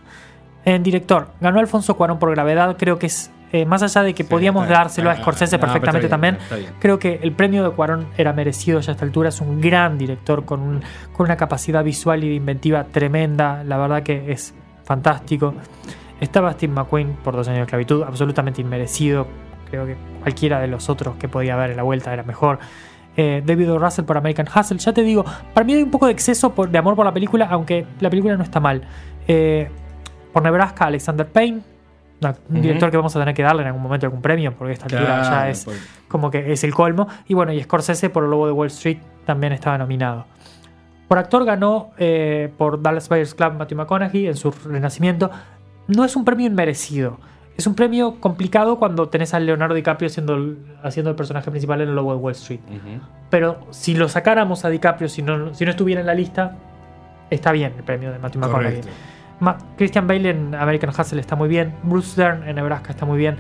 En 0.66 0.82
director, 0.84 1.28
ganó 1.42 1.60
Alfonso 1.60 1.96
Cuarón 1.96 2.20
por 2.20 2.32
gravedad. 2.32 2.76
Creo 2.78 2.98
que 2.98 3.08
es, 3.08 3.30
eh, 3.52 3.66
más 3.66 3.84
allá 3.84 4.02
de 4.04 4.14
que 4.14 4.24
Sí, 4.24 4.30
podíamos 4.30 4.64
está- 4.64 4.76
dárselo 4.80 5.10
a 5.10 5.16
Scorsese 5.18 5.58
no, 5.58 5.62
perfectamente 5.62 6.08
bien, 6.08 6.10
también. 6.10 6.38
Creo 6.80 6.98
que 7.00 7.20
el 7.22 7.34
premio 7.34 7.64
de 7.64 7.70
Cuarón 7.76 8.08
era 8.18 8.32
merecido 8.34 8.80
ya 8.80 8.92
a 8.92 8.94
esta 8.94 9.04
altura. 9.06 9.30
Es 9.30 9.42
un 9.42 9.60
gran 9.60 9.98
director 9.98 10.46
con, 10.46 10.62
un- 10.62 10.82
con 11.12 11.26
una 11.26 11.36
capacidad 11.36 11.84
visual 11.84 12.24
y 12.24 12.30
de 12.30 12.36
inventiva 12.36 12.86
tremenda. 12.86 13.64
La 13.66 13.78
verdad 13.78 14.04
que 14.04 14.32
es 14.32 14.54
fantástico. 14.84 15.54
Estaba 16.20 16.52
Steve 16.54 16.74
McQueen 16.74 17.14
por 17.24 17.36
dos 17.36 17.48
años 17.48 17.60
de 17.60 17.64
esclavitud, 17.64 18.04
absolutamente 18.04 18.62
inmerecido. 18.62 19.28
Creo 19.70 19.86
que 19.86 19.96
cualquiera 20.22 20.60
de 20.60 20.68
los 20.68 20.90
otros 20.90 21.16
que 21.16 21.28
podía 21.28 21.56
haber 21.56 21.72
en 21.72 21.78
la 21.78 21.84
vuelta 21.84 22.14
era 22.14 22.24
mejor. 22.24 22.60
Eh, 23.18 23.44
David 23.46 23.72
O. 23.74 23.80
Russell 23.80 24.06
por 24.06 24.18
American 24.18 24.48
Hustle. 24.48 24.78
Ya 24.78 24.94
te 24.94 25.02
digo, 25.04 25.26
para 25.54 25.66
mí 25.66 25.74
hay 25.74 25.84
un 25.84 25.92
poco 25.92 26.06
de 26.08 26.14
exceso 26.14 26.54
por- 26.54 26.70
de 26.70 26.78
amor 26.78 26.96
por 26.96 27.06
la 27.06 27.14
película, 27.14 27.48
aunque 27.50 27.86
la 28.00 28.10
película 28.10 28.36
no 28.38 28.44
está 28.44 28.60
mal. 28.60 28.84
Eh, 29.28 29.70
por 30.32 30.42
Nebraska, 30.44 30.86
Alexander 30.86 31.28
Payne. 31.28 31.62
un 32.50 32.62
director 32.62 32.90
que 32.90 32.96
vamos 32.96 33.14
a 33.18 33.20
tener 33.20 33.36
que 33.36 33.44
darle 33.44 33.64
en 33.64 33.68
algún 33.68 33.82
momento 33.84 34.06
algún 34.06 34.22
premio, 34.22 34.54
porque 34.58 34.72
esta 34.74 34.86
altura 34.86 35.24
ya 35.24 35.50
es 35.50 35.68
como 36.08 36.32
que 36.32 36.54
es 36.54 36.64
el 36.64 36.74
colmo. 36.74 37.06
Y 37.28 37.34
bueno, 37.34 37.52
y 37.52 37.62
Scorsese 37.62 38.10
por 38.10 38.24
el 38.24 38.30
Lobo 38.30 38.46
de 38.46 38.54
Wall 38.54 38.68
Street 38.68 39.00
también 39.26 39.52
estaba 39.52 39.78
nominado. 39.78 40.26
Por 41.08 41.18
actor 41.18 41.46
ganó 41.46 41.92
eh, 41.98 42.52
por 42.58 42.82
Dallas 42.82 43.08
Buyers 43.10 43.36
Club 43.36 43.54
Matthew 43.54 43.78
McConaughey 43.78 44.28
en 44.28 44.36
su 44.36 44.52
renacimiento. 44.52 45.30
No 45.88 46.06
es 46.06 46.16
un 46.16 46.26
premio 46.26 46.48
inmerecido. 46.48 47.20
Es 47.56 47.68
un 47.68 47.76
premio 47.76 48.20
complicado 48.20 48.80
cuando 48.80 49.10
tenés 49.10 49.34
a 49.36 49.40
Leonardo 49.40 49.76
DiCaprio 49.76 50.08
haciendo 50.08 50.34
el, 50.36 50.58
haciendo 50.82 51.12
el 51.12 51.16
personaje 51.16 51.52
principal 51.52 51.82
en 51.82 51.90
el 51.90 51.96
Lobo 51.96 52.14
de 52.14 52.20
Wall 52.20 52.32
Street. 52.34 52.62
Pero 53.30 53.60
si 53.70 53.94
lo 53.96 54.10
sacáramos 54.10 54.66
a 54.66 54.70
DiCaprio, 54.70 55.08
si 55.08 55.22
no, 55.22 55.54
si 55.54 55.64
no 55.66 55.72
estuviera 55.72 56.02
en 56.02 56.08
la 56.08 56.16
lista, 56.16 56.56
está 57.30 57.52
bien 57.52 57.74
el 57.78 57.84
premio 57.84 58.12
de 58.12 58.18
Matthew 58.18 58.42
McConaughey. 58.42 58.82
Ma- 59.40 59.58
Christian 59.78 60.08
Bale 60.08 60.30
en 60.32 60.56
American 60.56 60.90
Hustle 60.90 61.20
está 61.20 61.36
muy 61.36 61.48
bien. 61.50 61.74
Bruce 61.84 62.20
Dern 62.20 62.48
en 62.48 62.56
Nebraska 62.56 62.92
está 62.92 63.06
muy 63.06 63.18
bien. 63.20 63.36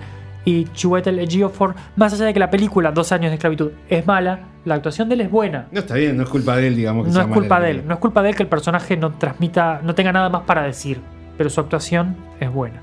Y 0.45 0.65
Chiwetel 0.73 1.19
Ejiofor, 1.19 1.73
más 1.95 2.13
allá 2.13 2.25
de 2.25 2.33
que 2.33 2.39
la 2.39 2.49
película 2.49 2.91
Dos 2.91 3.11
años 3.11 3.31
de 3.31 3.35
esclavitud 3.35 3.71
es 3.87 4.05
mala, 4.05 4.39
la 4.65 4.75
actuación 4.75 5.07
de 5.09 5.15
él 5.15 5.21
es 5.21 5.31
buena. 5.31 5.67
No 5.71 5.79
está 5.79 5.95
bien, 5.95 6.17
no 6.17 6.23
es 6.23 6.29
culpa 6.29 6.55
de 6.57 6.67
él, 6.67 6.75
digamos. 6.75 7.05
que 7.05 7.09
No 7.09 7.15
sea 7.15 7.23
es 7.23 7.29
culpa 7.33 7.59
de 7.59 7.71
él, 7.71 7.83
no 7.87 7.93
es 7.93 7.99
culpa 7.99 8.21
de 8.21 8.29
él 8.29 8.35
que 8.35 8.43
el 8.43 8.49
personaje 8.49 8.97
no 8.97 9.11
transmita, 9.13 9.79
no 9.83 9.95
tenga 9.95 10.11
nada 10.11 10.29
más 10.29 10.41
para 10.43 10.63
decir, 10.63 10.99
pero 11.37 11.49
su 11.49 11.59
actuación 11.61 12.15
es 12.39 12.51
buena. 12.51 12.81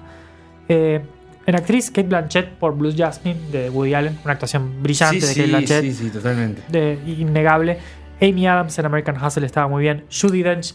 Eh, 0.69 1.01
en 1.47 1.57
actriz, 1.57 1.91
Kate 1.91 2.07
Blanchett 2.09 2.51
por 2.59 2.77
Blues 2.77 2.95
Jasmine 2.97 3.39
de 3.51 3.71
Woody 3.71 3.95
Allen, 3.95 4.19
una 4.25 4.35
actuación 4.35 4.83
brillante 4.83 5.21
Sí, 5.23 5.27
de 5.27 5.35
Kate 5.35 5.45
sí, 5.45 5.51
Blanchett, 5.51 5.83
sí, 5.83 5.93
sí, 5.95 6.11
totalmente. 6.11 6.63
de- 6.69 6.99
innegable. 7.07 7.79
Amy 8.23 8.47
Adams 8.47 8.79
en 8.79 8.87
American 8.87 9.17
Hustle 9.23 9.47
estaba 9.47 9.67
muy 9.67 9.83
bien. 9.83 10.05
Judy 10.11 10.43
Dench, 10.43 10.75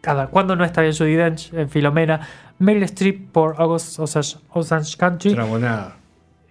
cada 0.00 0.26
cuando 0.26 0.56
no 0.56 0.64
está 0.64 0.82
bien 0.82 0.94
Judy 0.96 1.14
Dench 1.14 1.52
en 1.54 1.68
Filomena. 1.70 2.20
Meryl 2.58 2.82
Streep 2.84 3.30
por 3.30 3.54
August 3.58 3.98
Osage, 4.00 4.36
Osage 4.50 4.96
Country, 4.96 5.30
Otra 5.32 5.44
bonada. 5.44 5.96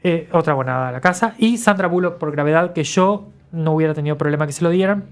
Eh, 0.03 0.29
otra 0.31 0.53
bonada 0.53 0.89
a 0.89 0.91
la 0.91 1.01
casa. 1.01 1.35
Y 1.37 1.57
Sandra 1.57 1.87
Bullock 1.87 2.17
por 2.17 2.31
Gravedad, 2.31 2.73
que 2.73 2.83
yo 2.83 3.29
no 3.51 3.73
hubiera 3.73 3.93
tenido 3.93 4.17
problema 4.17 4.47
que 4.47 4.53
se 4.53 4.63
lo 4.63 4.69
dieran. 4.69 5.05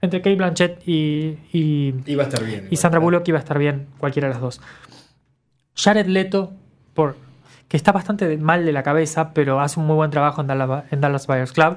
Entre 0.00 0.20
Kate 0.20 0.36
Blanchett 0.36 0.86
y, 0.86 1.38
y, 1.52 1.94
Iba 2.06 2.24
a 2.24 2.26
estar 2.26 2.44
bien. 2.44 2.66
y 2.70 2.76
Sandra 2.76 2.98
Bullock 2.98 3.26
iba 3.28 3.38
a 3.38 3.40
estar 3.40 3.58
bien, 3.58 3.86
cualquiera 3.98 4.28
de 4.28 4.34
las 4.34 4.42
dos. 4.42 4.60
Jared 5.76 6.06
Leto, 6.06 6.52
por, 6.92 7.16
que 7.68 7.76
está 7.76 7.92
bastante 7.92 8.36
mal 8.36 8.64
de 8.64 8.72
la 8.72 8.82
cabeza, 8.82 9.32
pero 9.32 9.60
hace 9.60 9.78
un 9.78 9.86
muy 9.86 9.94
buen 9.94 10.10
trabajo 10.10 10.40
en 10.40 10.48
Dallas, 10.48 10.84
en 10.90 11.00
Dallas 11.00 11.26
Buyers 11.26 11.52
Club. 11.52 11.76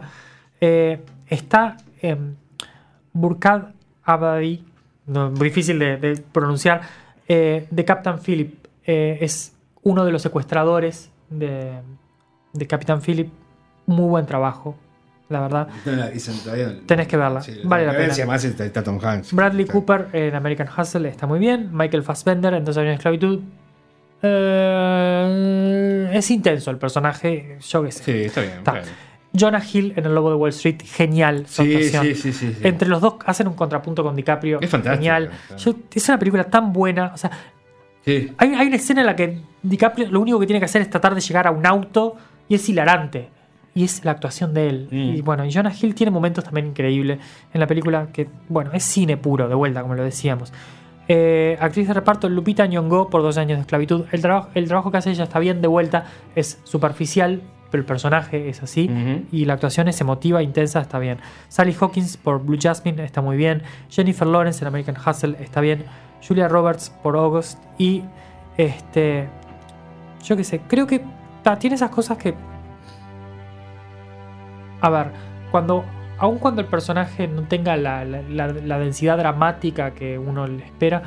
Eh, 0.59 1.01
está 1.27 1.77
en 2.01 2.37
Burkhard 3.13 3.73
Abadi, 4.03 4.63
no, 5.05 5.29
difícil 5.29 5.77
de, 5.77 5.97
de 5.97 6.17
pronunciar, 6.17 6.81
eh, 7.27 7.67
de 7.69 7.85
Captain 7.85 8.19
Philip. 8.19 8.65
Eh, 8.85 9.19
es 9.21 9.55
uno 9.83 10.03
de 10.03 10.11
los 10.11 10.21
secuestradores 10.21 11.11
de, 11.29 11.79
de 12.55 12.67
Capitán 12.67 13.01
Philip. 13.01 13.29
Muy 13.87 14.07
buen 14.09 14.25
trabajo, 14.25 14.75
la 15.29 15.41
verdad. 15.41 15.67
No 15.85 15.91
la 15.93 16.09
dicen 16.09 16.35
todavía. 16.43 16.73
Tenés 16.85 17.07
que 17.07 17.17
verla, 17.17 17.41
vale 17.65 17.85
la 17.85 17.91
pena. 17.93 18.13
Además 18.13 18.43
está, 18.43 18.65
está 18.65 18.83
Tom 18.83 18.99
Hanks. 19.03 19.31
Bradley 19.33 19.61
Está- 19.63 19.73
Cooper 19.73 20.07
en 20.13 20.35
American 20.35 20.67
Hustle 20.75 21.07
está 21.09 21.27
muy 21.27 21.39
bien. 21.39 21.69
Michael 21.71 22.03
Fassbender 22.03 22.53
en 22.55 22.65
Dos 22.65 22.77
años 22.77 22.89
de 22.89 22.93
esclavitud. 22.95 23.39
Eh, 24.23 26.09
es 26.13 26.31
intenso 26.31 26.71
el 26.71 26.77
personaje, 26.77 27.57
yo 27.67 27.83
qué 27.83 27.91
sé. 27.91 28.03
Sí, 28.03 28.11
está 28.25 28.41
bien. 28.41 28.53
Está. 28.57 28.81
Jonah 29.37 29.61
Hill 29.61 29.93
en 29.97 30.05
El 30.05 30.15
Lobo 30.15 30.29
de 30.29 30.35
Wall 30.37 30.49
Street, 30.51 30.77
genial 30.85 31.45
su 31.47 31.63
Sí, 31.63 31.89
sí, 32.15 32.31
sí. 32.31 32.55
Entre 32.63 32.87
los 32.87 33.01
dos 33.01 33.15
hacen 33.25 33.47
un 33.49 33.53
contrapunto 33.53 34.01
con 34.01 34.15
DiCaprio. 34.15 34.59
Es 34.61 34.69
fantástico, 34.69 34.95
Genial. 35.03 35.29
Yo- 35.57 35.75
es 35.93 36.07
una 36.09 36.17
película 36.17 36.45
tan 36.45 36.71
buena. 36.71 37.11
O 37.13 37.17
sea, 37.17 37.31
hay 38.05 38.67
una 38.67 38.75
escena 38.77 39.01
en 39.01 39.07
la 39.07 39.15
que 39.15 39.41
DiCaprio 39.61 40.09
lo 40.09 40.21
único 40.21 40.39
que 40.39 40.45
tiene 40.47 40.59
que 40.59 40.65
hacer 40.65 40.81
es 40.81 40.89
tratar 40.89 41.13
de 41.15 41.21
llegar 41.21 41.47
a 41.47 41.51
un 41.51 41.65
auto 41.65 42.15
y 42.47 42.55
es 42.55 42.67
hilarante. 42.69 43.29
Y 43.73 43.83
es 43.83 44.05
la 44.05 44.11
actuación 44.11 44.53
de 44.53 44.69
él. 44.69 44.87
Mm. 44.89 45.15
Y 45.15 45.21
bueno, 45.21 45.45
y 45.45 45.51
Jonah 45.51 45.73
Hill 45.73 45.95
tiene 45.95 46.09
momentos 46.09 46.45
también 46.45 46.67
increíbles 46.67 47.19
en 47.53 47.59
la 47.59 47.67
película 47.67 48.07
que, 48.13 48.29
bueno, 48.47 48.71
es 48.73 48.83
cine 48.83 49.17
puro, 49.17 49.49
de 49.49 49.55
vuelta, 49.55 49.81
como 49.81 49.95
lo 49.95 50.03
decíamos. 50.03 50.53
Eh, 51.07 51.57
actriz 51.59 51.87
de 51.87 51.93
reparto 51.93 52.27
Lupita 52.29 52.65
Nyong'o 52.65 53.09
por 53.09 53.21
dos 53.21 53.37
años 53.37 53.57
de 53.57 53.61
esclavitud. 53.61 54.05
El, 54.11 54.21
trabajo 54.21 54.49
el 54.55 54.67
trabajo 54.67 54.91
que 54.91 54.97
hace 54.97 55.11
ella 55.11 55.25
está 55.25 55.39
bien 55.39 55.61
de 55.61 55.67
vuelta, 55.67 56.05
es 56.35 56.59
superficial, 56.63 57.41
pero 57.69 57.81
el 57.81 57.85
personaje 57.85 58.49
es 58.49 58.63
así. 58.63 58.89
Y 59.31 59.45
la 59.45 59.53
actuación 59.53 59.87
es 59.89 59.99
emotiva, 59.99 60.41
intensa, 60.41 60.79
está 60.79 60.97
bien. 60.97 61.17
Sally 61.49 61.75
Hawkins 61.79 62.15
por 62.15 62.43
Blue 62.43 62.57
Jasmine 62.59 63.03
está 63.03 63.21
muy 63.21 63.35
bien. 63.35 63.61
Jennifer 63.89 64.27
Lawrence 64.27 64.63
en 64.63 64.67
American 64.67 64.95
Hustle 64.95 65.35
está 65.41 65.59
bien. 65.59 65.83
Julia 66.25 66.47
Roberts 66.47 66.89
por 67.03 67.17
August. 67.17 67.61
Y 67.77 68.03
este. 68.57 69.27
Yo 70.23 70.37
qué 70.37 70.43
sé, 70.43 70.61
creo 70.67 70.87
que 70.87 71.03
tiene 71.59 71.75
esas 71.75 71.89
cosas 71.89 72.17
que. 72.17 72.33
A 74.81 74.89
ver, 74.89 75.11
cuando. 75.51 75.85
Aun 76.17 76.39
cuando 76.39 76.61
el 76.61 76.67
personaje 76.67 77.27
no 77.27 77.43
tenga 77.43 77.75
la 77.75 78.79
densidad 78.79 79.17
dramática 79.17 79.91
que 79.91 80.17
uno 80.17 80.47
le 80.47 80.63
espera, 80.63 81.03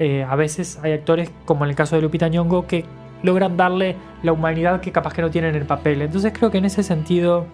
eh, 0.00 0.24
a 0.24 0.34
veces 0.34 0.80
hay 0.82 0.92
actores, 0.92 1.30
como 1.44 1.64
en 1.64 1.70
el 1.70 1.76
caso 1.76 1.94
de 1.94 2.00
Lupita 2.00 2.26
Nyong'o, 2.26 2.66
que 2.66 2.86
logran 3.22 3.58
darle 3.58 3.96
la 4.22 4.32
humanidad 4.32 4.80
que 4.80 4.92
capaz 4.92 5.12
que 5.12 5.20
no 5.20 5.30
tienen 5.30 5.54
en 5.54 5.60
el 5.60 5.66
papel. 5.66 6.00
Entonces 6.00 6.32
creo 6.32 6.50
que 6.50 6.56
en 6.56 6.64
ese 6.64 6.82
sentido 6.82 7.46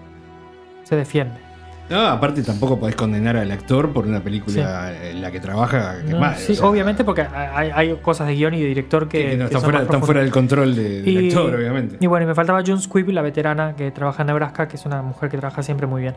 se 0.85 0.95
defiende. 0.95 1.45
No, 1.89 2.01
aparte 2.09 2.43
tampoco 2.43 2.80
podés 2.80 2.97
condenar 2.97 3.37
al 3.37 3.51
actor 3.53 3.93
por 3.93 4.07
una 4.07 4.20
película 4.20 4.93
en 5.05 5.22
la 5.22 5.30
que 5.30 5.39
trabaja 5.39 5.99
que 5.99 6.03
¿no? 6.11 6.16
es 6.16 6.20
mala, 6.20 6.34
Sí, 6.37 6.53
o 6.53 6.57
sea, 6.57 6.66
obviamente 6.66 7.05
porque 7.05 7.22
hay, 7.22 7.70
hay 7.72 7.95
cosas 8.03 8.26
de 8.26 8.34
guion 8.34 8.55
y 8.55 8.61
de 8.62 8.66
director 8.66 9.09
que, 9.09 9.37
no 9.37 9.45
están 9.45 9.61
fuera, 9.62 9.82
están 9.82 10.01
del 10.03 10.30
control 10.32 10.74
de- 10.74 11.03
del 11.03 11.09
Y- 11.24 11.28
actor, 11.28 11.55
obviamente. 11.55 11.97
Y 12.01 12.07
bueno, 12.09 12.24
y 12.24 12.26
me 12.26 12.34
faltaba 12.34 12.61
June 12.66 12.80
Squibb, 12.80 13.11
la 13.11 13.22
veterana 13.22 13.76
que 13.76 13.93
trabaja 13.93 14.22
en 14.22 14.26
Nebraska, 14.26 14.66
que 14.66 14.74
es 14.76 14.84
una 14.84 15.01
mujer 15.03 15.30
que 15.30 15.39
trabaja 15.39 15.62
siempre 15.62 15.87
muy 15.87 16.03
bien. 16.03 16.14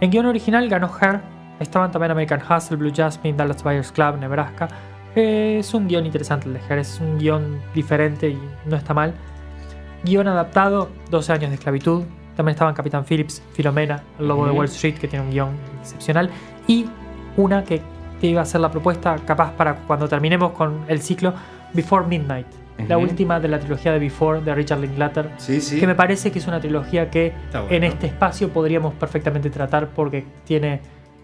En 0.00 0.10
guion 0.10 0.24
original 0.26 0.66
ganó 0.70 0.90
Her. 1.00 1.20
Estaban 1.60 1.90
también 1.90 2.12
American 2.12 2.40
Hustle, 2.40 2.78
Blue 2.78 2.92
Jasmine, 2.94 3.36
Dallas 3.36 3.62
Buyers 3.62 3.92
Club, 3.92 4.16
Nebraska. 4.18 4.68
Eh, 5.14 5.56
es 5.60 5.74
un 5.74 5.86
guion 5.86 6.06
interesante 6.06 6.46
el 6.48 6.54
de 6.54 6.60
Her. 6.66 6.78
Es 6.78 6.98
un 6.98 7.18
guion 7.18 7.60
diferente 7.74 8.30
y 8.30 8.38
no 8.64 8.76
está 8.76 8.94
mal. 8.94 9.12
Guión 10.02 10.26
adaptado, 10.28 10.88
12 11.10 11.32
años 11.34 11.50
de 11.50 11.56
esclavitud. 11.56 12.04
También 12.40 12.54
estaban 12.54 12.72
Capitán 12.72 13.04
Phillips, 13.04 13.42
Filomena, 13.52 14.02
El 14.18 14.26
Lobo 14.28 14.46
de. 14.46 14.52
Wall 14.52 14.64
Street, 14.64 14.94
que 14.94 15.06
tiene 15.06 15.26
un 15.26 15.30
guion 15.30 15.50
excepcional. 15.82 16.30
Y 16.66 16.86
una 17.36 17.64
que, 17.64 17.82
que 18.18 18.28
iba 18.28 18.40
a 18.40 18.46
ser 18.46 18.62
la 18.62 18.70
propuesta, 18.70 19.14
capaz 19.26 19.52
para 19.52 19.74
cuando 19.74 20.08
terminemos 20.08 20.52
con 20.52 20.80
el 20.88 21.02
ciclo, 21.02 21.34
Before 21.74 22.06
Midnight. 22.06 22.46
La 22.88 22.96
última 22.96 23.38
de 23.40 23.48
la 23.48 23.58
trilogía 23.60 23.92
de 23.92 23.98
Before 23.98 24.40
de 24.40 24.54
Richard 24.54 24.80
Linklater 24.80 25.28
Sí, 25.36 25.60
sí. 25.60 25.78
que 25.78 25.86
me 25.86 25.94
parece 25.94 26.32
que 26.32 26.38
es 26.38 26.46
una 26.46 26.58
trilogía 26.60 27.10
que 27.10 27.34
bueno. 27.52 27.66
en 27.68 27.84
este 27.84 28.06
espacio 28.06 28.48
podríamos 28.48 28.94
perfectamente 28.94 29.50
tratar 29.50 29.88
porque 29.88 30.24
tiene 30.46 30.80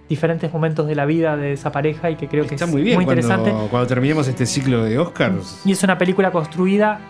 diferentes 0.06 0.52
momentos 0.52 0.86
de 0.86 0.94
la 0.94 1.06
vida 1.06 1.34
de 1.38 1.54
esa 1.54 1.72
pareja 1.72 2.10
y 2.10 2.16
que 2.16 2.28
creo 2.28 2.46
que 2.46 2.56
Está 2.56 2.66
es 2.66 2.70
muy 2.72 2.82
bien 2.82 3.00
interesante. 3.00 3.48
cuando, 3.52 3.70
cuando 3.70 3.86
terminemos 3.88 4.28
este 4.28 4.44
ciclo 4.44 4.84
de 4.84 4.98
Oscars. 4.98 5.62
Y 5.64 5.72
es 5.72 5.82
una 5.82 5.96
película 5.96 6.30
construida 6.30 7.00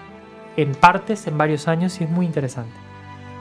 en 0.57 0.77
partes, 0.77 1.27
en 1.27 1.37
varios 1.37 1.67
años 1.67 2.01
y 2.01 2.05
es 2.05 2.11
muy 2.11 2.25
interesante. 2.25 2.86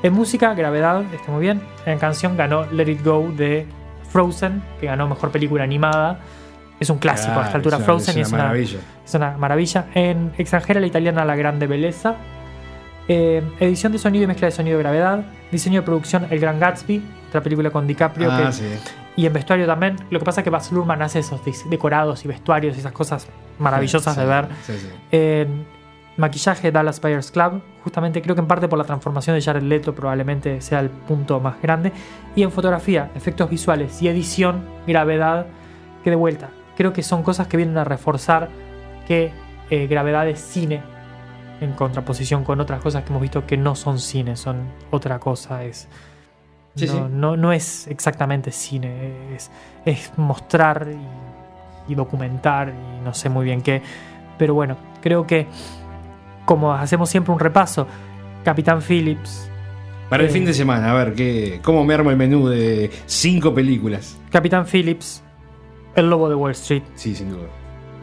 En 0.04 0.14
música, 0.14 0.54
Gravedad, 0.54 1.04
está 1.14 1.32
muy 1.32 1.42
bien. 1.42 1.62
En 1.86 1.98
canción 1.98 2.38
ganó 2.38 2.66
Let 2.72 2.90
It 2.92 3.04
Go 3.04 3.32
de 3.36 3.66
Frozen, 4.12 4.62
que 4.80 4.86
ganó 4.88 5.08
Mejor 5.08 5.32
Película 5.32 5.64
Animada. 5.64 6.20
Es 6.80 6.90
un 6.90 6.98
clásico 7.00 7.40
a 7.40 7.46
esta 7.46 7.56
altura 7.58 7.78
es 7.78 7.80
una- 7.80 7.86
Frozen 7.86 8.18
y 8.18 8.22
es 8.22 8.28
es 8.28 8.34
una 8.34 8.38
una, 8.44 8.48
maravilla. 8.50 8.80
es 9.06 9.14
una 9.16 9.38
maravilla. 9.38 9.86
En 9.96 10.32
extranjera, 10.38 10.80
la 10.80 10.88
italiana 10.88 11.26
La 11.26 11.36
Grande 11.36 11.68
Belleza. 11.68 12.16
Eh, 13.08 13.42
edición 13.60 13.92
de 13.92 13.98
sonido 14.00 14.24
y 14.24 14.28
mezcla 14.28 14.48
de 14.48 14.52
sonido 14.52 14.78
Gravedad. 14.80 15.26
Diseño 15.52 15.82
de 15.82 15.86
producción 15.86 16.28
El 16.30 16.40
Gran 16.40 16.60
Gatsby, 16.60 17.02
otra 17.30 17.42
película 17.42 17.70
con 17.70 17.88
DiCaprio. 17.88 18.32
Ah, 18.32 18.46
que- 18.48 18.52
sí. 18.52 18.66
Y 19.16 19.26
en 19.26 19.32
vestuario 19.34 19.66
también. 19.66 19.96
Lo 20.10 20.20
que 20.20 20.26
pasa 20.26 20.42
es 20.42 20.44
que 20.44 20.50
Baz 20.50 20.72
Luhrmann 20.72 21.02
hace 21.02 21.20
esos 21.20 21.40
decorados 21.70 22.26
y 22.26 22.28
vestuarios 22.28 22.76
y 22.76 22.80
esas 22.80 22.92
cosas 22.92 23.28
maravillosas 23.60 24.14
Sí, 24.16 24.20
de 24.20 24.26
ver. 24.28 24.48
sí, 24.66 24.74
sí. 24.78 24.90
En 25.12 25.66
maquillaje 26.18 26.72
Dallas 26.72 27.02
Buyers 27.02 27.32
Club, 27.32 27.62
justamente 27.84 28.22
creo 28.22 28.36
que 28.36 28.42
en 28.42 28.48
parte 28.48 28.68
por 28.68 28.78
la 28.78 28.86
transformación 28.86 29.36
de 29.36 29.42
Jared 29.42 29.64
Leto 29.64 29.94
probablemente 29.94 30.62
sea 30.62 30.80
el 30.80 30.90
punto 30.90 31.40
más 31.40 31.62
grande. 31.62 31.92
Y 32.36 32.44
en 32.44 32.52
fotografía, 32.52 33.12
efectos 33.16 33.50
visuales 33.50 34.02
y 34.02 34.08
edición, 34.08 34.64
gravedad, 34.88 35.46
que 36.04 36.10
de 36.10 36.16
vuelta, 36.16 36.50
creo 36.78 36.94
que 36.94 37.04
son 37.04 37.24
cosas 37.24 37.48
que 37.48 37.58
vienen 37.58 37.78
a 37.78 37.84
reforzar 37.84 38.50
que 39.08 39.32
eh, 39.70 39.88
gravedad 39.88 40.28
es 40.28 40.40
cine 40.40 40.82
en 41.62 41.72
contraposición 41.74 42.44
con 42.44 42.60
otras 42.60 42.82
cosas 42.82 43.04
que 43.04 43.10
hemos 43.10 43.22
visto 43.22 43.46
que 43.46 43.58
no 43.58 43.76
son 43.76 44.00
cine, 44.00 44.36
son 44.36 44.58
otra 44.92 45.20
cosa, 45.20 45.64
es... 45.64 45.88
Sí, 46.76 46.88
no, 46.88 46.94
sí. 46.94 47.00
no- 47.10 47.38
no 47.38 47.54
es 47.54 47.88
exactamente 47.88 48.52
cine, 48.52 49.14
es, 49.34 49.50
es 49.86 50.12
mostrar 50.18 50.88
y, 51.88 51.92
y 51.92 51.96
documentar 51.96 52.70
y 52.70 53.04
no 53.04 53.14
sé 53.14 53.30
muy 53.30 53.46
bien 53.46 53.62
qué. 53.62 53.82
Pero 54.38 54.54
bueno, 54.54 54.76
creo 55.02 55.26
que 55.26 55.48
como 56.46 56.74
hacemos 56.74 57.10
siempre 57.10 57.34
un 57.34 57.40
repaso, 57.40 57.88
Capitán 58.44 58.82
Phillips, 58.82 59.50
Para 60.10 60.22
el 60.24 60.30
Eh. 60.30 60.32
fin 60.34 60.46
de 60.46 60.54
semana, 60.54 60.92
a 60.92 60.94
ver, 60.94 61.14
¿qué, 61.16 61.60
¿cómo 61.64 61.84
me 61.84 61.94
armo 61.96 62.12
el 62.12 62.18
menú 62.18 62.48
de 62.48 62.92
cinco 63.08 63.54
películas? 63.56 64.18
Capitán 64.32 64.66
Phillips, 64.72 65.24
El 65.96 66.10
Lobo 66.12 66.30
de 66.30 66.36
Wall 66.36 66.52
Street, 66.52 66.84
Sí, 66.94 67.16
sin 67.16 67.32
duda. 67.32 67.48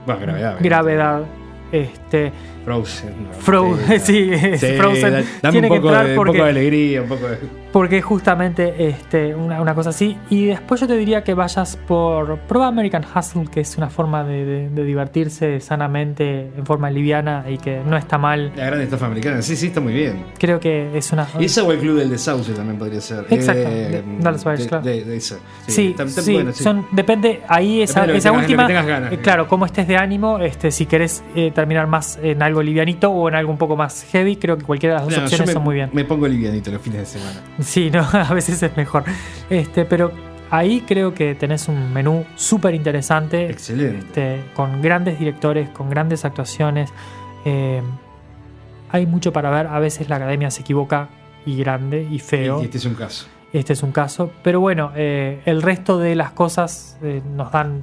Bueno, 0.07 0.21
gravedad. 0.23 0.57
Gravedad, 0.61 1.23
este, 1.71 2.33
Frozen. 2.65 3.13
Fro- 3.45 3.77
sí, 4.01 4.31
Frozen 4.77 5.13
da- 5.13 5.23
dame 5.43 5.53
tiene 5.53 5.67
un 5.69 5.73
que 5.75 5.81
poco, 5.81 5.89
entrar 5.89 6.05
de, 6.07 6.11
un 6.13 6.17
porque- 6.17 6.33
poco 6.33 6.45
de 6.45 6.51
alegría, 6.51 7.03
un 7.03 7.09
poco 7.09 7.29
de... 7.29 7.39
porque 7.73 8.03
justamente 8.03 8.89
este, 8.89 9.35
una, 9.35 9.61
una 9.61 9.75
cosa 9.75 9.91
así. 9.91 10.17
Y 10.31 10.47
después 10.47 10.81
yo 10.81 10.87
te 10.87 10.97
diría 10.97 11.25
que 11.25 11.35
vayas 11.35 11.77
por 11.77 12.39
prueba 12.41 12.69
American 12.69 13.05
Hustle, 13.15 13.47
que 13.51 13.61
es 13.61 13.77
una 13.77 13.91
forma 13.91 14.23
de, 14.25 14.45
de- 14.45 14.69
de 14.71 14.85
divertirse 14.85 15.61
sanamente, 15.61 16.51
en 16.57 16.65
forma 16.67 16.91
liviana 16.91 17.45
y 17.49 17.59
que 17.59 17.81
no 17.85 17.97
está 17.97 18.19
mal. 18.19 18.53
La 18.57 18.67
gran 18.67 18.81
estafa 18.81 19.07
americana. 19.07 19.43
Sí, 19.43 19.57
sí, 19.57 19.67
está 19.69 19.81
muy 19.81 19.93
bien. 19.93 20.27
Creo 20.39 20.61
que 20.61 20.97
es 20.97 21.11
una... 21.13 21.27
Y 21.41 21.47
esa 21.47 21.63
o 21.65 21.73
el 21.73 21.79
Club 21.79 21.99
del 21.99 22.11
Desauce 22.11 22.53
también 22.53 22.79
podría 22.79 23.01
ser. 23.01 23.27
Exacto, 23.31 23.63
Eh, 23.67 24.03
Dallas 24.21 24.45
Buyers 24.45 24.71
de 24.85 25.17
esa. 25.17 25.37
Sí, 25.67 25.95
sí, 25.97 26.33
bueno, 26.35 26.53
sí. 26.53 26.63
Son, 26.63 26.87
depende, 26.93 27.41
ahí 27.49 27.83
esa, 27.83 28.01
Depende 28.03 28.13
que 28.13 28.19
esa 28.19 28.29
tengas- 28.31 28.47
que 28.47 28.53
última, 28.53 28.83
ganas. 28.83 29.13
eh, 29.13 29.19
claro, 29.19 29.49
cómo 29.49 29.67
estés 29.67 29.89
de 29.89 29.97
ánimo, 29.97 30.39
este, 30.39 30.71
si 30.71 30.87
querés 30.87 31.25
eh, 31.35 31.51
terminar 31.55 31.87
más 31.87 32.19
en 32.23 32.43
algo 32.43 32.52
algo 32.53 32.63
livianito 32.63 33.11
o 33.11 33.29
en 33.29 33.35
algo 33.35 33.51
un 33.51 33.59
poco 33.59 33.77
más 33.77 34.07
heavy. 34.13 34.37
Creo 34.37 34.59
que 34.59 34.65
cualquiera 34.65 34.95
de 34.95 35.01
las 35.01 35.09
dos 35.09 35.19
No, 35.19 35.25
opciones 35.25 35.47
me, 35.49 35.53
son 35.53 35.63
muy 35.65 35.75
bien. 35.75 35.91
Me 35.93 36.05
pongo 36.05 36.29
livianito 36.29 36.71
los 36.71 36.81
fines 36.81 37.01
de 37.01 37.07
semana. 37.07 37.41
Sí, 37.61 37.91
no, 37.91 38.01
a 38.13 38.33
veces 38.35 38.63
es 38.63 38.77
mejor. 38.77 39.05
Este, 39.51 39.85
pero 39.85 40.13
ahí 40.51 40.83
creo 40.87 41.15
que 41.15 41.35
tenés 41.35 41.69
un 41.69 41.93
menú 41.93 42.25
súper 42.37 42.75
interesante. 42.75 43.51
Excelente. 43.51 43.99
este, 43.99 44.45
con 44.55 44.83
grandes 44.83 45.19
directores, 45.19 45.71
con 45.71 45.91
grandes 45.91 46.25
actuaciones. 46.25 46.93
Eh, 47.45 47.83
hay 48.91 49.07
mucho 49.07 49.33
para 49.33 49.51
ver. 49.51 49.67
A 49.67 49.81
veces 49.81 50.09
la 50.09 50.17
academia 50.17 50.51
se 50.51 50.61
equivoca 50.61 51.09
y 51.47 51.57
grande 51.57 52.07
y 52.11 52.19
feo. 52.19 52.61
Y 52.61 52.67
este 52.67 52.79
es 52.79 52.85
un 52.85 52.95
caso. 52.95 53.27
Este 53.53 53.73
es 53.73 53.83
un 53.83 53.93
caso. 53.93 54.31
Pero 54.43 54.61
bueno, 54.61 54.93
eh, 54.95 55.41
el 55.47 55.63
resto 55.63 55.99
de 55.99 56.15
las 56.15 56.33
cosas 56.33 56.99
eh, 57.03 57.23
nos 57.35 57.51
dan 57.51 57.83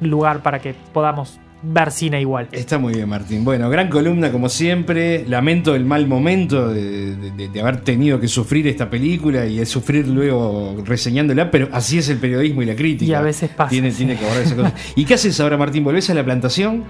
lugar 0.00 0.42
para 0.42 0.60
que 0.60 0.74
podamos 0.92 1.40
ver 1.66 1.90
cine 1.90 2.20
igual. 2.20 2.48
Está 2.52 2.78
muy 2.78 2.94
bien, 2.94 3.08
Martín. 3.08 3.44
Bueno, 3.44 3.68
gran 3.70 3.88
columna 3.88 4.30
como 4.30 4.48
siempre. 4.48 5.24
Lamento 5.26 5.74
el 5.74 5.84
mal 5.84 6.06
momento 6.06 6.68
de, 6.68 7.16
de- 7.16 7.48
de 7.48 7.60
haber 7.60 7.80
tenido 7.80 8.20
que 8.20 8.28
sufrir 8.28 8.66
esta 8.68 8.88
película 8.90 9.46
y 9.46 9.56
de 9.56 9.66
sufrir 9.66 10.06
luego 10.08 10.82
reseñándola, 10.84 11.50
pero 11.50 11.68
así 11.72 11.98
es 11.98 12.08
el 12.08 12.18
periodismo 12.18 12.62
y 12.62 12.66
la 12.66 12.74
crítica. 12.76 13.10
Y 13.10 13.14
a 13.14 13.20
veces 13.20 13.50
pasa, 13.50 13.70
Tiene, 13.70 13.90
sí. 13.90 13.98
tiene 13.98 14.16
que 14.16 14.24
abordar 14.24 14.42
esa 14.44 14.56
cosa. 14.56 14.74
¿Y 14.96 15.04
qué 15.04 15.14
haces 15.14 15.38
ahora, 15.40 15.56
Martín? 15.56 15.84
¿Volvés 15.84 16.08
a 16.10 16.14
la 16.14 16.24
plantación? 16.24 16.84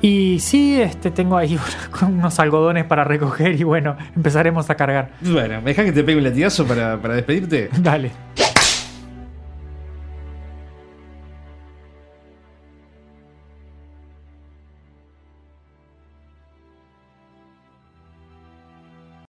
Y 0.00 0.38
sí, 0.40 0.80
este, 0.80 1.10
tengo 1.10 1.36
ahí 1.36 1.58
unos 2.02 2.38
algodones 2.38 2.84
para 2.84 3.02
recoger 3.04 3.58
y 3.60 3.64
bueno, 3.64 3.96
empezaremos 4.14 4.70
a 4.70 4.76
cargar. 4.76 5.10
Bueno, 5.22 5.60
¿me 5.60 5.70
dejás 5.70 5.86
que 5.86 5.92
te 5.92 6.04
pegue 6.04 6.18
un 6.18 6.24
latigazo 6.24 6.64
para, 6.66 7.00
para 7.02 7.14
despedirte? 7.14 7.68
Dale. 7.80 8.10